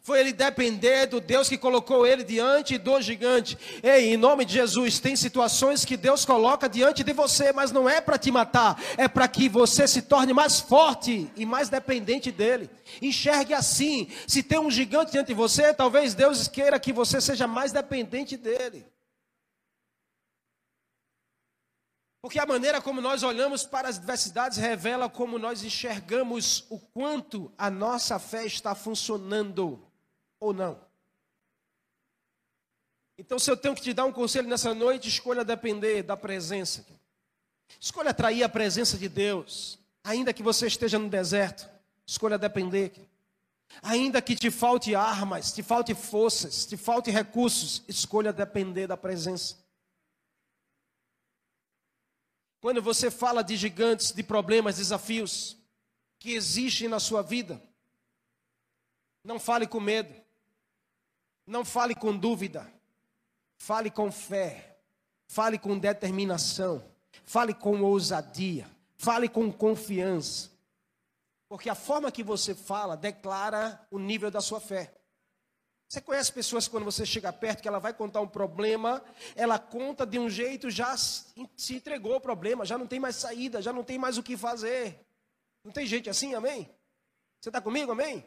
Foi 0.01 0.21
ele 0.21 0.33
depender 0.33 1.05
do 1.05 1.21
Deus 1.21 1.51
que 1.51 1.59
colocou 1.59 2.07
ele 2.07 2.25
diante 2.25 2.79
do 2.79 2.99
gigante. 2.99 3.59
Ei, 3.83 4.15
em 4.15 4.17
nome 4.17 4.47
de 4.47 4.55
Jesus, 4.55 5.01
tem 5.01 5.15
situações 5.17 5.85
que 5.85 5.99
Deus 5.99 6.25
coloca 6.25 6.67
diante 6.67 7.05
de 7.05 7.13
você, 7.13 7.53
mas 7.53 7.71
não 7.71 7.87
é 7.87 8.01
para 8.01 8.17
te 8.17 8.31
matar, 8.31 8.83
é 8.97 9.07
para 9.07 9.29
que 9.29 9.51
você 9.51 9.87
se 9.87 10.01
torne 10.01 10.33
mais 10.33 10.59
forte 10.59 11.31
e 11.37 11.45
mais 11.45 11.69
dependente 11.69 12.33
dele. 12.33 12.71
Enxergue 13.03 13.53
assim: 13.53 14.09
se 14.27 14.43
tem 14.43 14.59
um 14.59 14.71
gigante 14.71 15.13
diante 15.13 15.27
de 15.27 15.35
você, 15.35 15.75
talvez 15.75 16.15
Deus 16.15 16.49
queira 16.49 16.81
que 16.81 16.91
você 16.91 17.21
seja 17.21 17.47
mais 17.47 17.71
dependente 17.71 18.35
dele. 18.35 18.87
Porque 22.21 22.39
a 22.39 22.47
maneira 22.47 22.83
como 22.83 23.01
nós 23.01 23.23
olhamos 23.23 23.65
para 23.65 23.89
as 23.89 23.97
adversidades 23.97 24.59
revela 24.59 25.09
como 25.09 25.39
nós 25.39 25.63
enxergamos 25.63 26.65
o 26.69 26.79
quanto 26.79 27.53
a 27.57 27.71
nossa 27.71 28.19
fé 28.19 28.45
está 28.45 28.75
funcionando 28.75 29.81
ou 30.41 30.53
não. 30.53 30.81
Então, 33.17 33.39
se 33.39 33.51
eu 33.51 33.57
tenho 33.57 33.75
que 33.75 33.83
te 33.83 33.93
dar 33.93 34.05
um 34.05 34.13
conselho 34.13 34.49
nessa 34.49 34.75
noite, 34.75 35.09
escolha 35.09 35.45
depender 35.45 36.03
da 36.03 36.17
presença. 36.17 36.87
Escolha 37.81 38.11
atrair 38.11 38.43
a 38.43 38.49
presença 38.49 38.97
de 38.97 39.09
Deus. 39.09 39.79
Ainda 40.05 40.33
que 40.33 40.43
você 40.43 40.67
esteja 40.67 40.99
no 40.99 41.09
deserto, 41.09 41.69
escolha 42.07 42.39
depender. 42.39 42.93
Ainda 43.83 44.23
que 44.23 44.35
te 44.35 44.51
falte 44.51 44.95
armas, 44.95 45.53
te 45.53 45.63
falte 45.63 45.95
forças, 45.95 46.65
te 46.65 46.77
falte 46.77 47.11
recursos, 47.11 47.83
escolha 47.87 48.33
depender 48.33 48.87
da 48.87 48.97
presença. 48.97 49.57
Quando 52.61 52.83
você 52.83 53.11
fala 53.11 53.43
de 53.43 53.57
gigantes, 53.57 54.13
de 54.13 54.23
problemas, 54.23 54.77
desafios 54.77 55.57
que 56.19 56.33
existem 56.33 56.89
na 56.89 56.99
sua 56.99 57.23
vida, 57.23 57.63
não 59.23 59.39
fale 59.39 59.67
com 59.67 59.79
medo, 59.79 60.15
não 61.47 61.65
fale 61.65 61.95
com 61.95 62.17
dúvida, 62.17 62.71
fale 63.57 63.91
com 63.91 64.11
fé, 64.11 64.79
fale 65.29 65.59
com 65.59 65.79
determinação, 65.79 66.85
fale 67.25 67.55
com 67.55 67.81
ousadia, 67.83 68.69
fale 68.97 69.29
com 69.29 69.53
confiança. 69.53 70.51
Porque 71.49 71.71
a 71.71 71.75
forma 71.75 72.13
que 72.13 72.23
você 72.23 72.55
fala 72.55 72.97
declara 72.97 73.87
o 73.91 73.99
nível 73.99 74.31
da 74.31 74.41
sua 74.41 74.61
fé. 74.61 74.98
Você 75.89 76.03
conhece 76.03 76.31
pessoas 76.31 76.67
que 76.67 76.71
quando 76.71 76.85
você 76.85 77.07
chega 77.07 77.33
perto, 77.33 77.63
que 77.63 77.69
ela 77.69 77.79
vai 77.79 77.95
contar 77.95 78.21
um 78.21 78.29
problema, 78.29 79.03
ela 79.35 79.59
conta 79.59 80.05
de 80.05 80.19
um 80.19 80.29
jeito, 80.29 80.69
já 80.71 80.95
se 80.95 81.75
entregou 81.75 82.17
o 82.17 82.21
problema, 82.21 82.67
já 82.67 82.77
não 82.77 82.87
tem 82.87 83.01
mais 83.01 83.17
saída, 83.17 83.63
já 83.63 83.73
não 83.73 83.83
tem 83.83 83.99
mais 83.99 84.19
o 84.19 84.23
que 84.23 84.37
fazer. 84.37 85.01
Não 85.65 85.73
tem 85.73 85.87
gente 85.87 86.11
assim, 86.11 86.35
amém? 86.35 86.69
Você 87.41 87.49
está 87.49 87.61
comigo, 87.61 87.91
amém? 87.91 88.23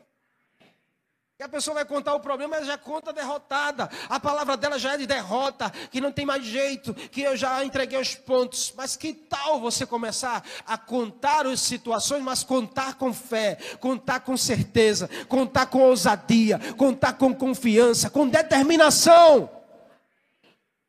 A 1.42 1.50
pessoa 1.50 1.74
vai 1.74 1.86
contar 1.86 2.14
o 2.14 2.20
problema, 2.20 2.56
ela 2.56 2.66
já 2.66 2.78
conta 2.78 3.12
derrotada. 3.12 3.90
A 4.08 4.20
palavra 4.20 4.56
dela 4.56 4.78
já 4.78 4.94
é 4.94 4.98
de 4.98 5.08
derrota, 5.08 5.72
que 5.90 6.00
não 6.00 6.12
tem 6.12 6.24
mais 6.24 6.46
jeito, 6.46 6.94
que 6.94 7.22
eu 7.22 7.36
já 7.36 7.66
entreguei 7.66 8.00
os 8.00 8.14
pontos. 8.14 8.72
Mas 8.78 8.96
que 8.96 9.12
tal 9.12 9.60
você 9.60 9.86
começar 9.86 10.44
a 10.68 10.78
contar 10.78 11.48
as 11.48 11.60
situações, 11.60 12.22
mas 12.22 12.44
contar 12.44 12.94
com 12.94 13.12
fé, 13.12 13.58
contar 13.80 14.20
com 14.20 14.38
certeza, 14.38 15.10
contar 15.28 15.66
com 15.66 15.82
ousadia, 15.82 16.60
contar 16.78 17.14
com 17.14 17.34
confiança, 17.34 18.10
com 18.10 18.28
determinação. 18.28 19.50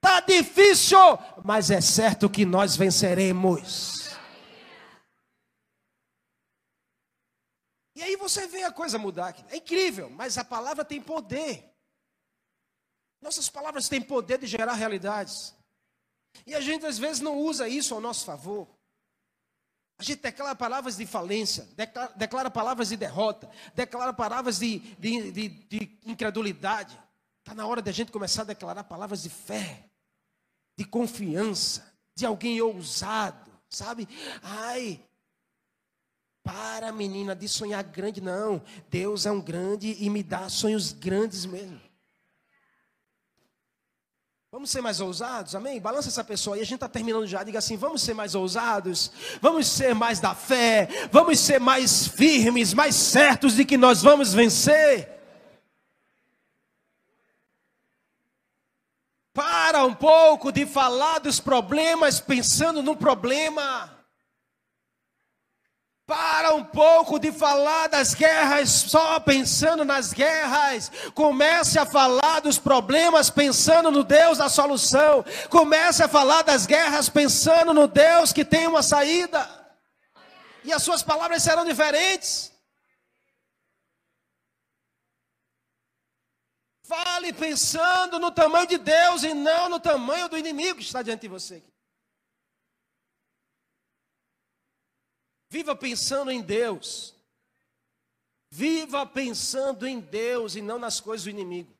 Tá 0.02 0.20
difícil, 0.20 0.98
mas 1.42 1.70
é 1.70 1.80
certo 1.80 2.28
que 2.28 2.44
nós 2.44 2.76
venceremos. 2.76 4.01
E 7.94 8.02
aí 8.02 8.16
você 8.16 8.46
vê 8.46 8.62
a 8.64 8.72
coisa 8.72 8.98
mudar. 8.98 9.34
É 9.50 9.56
incrível, 9.56 10.08
mas 10.10 10.38
a 10.38 10.44
palavra 10.44 10.84
tem 10.84 11.00
poder. 11.00 11.70
Nossas 13.20 13.48
palavras 13.48 13.88
têm 13.88 14.00
poder 14.00 14.38
de 14.38 14.46
gerar 14.46 14.74
realidades. 14.74 15.54
E 16.46 16.54
a 16.54 16.60
gente 16.60 16.86
às 16.86 16.98
vezes 16.98 17.20
não 17.20 17.38
usa 17.38 17.68
isso 17.68 17.94
ao 17.94 18.00
nosso 18.00 18.24
favor. 18.24 18.66
A 19.98 20.02
gente 20.02 20.20
declara 20.20 20.56
palavras 20.56 20.96
de 20.96 21.06
falência, 21.06 21.68
declara, 21.76 22.12
declara 22.16 22.50
palavras 22.50 22.88
de 22.88 22.96
derrota, 22.96 23.48
declara 23.74 24.12
palavras 24.12 24.58
de, 24.58 24.80
de, 24.98 25.30
de, 25.30 25.48
de 25.48 25.98
incredulidade. 26.04 26.98
Está 27.38 27.54
na 27.54 27.66
hora 27.66 27.80
de 27.80 27.90
a 27.90 27.92
gente 27.92 28.10
começar 28.10 28.42
a 28.42 28.46
declarar 28.46 28.82
palavras 28.84 29.22
de 29.22 29.30
fé, 29.30 29.88
de 30.76 30.84
confiança, 30.84 31.86
de 32.16 32.26
alguém 32.26 32.60
ousado, 32.60 33.52
sabe? 33.68 34.08
Ai, 34.42 35.00
para, 36.42 36.90
menina, 36.92 37.34
de 37.34 37.48
sonhar 37.48 37.82
grande, 37.84 38.20
não. 38.20 38.62
Deus 38.90 39.26
é 39.26 39.30
um 39.30 39.40
grande 39.40 39.96
e 40.00 40.10
me 40.10 40.22
dá 40.22 40.48
sonhos 40.48 40.92
grandes 40.92 41.46
mesmo. 41.46 41.80
Vamos 44.50 44.68
ser 44.68 44.82
mais 44.82 45.00
ousados, 45.00 45.54
amém? 45.54 45.80
Balança 45.80 46.10
essa 46.10 46.22
pessoa 46.22 46.56
aí, 46.56 46.60
a 46.60 46.64
gente 46.64 46.74
está 46.74 46.88
terminando 46.88 47.26
já. 47.26 47.42
Diga 47.42 47.58
assim: 47.58 47.76
vamos 47.76 48.02
ser 48.02 48.12
mais 48.12 48.34
ousados, 48.34 49.10
vamos 49.40 49.66
ser 49.66 49.94
mais 49.94 50.20
da 50.20 50.34
fé, 50.34 51.08
vamos 51.10 51.40
ser 51.40 51.58
mais 51.58 52.06
firmes, 52.06 52.74
mais 52.74 52.94
certos 52.94 53.54
de 53.54 53.64
que 53.64 53.78
nós 53.78 54.02
vamos 54.02 54.34
vencer. 54.34 55.08
Para 59.32 59.86
um 59.86 59.94
pouco 59.94 60.52
de 60.52 60.66
falar 60.66 61.20
dos 61.20 61.40
problemas 61.40 62.20
pensando 62.20 62.82
no 62.82 62.94
problema. 62.94 64.01
Para 66.12 66.54
um 66.54 66.62
pouco 66.62 67.18
de 67.18 67.32
falar 67.32 67.86
das 67.86 68.12
guerras 68.12 68.68
só 68.68 69.18
pensando 69.18 69.82
nas 69.82 70.12
guerras. 70.12 70.92
Comece 71.14 71.78
a 71.78 71.86
falar 71.86 72.40
dos 72.40 72.58
problemas 72.58 73.30
pensando 73.30 73.90
no 73.90 74.04
Deus 74.04 74.36
da 74.36 74.50
solução. 74.50 75.24
Comece 75.48 76.02
a 76.02 76.08
falar 76.08 76.42
das 76.42 76.66
guerras 76.66 77.08
pensando 77.08 77.72
no 77.72 77.88
Deus 77.88 78.30
que 78.30 78.44
tem 78.44 78.66
uma 78.66 78.82
saída. 78.82 79.40
E 80.62 80.70
as 80.70 80.82
suas 80.82 81.02
palavras 81.02 81.42
serão 81.42 81.64
diferentes. 81.64 82.52
Fale 86.86 87.32
pensando 87.32 88.18
no 88.18 88.30
tamanho 88.30 88.66
de 88.66 88.76
Deus 88.76 89.22
e 89.22 89.32
não 89.32 89.70
no 89.70 89.80
tamanho 89.80 90.28
do 90.28 90.36
inimigo 90.36 90.76
que 90.76 90.84
está 90.84 91.00
diante 91.00 91.22
de 91.22 91.28
você. 91.28 91.71
Viva 95.52 95.76
pensando 95.76 96.30
em 96.30 96.40
Deus. 96.40 97.14
Viva 98.50 99.04
pensando 99.04 99.86
em 99.86 100.00
Deus 100.00 100.56
e 100.56 100.62
não 100.62 100.78
nas 100.78 100.98
coisas 100.98 101.24
do 101.24 101.28
inimigo. 101.28 101.70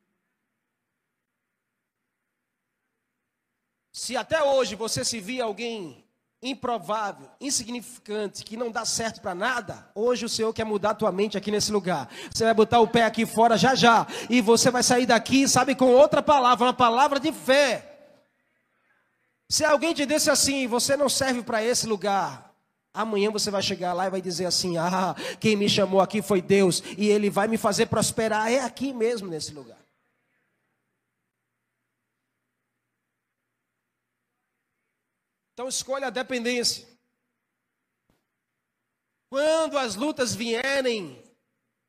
Se 3.91 4.15
até 4.15 4.43
hoje 4.43 4.75
você 4.75 5.03
se 5.07 5.19
via 5.21 5.45
alguém 5.45 6.05
improvável, 6.43 7.31
insignificante, 7.41 8.45
que 8.45 8.59
não 8.59 8.71
dá 8.71 8.85
certo 8.85 9.23
para 9.23 9.35
nada, 9.35 9.91
hoje 9.95 10.27
o 10.27 10.29
Senhor 10.29 10.53
quer 10.53 10.65
mudar 10.65 10.91
a 10.91 10.95
tua 10.95 11.11
mente 11.11 11.39
aqui 11.39 11.51
nesse 11.51 11.73
lugar. 11.73 12.15
Você 12.31 12.45
vai 12.45 12.53
botar 12.53 12.79
o 12.81 12.89
pé 12.89 13.05
aqui 13.05 13.25
fora 13.25 13.57
já 13.57 13.75
já, 13.75 14.07
e 14.29 14.43
você 14.43 14.71
vai 14.71 14.83
sair 14.83 15.07
daqui, 15.07 15.49
sabe, 15.49 15.75
com 15.75 15.87
outra 15.87 16.23
palavra, 16.23 16.67
uma 16.67 16.75
palavra 16.75 17.19
de 17.19 17.33
fé. 17.33 18.19
Se 19.49 19.65
alguém 19.65 19.95
te 19.95 20.05
disse 20.05 20.29
assim, 20.29 20.67
você 20.67 20.95
não 20.95 21.09
serve 21.09 21.43
para 21.43 21.65
esse 21.65 21.87
lugar, 21.87 22.52
Amanhã 22.95 23.31
você 23.31 23.51
vai 23.51 23.63
chegar 23.63 23.93
lá 23.93 24.07
e 24.07 24.11
vai 24.11 24.21
dizer 24.21 24.45
assim: 24.45 24.77
Ah, 24.77 25.15
quem 25.41 25.57
me 25.57 25.69
chamou 25.69 26.01
aqui 26.01 26.21
foi 26.21 26.43
Deus, 26.43 26.83
e 26.99 27.09
Ele 27.09 27.31
vai 27.31 27.49
me 27.49 27.57
fazer 27.57 27.87
prosperar. 27.87 28.51
É 28.51 28.61
aqui 28.61 28.93
mesmo, 28.93 29.29
nesse 29.29 29.53
lugar. 29.53 29.79
Então 35.55 35.69
escolha 35.69 36.07
a 36.07 36.11
dependência. 36.11 36.89
Quando 39.31 39.79
as 39.79 39.95
lutas 39.95 40.35
vierem, 40.35 41.23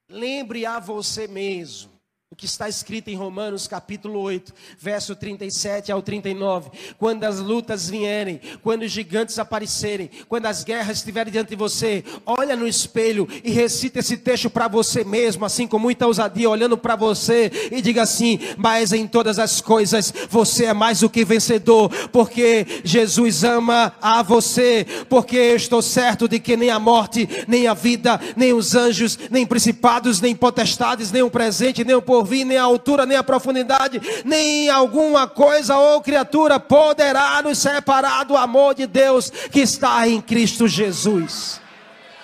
lembre 0.07 0.65
a 0.65 0.79
você 0.79 1.27
mesmo 1.27 1.92
o 2.33 2.35
que 2.35 2.47
está 2.47 2.67
escrito 2.67 3.09
em 3.09 3.15
Romanos 3.15 3.67
capítulo 3.67 4.19
8, 4.19 4.51
verso 4.79 5.15
37 5.15 5.91
ao 5.91 6.01
39. 6.01 6.71
Quando 6.97 7.25
as 7.25 7.37
lutas 7.37 7.87
vierem, 7.87 8.41
quando 8.63 8.81
os 8.81 8.91
gigantes 8.91 9.37
aparecerem, 9.37 10.09
quando 10.27 10.47
as 10.47 10.63
guerras 10.63 10.97
estiverem 10.97 11.31
diante 11.31 11.49
de 11.49 11.55
você, 11.55 12.03
olha 12.25 12.55
no 12.55 12.67
espelho 12.67 13.29
e 13.43 13.51
recita 13.51 13.99
esse 13.99 14.17
texto 14.17 14.49
para 14.49 14.67
você 14.67 15.03
mesmo, 15.03 15.45
assim 15.45 15.67
com 15.67 15.77
muita 15.77 16.07
ousadia, 16.07 16.49
olhando 16.49 16.75
para 16.75 16.95
você 16.95 17.51
e 17.71 17.79
diga 17.83 18.01
assim: 18.01 18.39
Mas 18.57 18.91
em 18.91 19.05
todas 19.05 19.37
as 19.37 19.61
coisas 19.61 20.11
você 20.27 20.65
é 20.65 20.73
mais 20.73 21.01
do 21.01 21.11
que 21.11 21.23
vencedor, 21.23 21.87
porque 22.07 22.65
Jesus 22.83 23.43
ama 23.43 23.93
a 24.01 24.23
você, 24.23 24.87
porque 25.07 25.37
eu 25.37 25.55
estou 25.55 25.83
certo 25.83 26.27
de 26.27 26.39
que 26.39 26.57
nem 26.57 26.71
a 26.71 26.79
morte, 26.79 27.29
nem 27.47 27.67
a 27.67 27.75
vida, 27.75 28.19
nem 28.35 28.53
os 28.53 28.73
anjos, 28.73 29.19
nem 29.29 29.45
principados, 29.45 30.19
nem 30.19 30.35
potestades, 30.35 31.11
nem 31.11 31.21
o 31.21 31.29
presente, 31.29 31.83
nem 31.83 31.95
o 31.95 32.01
ouvir, 32.23 32.45
nem 32.45 32.57
a 32.57 32.63
altura, 32.63 33.05
nem 33.05 33.17
a 33.17 33.23
profundidade, 33.23 34.01
nem 34.23 34.69
alguma 34.69 35.27
coisa 35.27 35.77
ou 35.77 36.01
criatura 36.01 36.59
poderá 36.59 37.41
nos 37.41 37.57
separar 37.57 38.23
do 38.23 38.37
amor 38.37 38.73
de 38.73 38.87
Deus 38.87 39.29
que 39.29 39.59
está 39.59 40.07
em 40.07 40.21
Cristo 40.21 40.67
Jesus. 40.67 41.61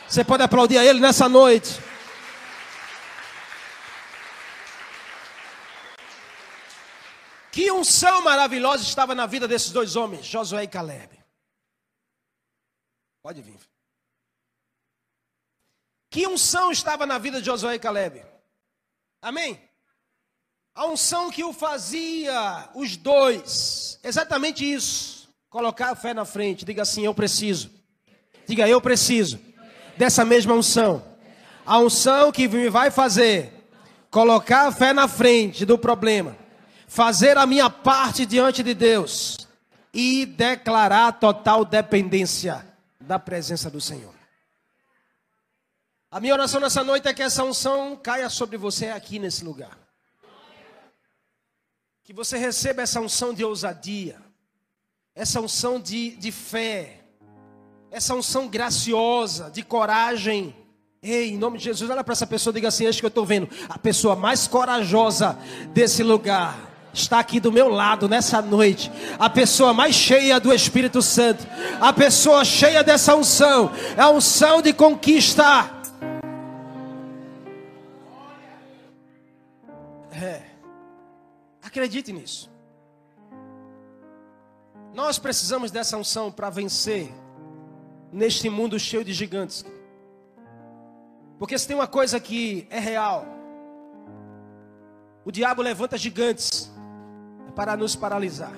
Você 0.08 0.24
pode 0.24 0.42
aplaudir 0.42 0.78
a 0.78 0.86
Ele 0.86 1.00
nessa 1.00 1.30
noite. 1.30 1.80
Que 7.52 7.72
unção 7.72 8.22
maravilhosa 8.22 8.84
estava 8.84 9.14
na 9.14 9.26
vida 9.26 9.48
desses 9.48 9.72
dois 9.72 9.96
homens, 9.96 10.26
Josué 10.26 10.64
e 10.64 10.68
Caleb. 10.68 11.20
Pode 13.22 13.42
vir. 13.42 13.60
Que 16.10 16.26
unção 16.26 16.72
estava 16.72 17.06
na 17.06 17.18
vida 17.18 17.40
de 17.40 17.46
Josué 17.46 17.76
e 17.76 17.80
Caleb? 17.80 18.26
Amém? 19.22 19.69
A 20.80 20.86
unção 20.86 21.30
que 21.30 21.44
o 21.44 21.52
fazia, 21.52 22.70
os 22.74 22.96
dois, 22.96 24.00
exatamente 24.02 24.64
isso. 24.64 25.28
Colocar 25.50 25.92
a 25.92 25.96
fé 25.96 26.14
na 26.14 26.24
frente, 26.24 26.64
diga 26.64 26.84
assim: 26.84 27.04
Eu 27.04 27.14
preciso. 27.14 27.70
Diga, 28.48 28.66
eu 28.66 28.80
preciso 28.80 29.42
dessa 29.98 30.24
mesma 30.24 30.54
unção. 30.54 31.04
A 31.66 31.78
unção 31.80 32.32
que 32.32 32.48
me 32.48 32.70
vai 32.70 32.90
fazer 32.90 33.54
colocar 34.10 34.68
a 34.68 34.72
fé 34.72 34.94
na 34.94 35.06
frente 35.06 35.66
do 35.66 35.78
problema, 35.78 36.38
fazer 36.88 37.38
a 37.38 37.46
minha 37.46 37.70
parte 37.70 38.26
diante 38.26 38.64
de 38.64 38.74
Deus 38.74 39.50
e 39.94 40.26
declarar 40.26 41.12
total 41.20 41.66
dependência 41.66 42.66
da 43.02 43.20
presença 43.20 43.70
do 43.70 43.82
Senhor. 43.82 44.16
A 46.10 46.22
minha 46.22 46.34
oração 46.34 46.62
nessa 46.62 46.86
noite 46.86 47.06
é 47.06 47.14
que 47.14 47.22
essa 47.22 47.44
unção 47.44 47.98
caia 47.98 48.30
sobre 48.30 48.56
você 48.56 48.88
aqui 48.88 49.20
nesse 49.20 49.44
lugar. 49.44 49.89
Que 52.10 52.14
você 52.16 52.40
receba 52.40 52.82
essa 52.82 53.00
unção 53.00 53.36
de 53.36 53.46
ousadia, 53.46 54.18
essa 55.14 55.40
unção 55.40 55.80
de, 55.80 56.16
de 56.16 56.32
fé, 56.32 57.02
essa 57.92 58.16
unção 58.16 58.48
graciosa, 58.48 59.52
de 59.52 59.62
coragem. 59.62 60.56
Ei, 61.04 61.30
em 61.30 61.38
nome 61.38 61.60
de 61.60 61.66
Jesus, 61.66 61.88
olha 61.88 62.04
para 62.04 62.14
essa 62.14 62.26
pessoa 62.26 62.52
e 62.52 62.56
diga 62.56 62.70
assim: 62.70 62.88
Acho 62.88 63.00
que 63.00 63.06
eu 63.06 63.10
estou 63.10 63.28
vendo 63.28 63.48
a 63.70 63.78
pessoa 63.78 64.16
mais 64.16 64.48
corajosa 64.48 65.38
desse 65.72 66.02
lugar. 66.02 66.90
Está 66.92 67.20
aqui 67.20 67.40
do 67.40 67.52
meu 67.52 67.70
lado 67.70 68.10
nessa 68.10 68.42
noite, 68.42 68.92
a 69.20 69.30
pessoa 69.30 69.72
mais 69.72 69.94
cheia 69.94 70.40
do 70.40 70.52
Espírito 70.52 71.04
Santo, 71.04 71.46
a 71.80 71.94
pessoa 71.94 72.44
cheia 72.44 72.84
dessa 72.84 73.16
unção, 73.16 73.72
é 73.96 74.02
a 74.02 74.10
unção 74.10 74.64
de 74.64 74.74
conquista. 74.74 75.79
Acredite 81.70 82.12
nisso. 82.12 82.50
Nós 84.92 85.20
precisamos 85.20 85.70
dessa 85.70 85.96
unção 85.98 86.32
para 86.32 86.50
vencer 86.50 87.14
neste 88.12 88.50
mundo 88.50 88.80
cheio 88.80 89.06
de 89.06 89.14
gigantes. 89.14 89.64
Porque 91.38 91.56
se 91.56 91.68
tem 91.68 91.76
uma 91.76 91.86
coisa 91.88 92.20
que 92.20 92.66
é 92.72 92.80
real, 92.80 93.24
o 95.24 95.32
diabo 95.32 95.62
levanta 95.62 95.96
gigantes 95.96 96.72
para 97.56 97.78
nos 97.78 97.96
paralisar. 97.96 98.56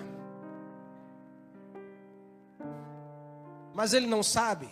Mas 3.74 3.92
ele 3.92 4.08
não 4.08 4.24
sabe 4.24 4.70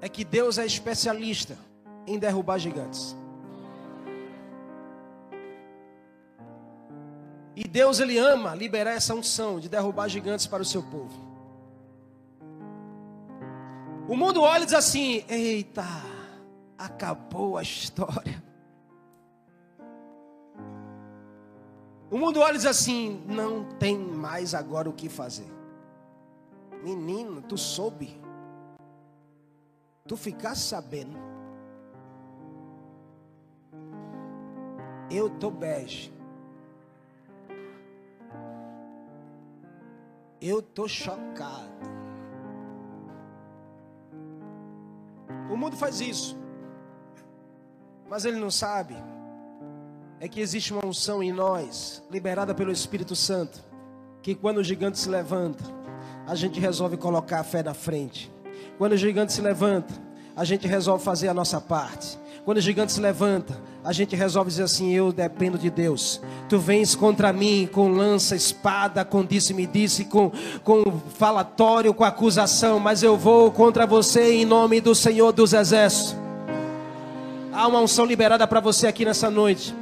é 0.00 0.08
que 0.08 0.24
Deus 0.24 0.56
é 0.56 0.64
especialista 0.64 1.58
em 2.06 2.18
derrubar 2.18 2.58
gigantes. 2.58 3.17
E 7.60 7.66
Deus 7.66 7.98
ele 7.98 8.16
ama 8.16 8.54
liberar 8.54 8.92
essa 8.92 9.12
unção 9.12 9.58
de 9.58 9.68
derrubar 9.68 10.06
gigantes 10.08 10.46
para 10.46 10.62
o 10.62 10.64
seu 10.64 10.80
povo. 10.80 11.26
O 14.08 14.16
mundo 14.16 14.42
olha 14.42 14.62
e 14.62 14.64
diz 14.64 14.74
assim: 14.74 15.24
"Eita, 15.28 15.82
acabou 16.78 17.58
a 17.58 17.62
história". 17.62 18.40
O 22.08 22.16
mundo 22.16 22.38
olha 22.38 22.54
e 22.54 22.58
diz 22.58 22.66
assim: 22.66 23.24
"Não 23.26 23.64
tem 23.64 23.98
mais 23.98 24.54
agora 24.54 24.88
o 24.88 24.92
que 24.92 25.08
fazer". 25.08 25.52
Menino, 26.84 27.42
tu 27.42 27.58
soube? 27.58 28.22
Tu 30.06 30.16
ficaste 30.16 30.62
sabendo? 30.62 31.18
Eu 35.10 35.28
tô 35.28 35.50
bege. 35.50 36.17
Eu 40.40 40.62
tô 40.62 40.86
chocado. 40.86 41.68
O 45.50 45.56
mundo 45.56 45.76
faz 45.76 46.00
isso. 46.00 46.38
Mas 48.08 48.24
ele 48.24 48.38
não 48.38 48.50
sabe 48.50 48.94
é 50.20 50.26
que 50.28 50.40
existe 50.40 50.72
uma 50.72 50.84
unção 50.84 51.22
em 51.22 51.32
nós, 51.32 52.02
liberada 52.10 52.54
pelo 52.54 52.72
Espírito 52.72 53.14
Santo, 53.14 53.62
que 54.20 54.34
quando 54.34 54.58
o 54.58 54.64
gigante 54.64 54.98
se 54.98 55.08
levanta, 55.08 55.62
a 56.26 56.34
gente 56.34 56.58
resolve 56.58 56.96
colocar 56.96 57.40
a 57.40 57.44
fé 57.44 57.62
na 57.62 57.72
frente. 57.72 58.30
Quando 58.76 58.92
o 58.92 58.96
gigante 58.96 59.32
se 59.32 59.40
levanta, 59.40 59.94
a 60.34 60.44
gente 60.44 60.66
resolve 60.66 61.04
fazer 61.04 61.28
a 61.28 61.34
nossa 61.34 61.60
parte. 61.60 62.18
Quando 62.44 62.58
o 62.58 62.60
gigante 62.60 62.92
se 62.92 63.00
levanta, 63.00 63.60
a 63.88 63.92
gente 63.94 64.14
resolve 64.14 64.50
dizer 64.50 64.64
assim: 64.64 64.92
eu 64.92 65.10
dependo 65.10 65.56
de 65.56 65.70
Deus. 65.70 66.20
Tu 66.46 66.58
vens 66.58 66.94
contra 66.94 67.32
mim 67.32 67.66
com 67.72 67.88
lança, 67.88 68.36
espada, 68.36 69.02
com 69.02 69.24
disse-me 69.24 69.66
disse, 69.66 70.04
com, 70.04 70.30
com 70.62 71.00
falatório, 71.14 71.94
com 71.94 72.04
acusação, 72.04 72.78
mas 72.78 73.02
eu 73.02 73.16
vou 73.16 73.50
contra 73.50 73.86
você 73.86 74.34
em 74.34 74.44
nome 74.44 74.82
do 74.82 74.94
Senhor 74.94 75.32
dos 75.32 75.54
Exércitos. 75.54 76.14
Há 77.50 77.66
uma 77.66 77.80
unção 77.80 78.04
liberada 78.04 78.46
para 78.46 78.60
você 78.60 78.86
aqui 78.86 79.06
nessa 79.06 79.30
noite. 79.30 79.74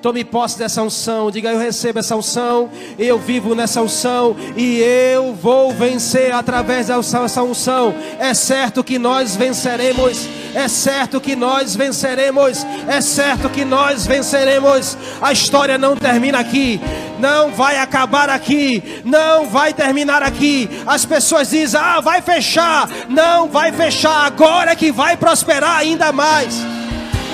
Tome 0.00 0.24
posse 0.24 0.56
dessa 0.56 0.80
unção. 0.80 1.28
Diga: 1.28 1.50
Eu 1.50 1.58
recebo 1.58 1.98
essa 1.98 2.14
unção. 2.14 2.70
Eu 2.96 3.18
vivo 3.18 3.54
nessa 3.54 3.82
unção. 3.82 4.36
E 4.56 4.78
eu 4.78 5.34
vou 5.34 5.72
vencer 5.72 6.32
através 6.32 6.86
dessa 6.86 7.42
unção. 7.42 7.92
É 8.18 8.32
certo 8.32 8.84
que 8.84 8.96
nós 8.96 9.34
venceremos. 9.34 10.28
É 10.54 10.68
certo 10.68 11.20
que 11.20 11.34
nós 11.34 11.74
venceremos. 11.74 12.64
É 12.86 13.00
certo 13.00 13.50
que 13.50 13.64
nós 13.64 14.06
venceremos. 14.06 14.96
A 15.20 15.32
história 15.32 15.76
não 15.76 15.96
termina 15.96 16.38
aqui. 16.38 16.80
Não 17.18 17.50
vai 17.50 17.78
acabar 17.78 18.30
aqui. 18.30 19.02
Não 19.04 19.46
vai 19.46 19.74
terminar 19.74 20.22
aqui. 20.22 20.68
As 20.86 21.04
pessoas 21.04 21.50
dizem: 21.50 21.80
Ah, 21.80 22.00
vai 22.00 22.22
fechar. 22.22 22.88
Não 23.08 23.48
vai 23.48 23.72
fechar. 23.72 24.26
Agora 24.26 24.70
é 24.70 24.76
que 24.76 24.92
vai 24.92 25.16
prosperar 25.16 25.76
ainda 25.78 26.12
mais. 26.12 26.77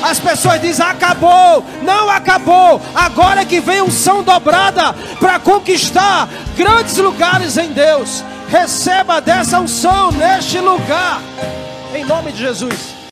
As 0.05 0.21
pessoas 0.21 0.61
dizem: 0.61 0.85
acabou, 0.85 1.65
não 1.83 2.11
acabou. 2.11 2.81
Agora 2.95 3.41
é 3.41 3.45
que 3.47 3.59
vem 3.59 3.81
unção 3.81 4.23
dobrada 4.23 4.93
para 5.19 5.39
conquistar 5.39 6.29
grandes 6.55 6.99
lugares 6.99 7.57
em 7.57 7.73
Deus. 7.73 8.23
Receba 8.49 9.21
dessa 9.23 9.59
unção 9.59 10.13
neste 10.13 10.59
lugar, 10.59 11.23
em 11.95 12.05
nome 12.05 12.33
de 12.33 12.39
Jesus. 12.39 13.04